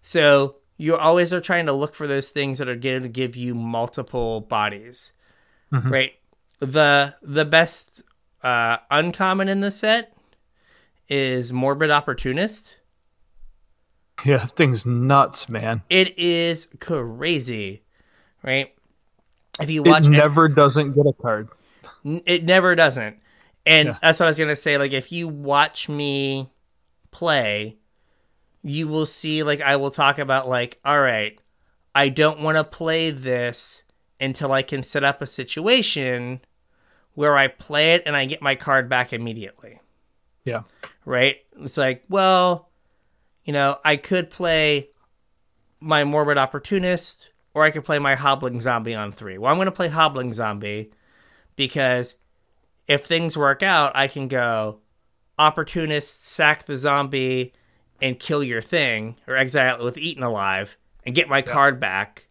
[0.01, 3.35] So you always are trying to look for those things that are going to give
[3.35, 5.11] you multiple bodies,
[5.73, 5.89] Mhm.
[5.91, 6.13] right?
[6.59, 8.01] The the best
[8.43, 10.14] uh, uncommon in the set
[11.07, 12.77] is morbid opportunist.
[14.23, 14.45] Yeah.
[14.45, 15.81] Thing's nuts, man.
[15.89, 17.83] It is crazy,
[18.43, 18.73] right?
[19.59, 21.49] If you watch, It never doesn't get a card.
[22.03, 23.17] It never doesn't.
[23.65, 23.97] And Yeah.
[24.01, 24.77] that's what I was to say.
[24.77, 26.49] Like, if you watch me
[27.11, 27.77] play,
[28.63, 31.39] you will see, like, I will talk about, like, all right,
[31.93, 33.83] I don't want to play this
[34.19, 36.41] until I can set up a situation
[37.13, 39.79] where I play it and I get my card back immediately.
[40.43, 40.63] Yeah.
[41.05, 41.37] Right?
[41.59, 42.69] It's like, well,
[43.43, 44.89] you know, I could play
[45.79, 49.37] my Morbid Opportunist or I could play my Hobbling Zombie on three.
[49.37, 50.91] Well, I'm going to play Hobbling Zombie
[51.55, 52.15] because
[52.87, 54.79] if things work out, I can go
[55.37, 57.53] Opportunist, sack the zombie,
[58.01, 62.27] and kill your thing, or exile it with Eaten Alive, and get my card back.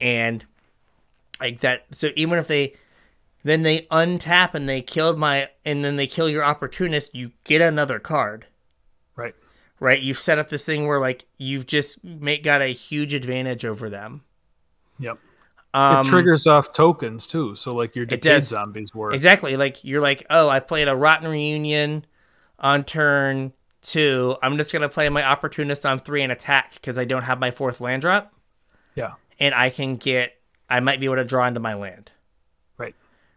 [0.00, 0.44] And
[1.40, 1.86] like that.
[1.92, 2.74] So even if they
[3.42, 7.60] then they untap and they killed my and then they kill your opportunist, you get
[7.60, 8.46] another card.
[9.16, 9.34] Right.
[9.78, 10.00] Right?
[10.00, 13.88] You've set up this thing where like you've just make got a huge advantage over
[13.88, 14.22] them.
[14.98, 15.18] Yep.
[15.72, 17.54] Um, it triggers off tokens too.
[17.54, 18.48] So like your decayed does.
[18.48, 19.14] zombies work.
[19.14, 19.56] Exactly.
[19.56, 22.04] Like you're like, oh, I played a rotten reunion
[22.58, 24.36] on turn two.
[24.42, 27.50] I'm just gonna play my opportunist on three and attack because I don't have my
[27.50, 28.34] fourth land drop,
[28.94, 29.12] Yeah.
[29.38, 30.34] and I can get.
[30.68, 32.10] I might be able to draw into my land.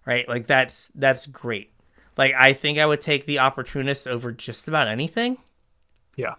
[0.05, 0.27] Right.
[0.27, 1.71] Like that's that's great.
[2.17, 5.37] Like I think I would take the opportunist over just about anything.
[6.15, 6.35] Yeah.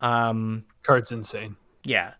[0.00, 0.64] Um.
[0.82, 1.56] Card's insane.
[1.84, 2.14] Yeah.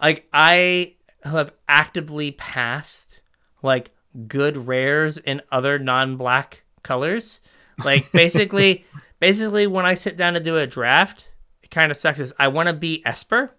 [0.00, 3.20] Like I have actively passed
[3.62, 3.92] like
[4.26, 7.40] good rares in other non-black colors.
[7.82, 8.84] Like basically
[9.20, 11.32] basically when I sit down to do a draft,
[11.62, 13.54] it kind of sucks is I want to be Esper.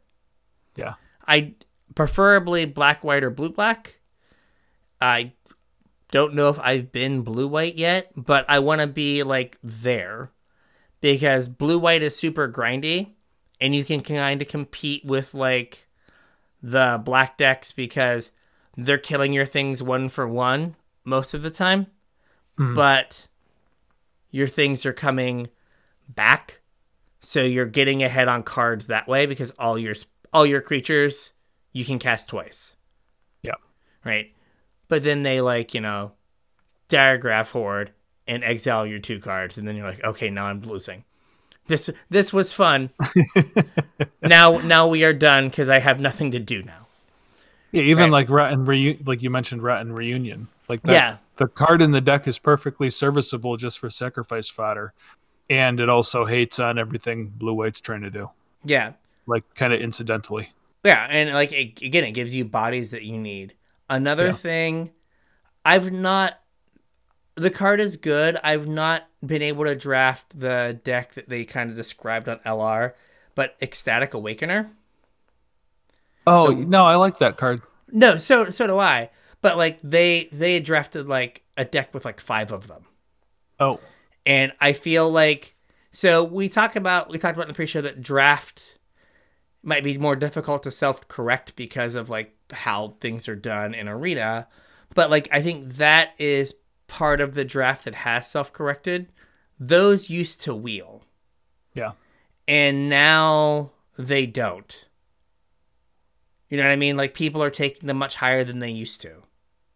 [0.75, 0.95] Yeah.
[1.27, 1.53] I
[1.95, 3.99] preferably black white or blue black.
[4.99, 5.33] I
[6.11, 10.31] don't know if I've been blue white yet, but I want to be like there
[10.99, 13.11] because blue white is super grindy
[13.59, 15.87] and you can kind of compete with like
[16.61, 18.31] the black decks because
[18.77, 21.87] they're killing your things one for one most of the time,
[22.57, 22.75] Mhm.
[22.75, 23.27] but
[24.29, 25.49] your things are coming
[26.07, 26.59] back,
[27.19, 29.95] so you're getting ahead on cards that way because all your
[30.33, 31.33] all your creatures
[31.73, 32.75] you can cast twice,
[33.41, 33.55] Yeah.
[34.05, 34.33] right?
[34.91, 36.11] But then they like you know,
[36.89, 37.91] Diregraf horde
[38.27, 41.05] and exile your two cards, and then you're like, okay, now I'm losing.
[41.67, 42.89] This this was fun.
[44.21, 46.87] now now we are done because I have nothing to do now.
[47.71, 48.11] Yeah, even Right.
[48.11, 50.49] like rat and reu- like you mentioned rotten reunion.
[50.67, 51.17] Like that, Yeah.
[51.37, 54.93] the card in the deck is perfectly serviceable just for sacrifice fodder.
[55.49, 58.29] And it also hates on everything blue white's trying to do.
[58.65, 58.93] Yeah,
[59.25, 60.49] Like kind of incidentally.
[60.83, 63.53] Yeah, and like it, again, it gives you bodies that you need.
[63.91, 64.33] Another Yeah.
[64.33, 64.91] thing,
[65.65, 66.39] I've not.
[67.35, 68.37] The card is good.
[68.43, 72.93] I've not been able to draft the deck that they kind of described on LR,
[73.35, 74.71] but Ecstatic Awakener.
[76.25, 77.61] Oh no, I like that card.
[77.91, 79.09] No, so so do I.
[79.41, 82.85] But like they they drafted like a deck with like five of them.
[83.59, 83.79] Oh,
[84.25, 85.55] and I feel like
[85.91, 88.77] so we talk about we talked about in the pre-show that draft
[89.63, 94.47] might be more difficult to self-correct because of like how things are done in arena,
[94.95, 96.53] but like I think that is
[96.87, 99.11] part of the draft that has self-corrected.
[99.59, 101.03] those used to wheel
[101.75, 101.91] Yeah.
[102.47, 104.85] and now they don't.
[106.49, 106.97] You know what I mean?
[106.97, 109.21] Like people are taking them much higher than they used to.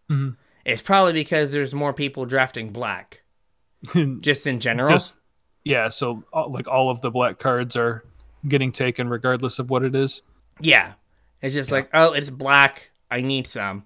[0.09, 0.35] Mhm.
[0.65, 3.21] It's probably because there's more people drafting black,
[4.21, 4.89] just in general.
[4.89, 5.17] Just
[5.63, 5.89] yeah.
[5.89, 8.03] So like all of the black cards are
[8.47, 10.21] getting taken regardless of what it is.
[10.59, 10.93] yeah,
[11.41, 12.91] it's just like oh, it's black.
[13.11, 13.85] I need some.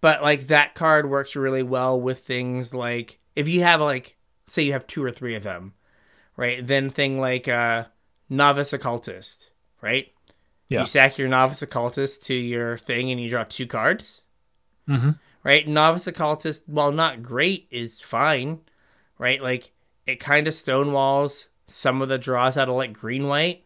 [0.00, 4.16] But like that card works really well with things like if you have like
[4.46, 5.74] say you have two or three of them,
[6.36, 6.66] right?
[6.66, 7.84] Then thing like uh
[8.28, 10.12] novice occultist, right?
[10.68, 10.80] Yeah.
[10.80, 14.22] You sack your novice occultist to your thing and you draw two cards.
[14.88, 15.18] Mhm.
[15.42, 15.66] Right?
[15.66, 18.60] Novice occultist, while not great, is fine.
[19.18, 19.42] Right?
[19.42, 19.72] Like
[20.06, 23.64] it kind of stonewalls some of the draws out of like green white.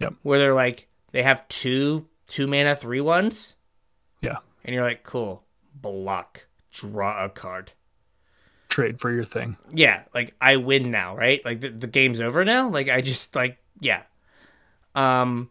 [0.00, 0.14] Yep.
[0.22, 3.54] Where they're like they have two two mana three ones.
[4.20, 4.38] Yeah.
[4.64, 5.44] And you're like, cool.
[5.74, 6.46] Block.
[6.70, 7.72] Draw a card.
[8.68, 9.56] Trade for your thing.
[9.72, 11.42] Yeah, like I win now, right?
[11.44, 12.68] Like the, the game's over now.
[12.68, 14.02] Like I just like yeah.
[14.94, 15.50] Um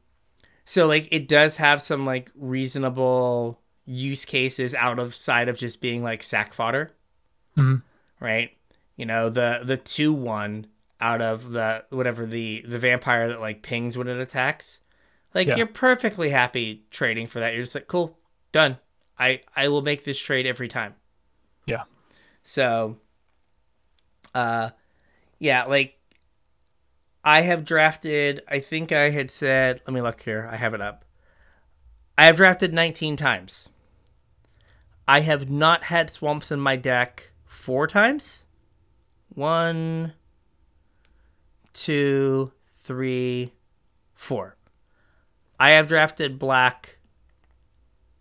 [0.65, 5.81] so like it does have some like reasonable use cases out of side of just
[5.81, 6.91] being like sack fodder.
[7.57, 7.81] Mhm.
[8.19, 8.51] Right?
[8.95, 10.68] You know, the the 2 1
[10.99, 14.80] out of the whatever the the vampire that like pings when it attacks.
[15.34, 15.57] Like Yeah.
[15.57, 17.53] you're perfectly happy trading for that.
[17.53, 18.18] You're just like, "Cool.
[18.52, 18.78] Done.
[19.19, 20.95] I I will make this trade every time."
[21.65, 21.84] Yeah.
[22.44, 22.98] So,
[24.34, 24.69] uh,
[25.40, 25.99] yeah, like
[27.24, 28.41] I have drafted.
[28.48, 29.82] I think I had said.
[29.86, 30.48] Let me look here.
[30.52, 31.03] I have it up.
[32.18, 33.69] I have drafted 19 times.
[35.07, 38.45] I have not had swamps in my deck four times.
[39.30, 40.14] One,
[41.78, 43.54] two, three,
[44.16, 44.58] four.
[45.60, 46.98] I have drafted black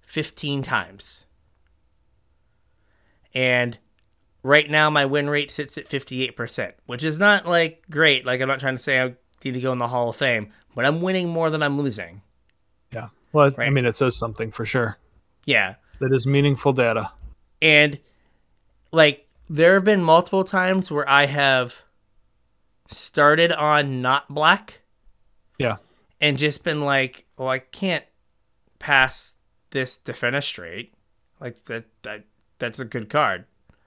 [0.03, 1.24] 15 times.
[3.35, 3.78] And
[4.43, 8.24] right now my win rate sits at 58%, which is not like great.
[8.24, 9.15] Like I'm not trying to say I
[9.45, 12.23] need to go in the Hall of Fame, but I'm winning more than I'm losing.
[12.93, 13.09] Yeah.
[13.33, 14.99] Well, I mean, it says something for sure.
[15.47, 15.77] Yeah.
[16.01, 17.11] That is meaningful data.
[17.62, 17.99] And
[18.93, 21.85] like there have been multiple times where I have
[22.90, 24.80] started on not black
[25.58, 25.76] Yeah.
[26.20, 28.04] and just been like, "Oh, I can't
[28.78, 29.36] pass
[29.70, 30.90] this defenestrate."
[31.40, 32.24] Like that, that
[32.58, 33.44] that's a good card.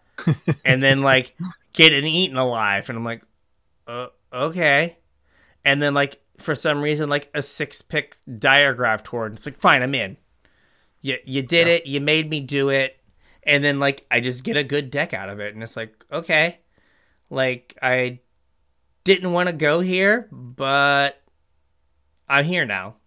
[0.65, 1.35] and then like
[1.73, 3.23] getting eaten alive, and I'm like,
[3.87, 4.97] uh, okay.
[5.65, 9.33] And then like for some reason, like a six pick Diregraf horde.
[9.33, 10.17] It's like, fine, I'm in.
[11.01, 11.85] You you did it.
[11.85, 12.97] You made me do it.
[13.43, 15.95] And then like I just get a good deck out of it, and it's like,
[16.11, 16.59] okay,
[17.29, 18.19] like I
[19.09, 21.19] didn't want to go here, but
[22.27, 22.97] I'm here now.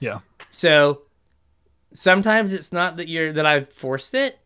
[0.00, 0.18] Yeah.
[0.50, 1.02] So
[1.92, 4.40] sometimes it's not that you're that I've forced it.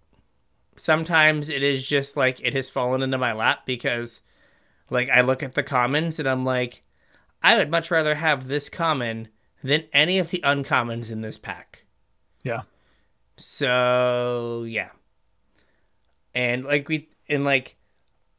[0.77, 4.21] Sometimes it is just like it has fallen into my lap because
[4.91, 6.83] like I look at the commons and I'm like,
[7.43, 9.29] I would much rather have this common
[9.65, 11.85] than any of the uncommons in this pack.
[12.43, 12.63] Yeah.
[13.39, 14.91] So yeah.
[16.35, 17.77] And like we and like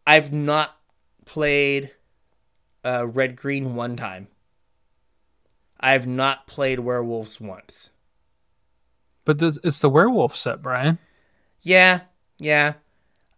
[0.06, 0.78] I've not
[1.26, 1.92] played
[2.86, 4.28] uh red green one time.
[5.80, 7.90] I've not played werewolves once.
[9.26, 11.00] But this, it's the werewolf set, Brian.
[11.62, 12.02] Yeah,
[12.38, 12.74] yeah.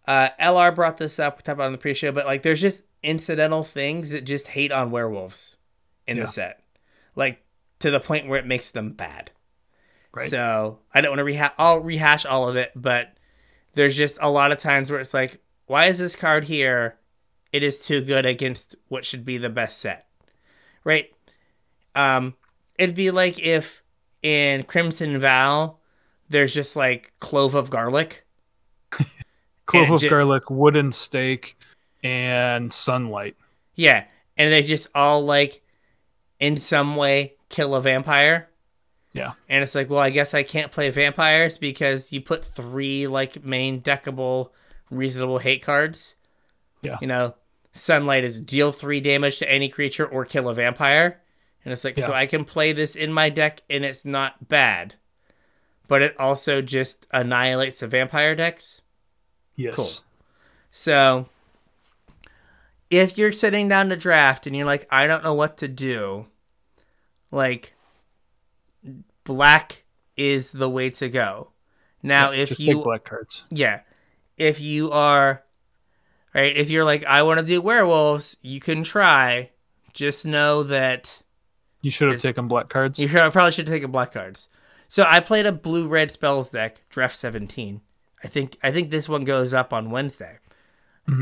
[0.06, 1.36] Uh, LR brought this up.
[1.38, 4.72] We talked about on the pre-show, but like, there's just incidental things that just hate
[4.72, 5.56] on werewolves
[6.06, 6.24] in Yeah.
[6.24, 6.62] the set,
[7.16, 7.42] like
[7.78, 9.30] to the point where it makes them bad.
[10.12, 10.28] Right.
[10.28, 11.52] So I don't want to rehash.
[11.58, 13.16] I'll rehash all of it, but
[13.74, 16.98] there's just a lot of times where it's like, why is this card here?
[17.54, 20.08] It is too good against what should be the best set,
[20.82, 21.08] right?
[21.94, 22.34] Um,
[22.76, 23.80] it'd be like if
[24.22, 25.76] in Crimson Vow,
[26.28, 28.26] there's just like clove of garlic.
[29.66, 31.56] Clove of garlic, wooden stake,
[32.02, 33.36] and sunlight.
[33.76, 34.02] Yeah,
[34.36, 35.62] and they just all like
[36.40, 38.48] in some way kill a vampire.
[39.12, 39.34] Yeah.
[39.48, 43.44] And it's like, well, I guess I can't play vampires because you put three like
[43.44, 44.50] main deckable,
[44.90, 46.16] reasonable hate cards.
[46.82, 46.98] Yeah.
[47.00, 47.34] You know,
[47.74, 51.20] sunlight is deal three damage to any creature or kill a vampire.
[51.64, 54.94] And it's like, so I can play this in my deck and it's not bad.
[55.88, 58.82] But it also just annihilates the vampire decks.
[59.56, 59.74] Yes.
[59.76, 59.90] Cool.
[60.70, 61.28] So
[62.90, 66.26] if you're sitting down to draft and you're like, I don't know what to do,
[67.30, 67.74] like
[69.24, 69.84] black
[70.16, 71.50] is the way to go.
[72.02, 73.44] Now, if Just you black cards.
[73.50, 73.80] yeah.
[74.36, 75.43] If you are
[76.34, 79.50] right, if you're like, I want to do werewolves, you can try.
[79.92, 81.22] Just know that
[81.82, 82.98] You should have taken black cards.
[82.98, 84.48] you should- probably should take a black cards.
[84.88, 87.80] So I played a blue red spells deck, draft seventeen.
[88.22, 90.38] I think I think this one goes up on Wednesday.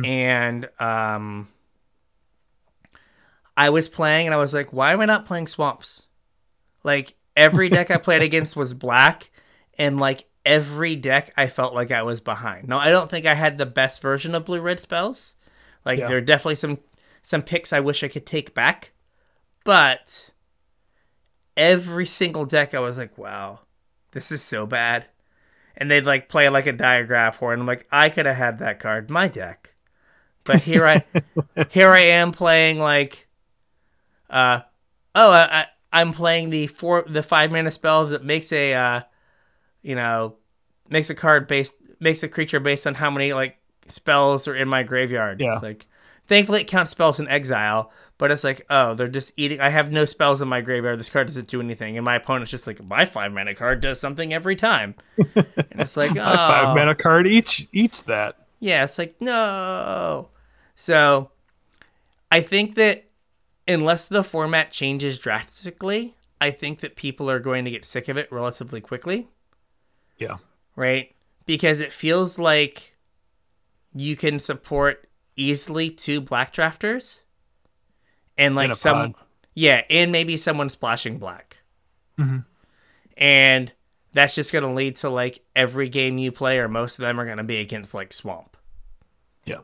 [0.04, 1.48] And um
[3.56, 6.04] I was playing and I was like, why am I not playing swamps?
[6.84, 9.30] Like every deck I played against was black,
[9.78, 12.68] and like every deck I felt like I was behind.
[12.68, 15.36] No, I don't think I had the best version of blue red spells.
[15.84, 16.08] Like Yeah.
[16.08, 16.78] there are definitely some
[17.22, 18.92] some picks I wish I could take back,
[19.64, 20.30] but
[21.56, 23.60] every single deck I was like, wow,
[24.12, 25.06] this is so bad.
[25.76, 27.54] And they'd like play like a Diregraf for it.
[27.54, 29.74] And I'm like, I could have had that card, my deck.
[30.44, 31.04] But here I
[31.70, 33.28] here I am playing like
[34.28, 34.60] uh
[35.14, 39.00] oh I, I I'm playing the four the five mana spells that makes a uh
[39.82, 40.36] you know
[40.88, 43.56] makes a card based makes a creature based on how many like
[43.86, 45.40] spells are in my graveyard.
[45.40, 45.54] Yeah.
[45.54, 45.86] It's like
[46.26, 49.90] thankfully it counts spells in exile, but it's like, oh, they're just eating I have
[49.92, 50.98] no spells in my graveyard.
[50.98, 51.96] This card doesn't do anything.
[51.96, 54.94] And my opponent's just like, my five mana card does something every time.
[55.18, 55.46] and
[55.78, 58.38] it's like, oh A five mana card each eats that.
[58.60, 60.28] yeah, it's like, no.
[60.74, 61.30] So
[62.30, 63.04] I think that
[63.68, 68.16] unless the format changes drastically, I think that people are going to get sick of
[68.16, 69.28] it relatively quickly,
[70.22, 70.36] Yeah.
[70.76, 71.14] right?
[71.46, 72.96] Because it feels like
[73.94, 77.20] you can support easily two black drafters
[78.38, 79.24] and like some pod.
[79.54, 81.58] yeah, and maybe someone splashing black.
[82.18, 82.44] Mhm.
[83.16, 83.72] And
[84.14, 87.18] that's just going to lead to like every game you play or most of them
[87.20, 88.56] are going to be against like swamp.
[89.44, 89.60] Yeah.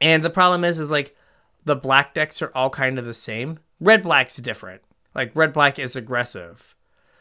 [0.00, 1.16] And the problem is, is like
[1.64, 3.58] the black decks are all kind of the same.
[3.80, 4.82] Red black's different.
[5.14, 6.74] Like red black is aggressive,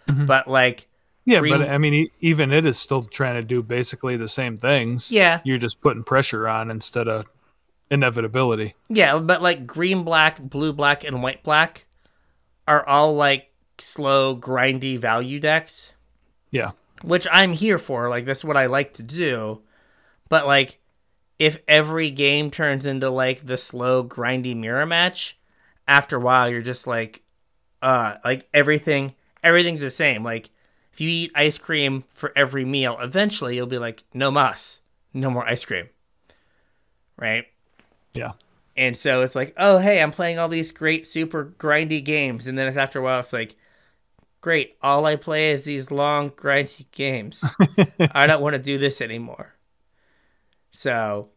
[0.07, 0.87] but like
[1.25, 4.57] Yeah, Green- but I mean, even it is still trying to do basically the same
[4.57, 5.11] things.
[5.11, 7.25] yeah, You're just putting pressure on instead of
[7.89, 8.75] inevitability.
[8.89, 11.85] yeah, but like green black, blue black, and white black
[12.67, 15.93] are all like slow, grindy value decks,
[16.51, 16.71] Yeah.
[17.03, 18.09] which I'm here for.
[18.09, 19.61] Like that's what I like to do.
[20.29, 20.79] But like,
[21.39, 25.37] if every game turns into like the slow, grindy mirror match,
[25.87, 27.21] after a while you're just like,
[27.81, 29.13] uh, like everything,
[29.43, 30.23] everything's the same.
[30.23, 30.49] Like
[30.93, 34.81] if you eat ice cream for every meal, eventually you'll be like, no mas,
[35.13, 35.89] no more ice cream,
[37.17, 37.45] right?
[38.13, 38.33] Yeah.
[38.77, 42.57] And so it's like, oh hey, I'm playing all these great super grindy games, and
[42.57, 43.55] then it's after a while it's like,
[44.39, 47.43] great, all I play is these long grindy games.
[48.11, 49.55] I don't want to do this anymore.
[50.71, 51.29] So,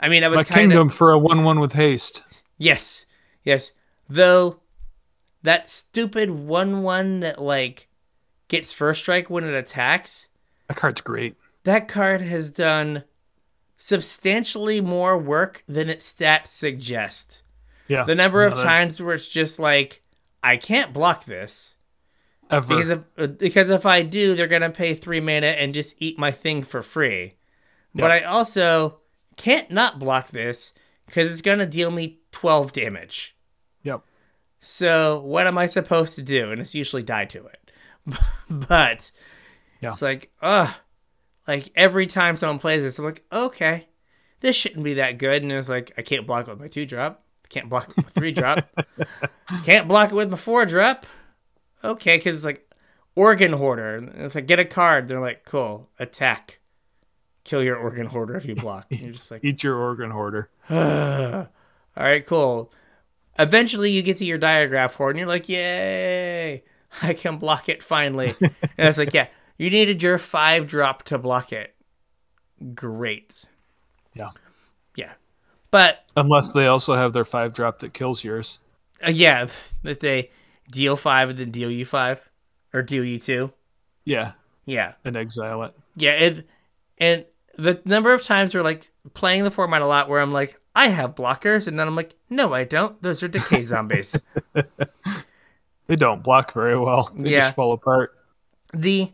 [0.00, 2.22] I mean, I was My kind of kingdom for a one-one with haste.
[2.56, 3.06] Yes,
[3.44, 3.72] yes.
[4.08, 4.60] Though
[5.42, 7.88] that stupid one-one that like
[8.52, 10.28] gets first strike when it attacks,
[10.68, 11.34] That card's great.
[11.64, 13.02] that card has done
[13.76, 17.42] substantially more work than its stats suggest.
[17.88, 18.04] Yeah.
[18.04, 20.02] The number of times where it's just like,
[20.42, 21.74] I can't block this
[22.50, 22.66] ever.
[22.68, 26.18] because if uh, because if I do, they're gonna pay three mana and just eat
[26.18, 27.34] my thing for free.
[27.94, 29.00] But I also
[29.36, 30.72] can't not block this
[31.06, 33.36] because it's gonna deal me twelve damage.
[33.82, 34.02] Yep.
[34.60, 36.50] So what am I supposed to do?
[36.52, 37.61] And it's usually die to it.
[38.50, 39.10] but
[39.80, 39.90] Yeah.
[39.90, 40.70] it's like, ugh.
[41.46, 43.88] Like every time someone plays this, I'm like, okay,
[44.40, 45.42] this shouldn't be that good.
[45.42, 47.22] And it's like, I can't block it with my two drop.
[47.48, 48.66] Can't block it with my three drop.
[49.64, 51.04] Can't block it with my four drop.
[51.84, 52.72] Okay, because it's like
[53.14, 53.96] organ hoarder.
[53.96, 55.06] And It's like get a card.
[55.08, 56.60] They're like, cool, attack,
[57.44, 58.86] kill your organ hoarder if you block.
[58.90, 60.48] And you're just like, Eat your organ hoarder.
[60.70, 61.46] all
[61.94, 62.72] right, cool.
[63.38, 66.62] Eventually, you get to your Diregraf horde, and you're like, yay,
[67.02, 68.34] I can block it finally.
[68.40, 71.74] and I was like, yeah, you needed your five drop to block it.
[72.74, 73.44] Great.
[74.14, 74.30] Yeah.
[74.96, 75.12] Yeah.
[75.70, 78.58] But, Unless they also have their five drop that kills yours.
[79.06, 79.46] uh, yeah,
[79.82, 80.30] that they
[80.70, 82.20] deal five and then deal you five,
[82.74, 83.52] or deal you two.
[84.04, 84.32] Yeah.
[84.66, 84.92] Yeah.
[85.04, 85.74] And exile it.
[85.96, 86.12] Yeah.
[86.12, 86.46] It,
[86.98, 87.24] and
[87.56, 90.88] the number of times we're like playing the format a lot where I'm like, I
[90.88, 93.00] have blockers, and then I'm like, no, I don't.
[93.02, 94.16] Those are decay zombies.
[95.92, 97.12] They don't block very well.
[97.14, 97.40] They Yeah.
[97.40, 98.14] just fall apart.
[98.72, 99.12] the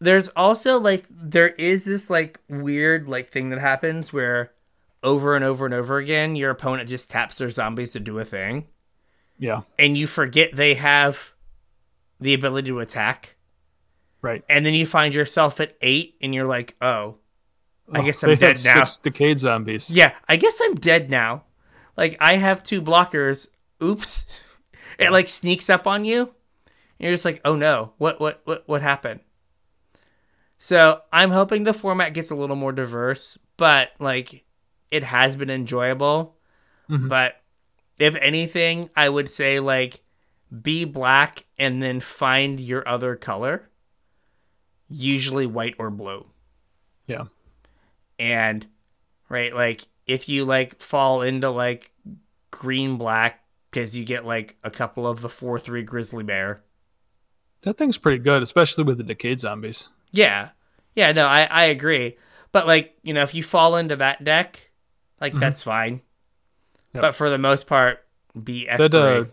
[0.00, 4.52] there's also like there is this like weird like thing that happens where
[5.02, 8.24] over and over and over again your opponent just taps their zombies to do a
[8.24, 8.68] thing
[9.38, 9.60] Yeah.
[9.78, 11.34] and you forget they have
[12.18, 13.36] the ability to attack
[14.22, 14.42] Right.
[14.48, 17.18] and then you find yourself at 8 and you're like oh
[17.92, 19.90] I Oh, guess I'm dead have now Six decayed zombies.
[19.90, 21.44] yeah I guess I'm dead now
[21.98, 23.48] like I have two blockers
[23.82, 24.24] oops
[24.98, 26.30] it like sneaks up on you and
[26.98, 29.20] you're just like oh no what what what what happened
[30.58, 34.44] so i'm hoping the format gets a little more diverse but like
[34.90, 36.36] it has been enjoyable
[36.88, 37.08] Mhm.
[37.08, 37.40] but
[37.98, 40.00] if anything i would say like
[40.62, 43.68] be black and then find your other color
[44.88, 46.26] usually white or blue
[47.06, 47.24] Yeah.
[48.18, 48.66] and
[49.28, 51.90] right like if you like fall into like
[52.50, 53.41] green black
[53.72, 56.62] because you get like a couple of the four three grizzly bear.
[57.62, 59.88] That thing's pretty good, especially with the decayed zombies.
[60.12, 60.50] Yeah,
[60.94, 62.16] yeah, no, I I agree.
[62.52, 64.70] But like you know, if you fall into that deck,
[65.20, 66.02] like that's fine.
[66.94, 67.00] Yep.
[67.00, 68.04] But for the most part,
[68.40, 69.24] be That uh,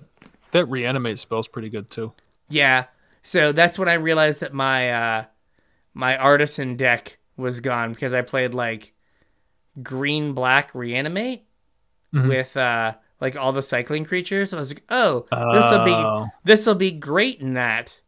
[0.52, 2.14] that reanimate spell's pretty good too.
[2.48, 2.86] Yeah.
[3.22, 5.26] So that's when I realized that my uh
[5.94, 8.94] my artisan deck was gone because I played like
[9.84, 11.44] green black reanimate
[12.14, 12.28] Mhm.
[12.30, 14.52] with uh like all the cycling creatures.
[14.54, 16.28] and I was like, "Oh, this will be Oh.
[16.44, 18.02] this will be great in that."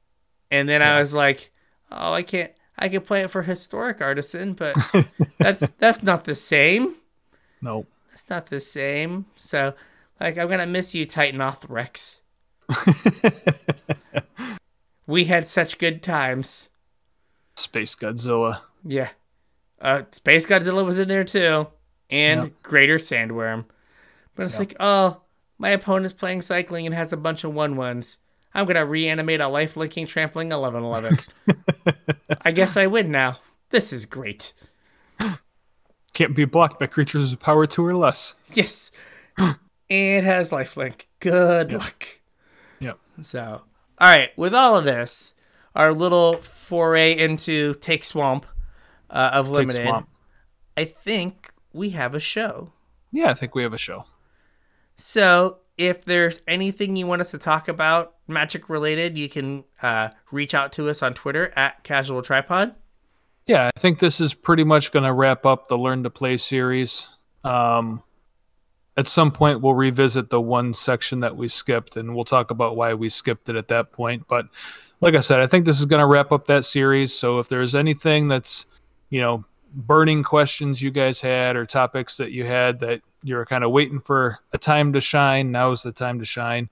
[0.49, 1.51] And then I was like,
[1.91, 4.75] "Oh, I can't I could play it for historic artisan, but
[5.38, 6.95] that's that's not the same.
[7.61, 7.85] No.
[8.09, 9.73] That's not the same." So,
[10.19, 12.21] like I'm going to miss you Titanoth Rex.
[15.07, 16.69] we had such good times.
[17.55, 18.61] Space Godzilla.
[18.83, 19.09] Yeah.
[19.79, 21.67] Uh, Space Godzilla was in there too,
[22.09, 22.49] and Yeah.
[22.63, 23.65] Greater Sandworm.
[24.41, 25.22] But it's like, oh,
[25.59, 28.18] my opponent's playing cycling and has a bunch of one ones.
[28.55, 31.19] I'm gonna reanimate a life linking trampling eleven eleven.
[32.41, 33.38] I guess I win now.
[33.69, 34.53] This is great.
[36.13, 38.34] Can't be blocked by creatures with power two or less.
[38.51, 38.91] Yes.
[39.89, 41.05] it has lifelink.
[41.19, 42.07] Good luck.
[42.80, 42.97] Yep.
[43.22, 43.61] So,
[43.99, 45.35] all right, with all of this,
[45.76, 48.47] our little foray into Take Swamp
[49.07, 50.09] uh, of Take Limited, Swamp.
[50.76, 52.73] I think we have a show.
[53.11, 54.05] Yeah, I think we have a show.
[55.02, 60.10] So, if there's anything you want us to talk about magic related, you can uh,
[60.32, 62.76] reach out to us on Twitter at Casual Tryhard.
[63.48, 66.38] Yeah, I think this is pretty much going to wrap up the Learn to Play
[66.38, 67.07] series.
[67.44, 68.03] Um,
[68.95, 72.76] at some point, we'll revisit the one section that we skipped, and we'll talk about
[72.76, 74.28] why we skipped it at that point.
[74.28, 74.49] But
[74.99, 77.14] like I said, I think this is going to wrap up that series.
[77.14, 78.68] So if there's anything that's,
[79.10, 83.64] you know, burning questions you guys had or topics that you had that you're kind
[83.64, 86.69] of waiting for a time to shine, Now's the time to shine.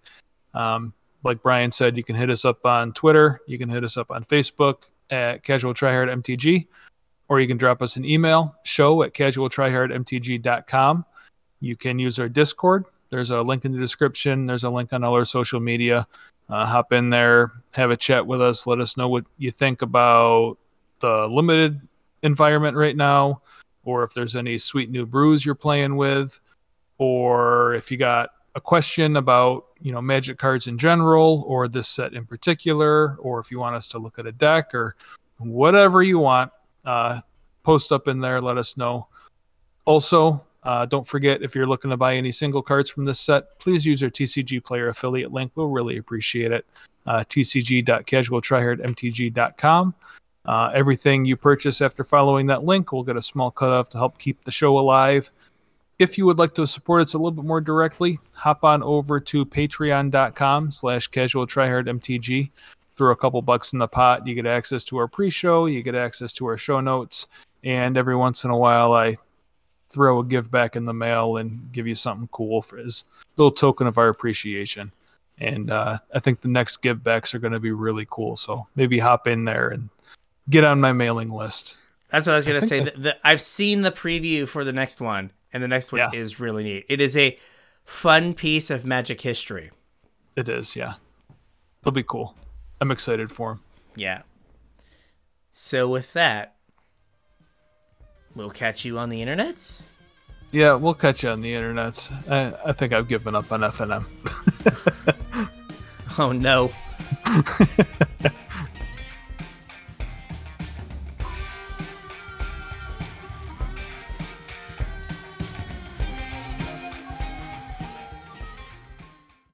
[0.53, 0.93] Um,
[1.23, 4.11] like Brian said, you can hit us up on Twitter, you can hit us up
[4.11, 6.67] on Facebook at Casual Tryhard MTG,
[7.27, 11.05] or you can drop us an email, show at casualtryhardmtg.com.
[11.59, 12.85] You can use our Discord.
[13.09, 14.45] There's a link in the description.
[14.45, 16.07] There's a link on all our social media.
[16.47, 18.65] Uh, hop in there, have a chat with us.
[18.65, 20.57] Let us know what you think about
[20.99, 21.79] the limited
[22.23, 23.41] environment right now,
[23.89, 26.39] or if there's any sweet new brews you're playing with,
[26.99, 31.87] or if you got a question about you know magic cards in general or this
[31.87, 34.95] set in particular or if you want us to look at a deck or
[35.37, 36.51] whatever you want
[36.85, 37.19] uh,
[37.63, 39.07] post up in there let us know.
[39.85, 43.59] Also uh, don't forget if you're looking to buy any single cards from this set
[43.59, 45.51] please use our tcg player affiliate link.
[45.55, 46.65] We'll really appreciate it.
[47.05, 49.95] Uh, tcg.casualtryhardmtg.com
[50.49, 54.17] uh, everything you purchase after following that link will get a small cutoff to help
[54.17, 55.31] keep the show alive
[55.99, 59.19] if you would like to support us a little bit more directly, hop on over
[59.19, 62.49] to patreon.com slash casual mtg.
[62.93, 64.25] Throw a couple bucks in the pot.
[64.25, 67.27] You get access to our pre-show, you get access to our show notes,
[67.63, 69.17] and every once in a while I
[69.89, 72.89] throw a give back in the mail and give you something cool for a
[73.35, 74.93] little token of our appreciation.
[75.37, 78.35] And uh, I think the next give backs are going to be really cool.
[78.35, 79.89] So maybe hop in there and
[80.49, 81.75] get on my mailing list.
[82.09, 82.79] That's what I was gonna think say.
[82.85, 85.99] that- The, the, I've seen the preview for the next one, and the next one
[85.99, 86.09] Yeah.
[86.13, 86.85] is really neat.
[86.89, 87.37] It is a
[87.85, 89.71] fun piece of magic history.
[90.35, 90.93] It is, yeah.
[91.81, 92.35] It'll be cool.
[92.81, 93.59] I'm excited for him.
[93.95, 94.21] Yeah.
[95.51, 96.55] So with that,
[98.35, 99.81] we'll catch you on the internets.
[100.51, 102.09] Yeah, we'll catch you on the internet.
[102.29, 104.05] I, I think I've given up on FNM.
[106.17, 106.71] Oh no.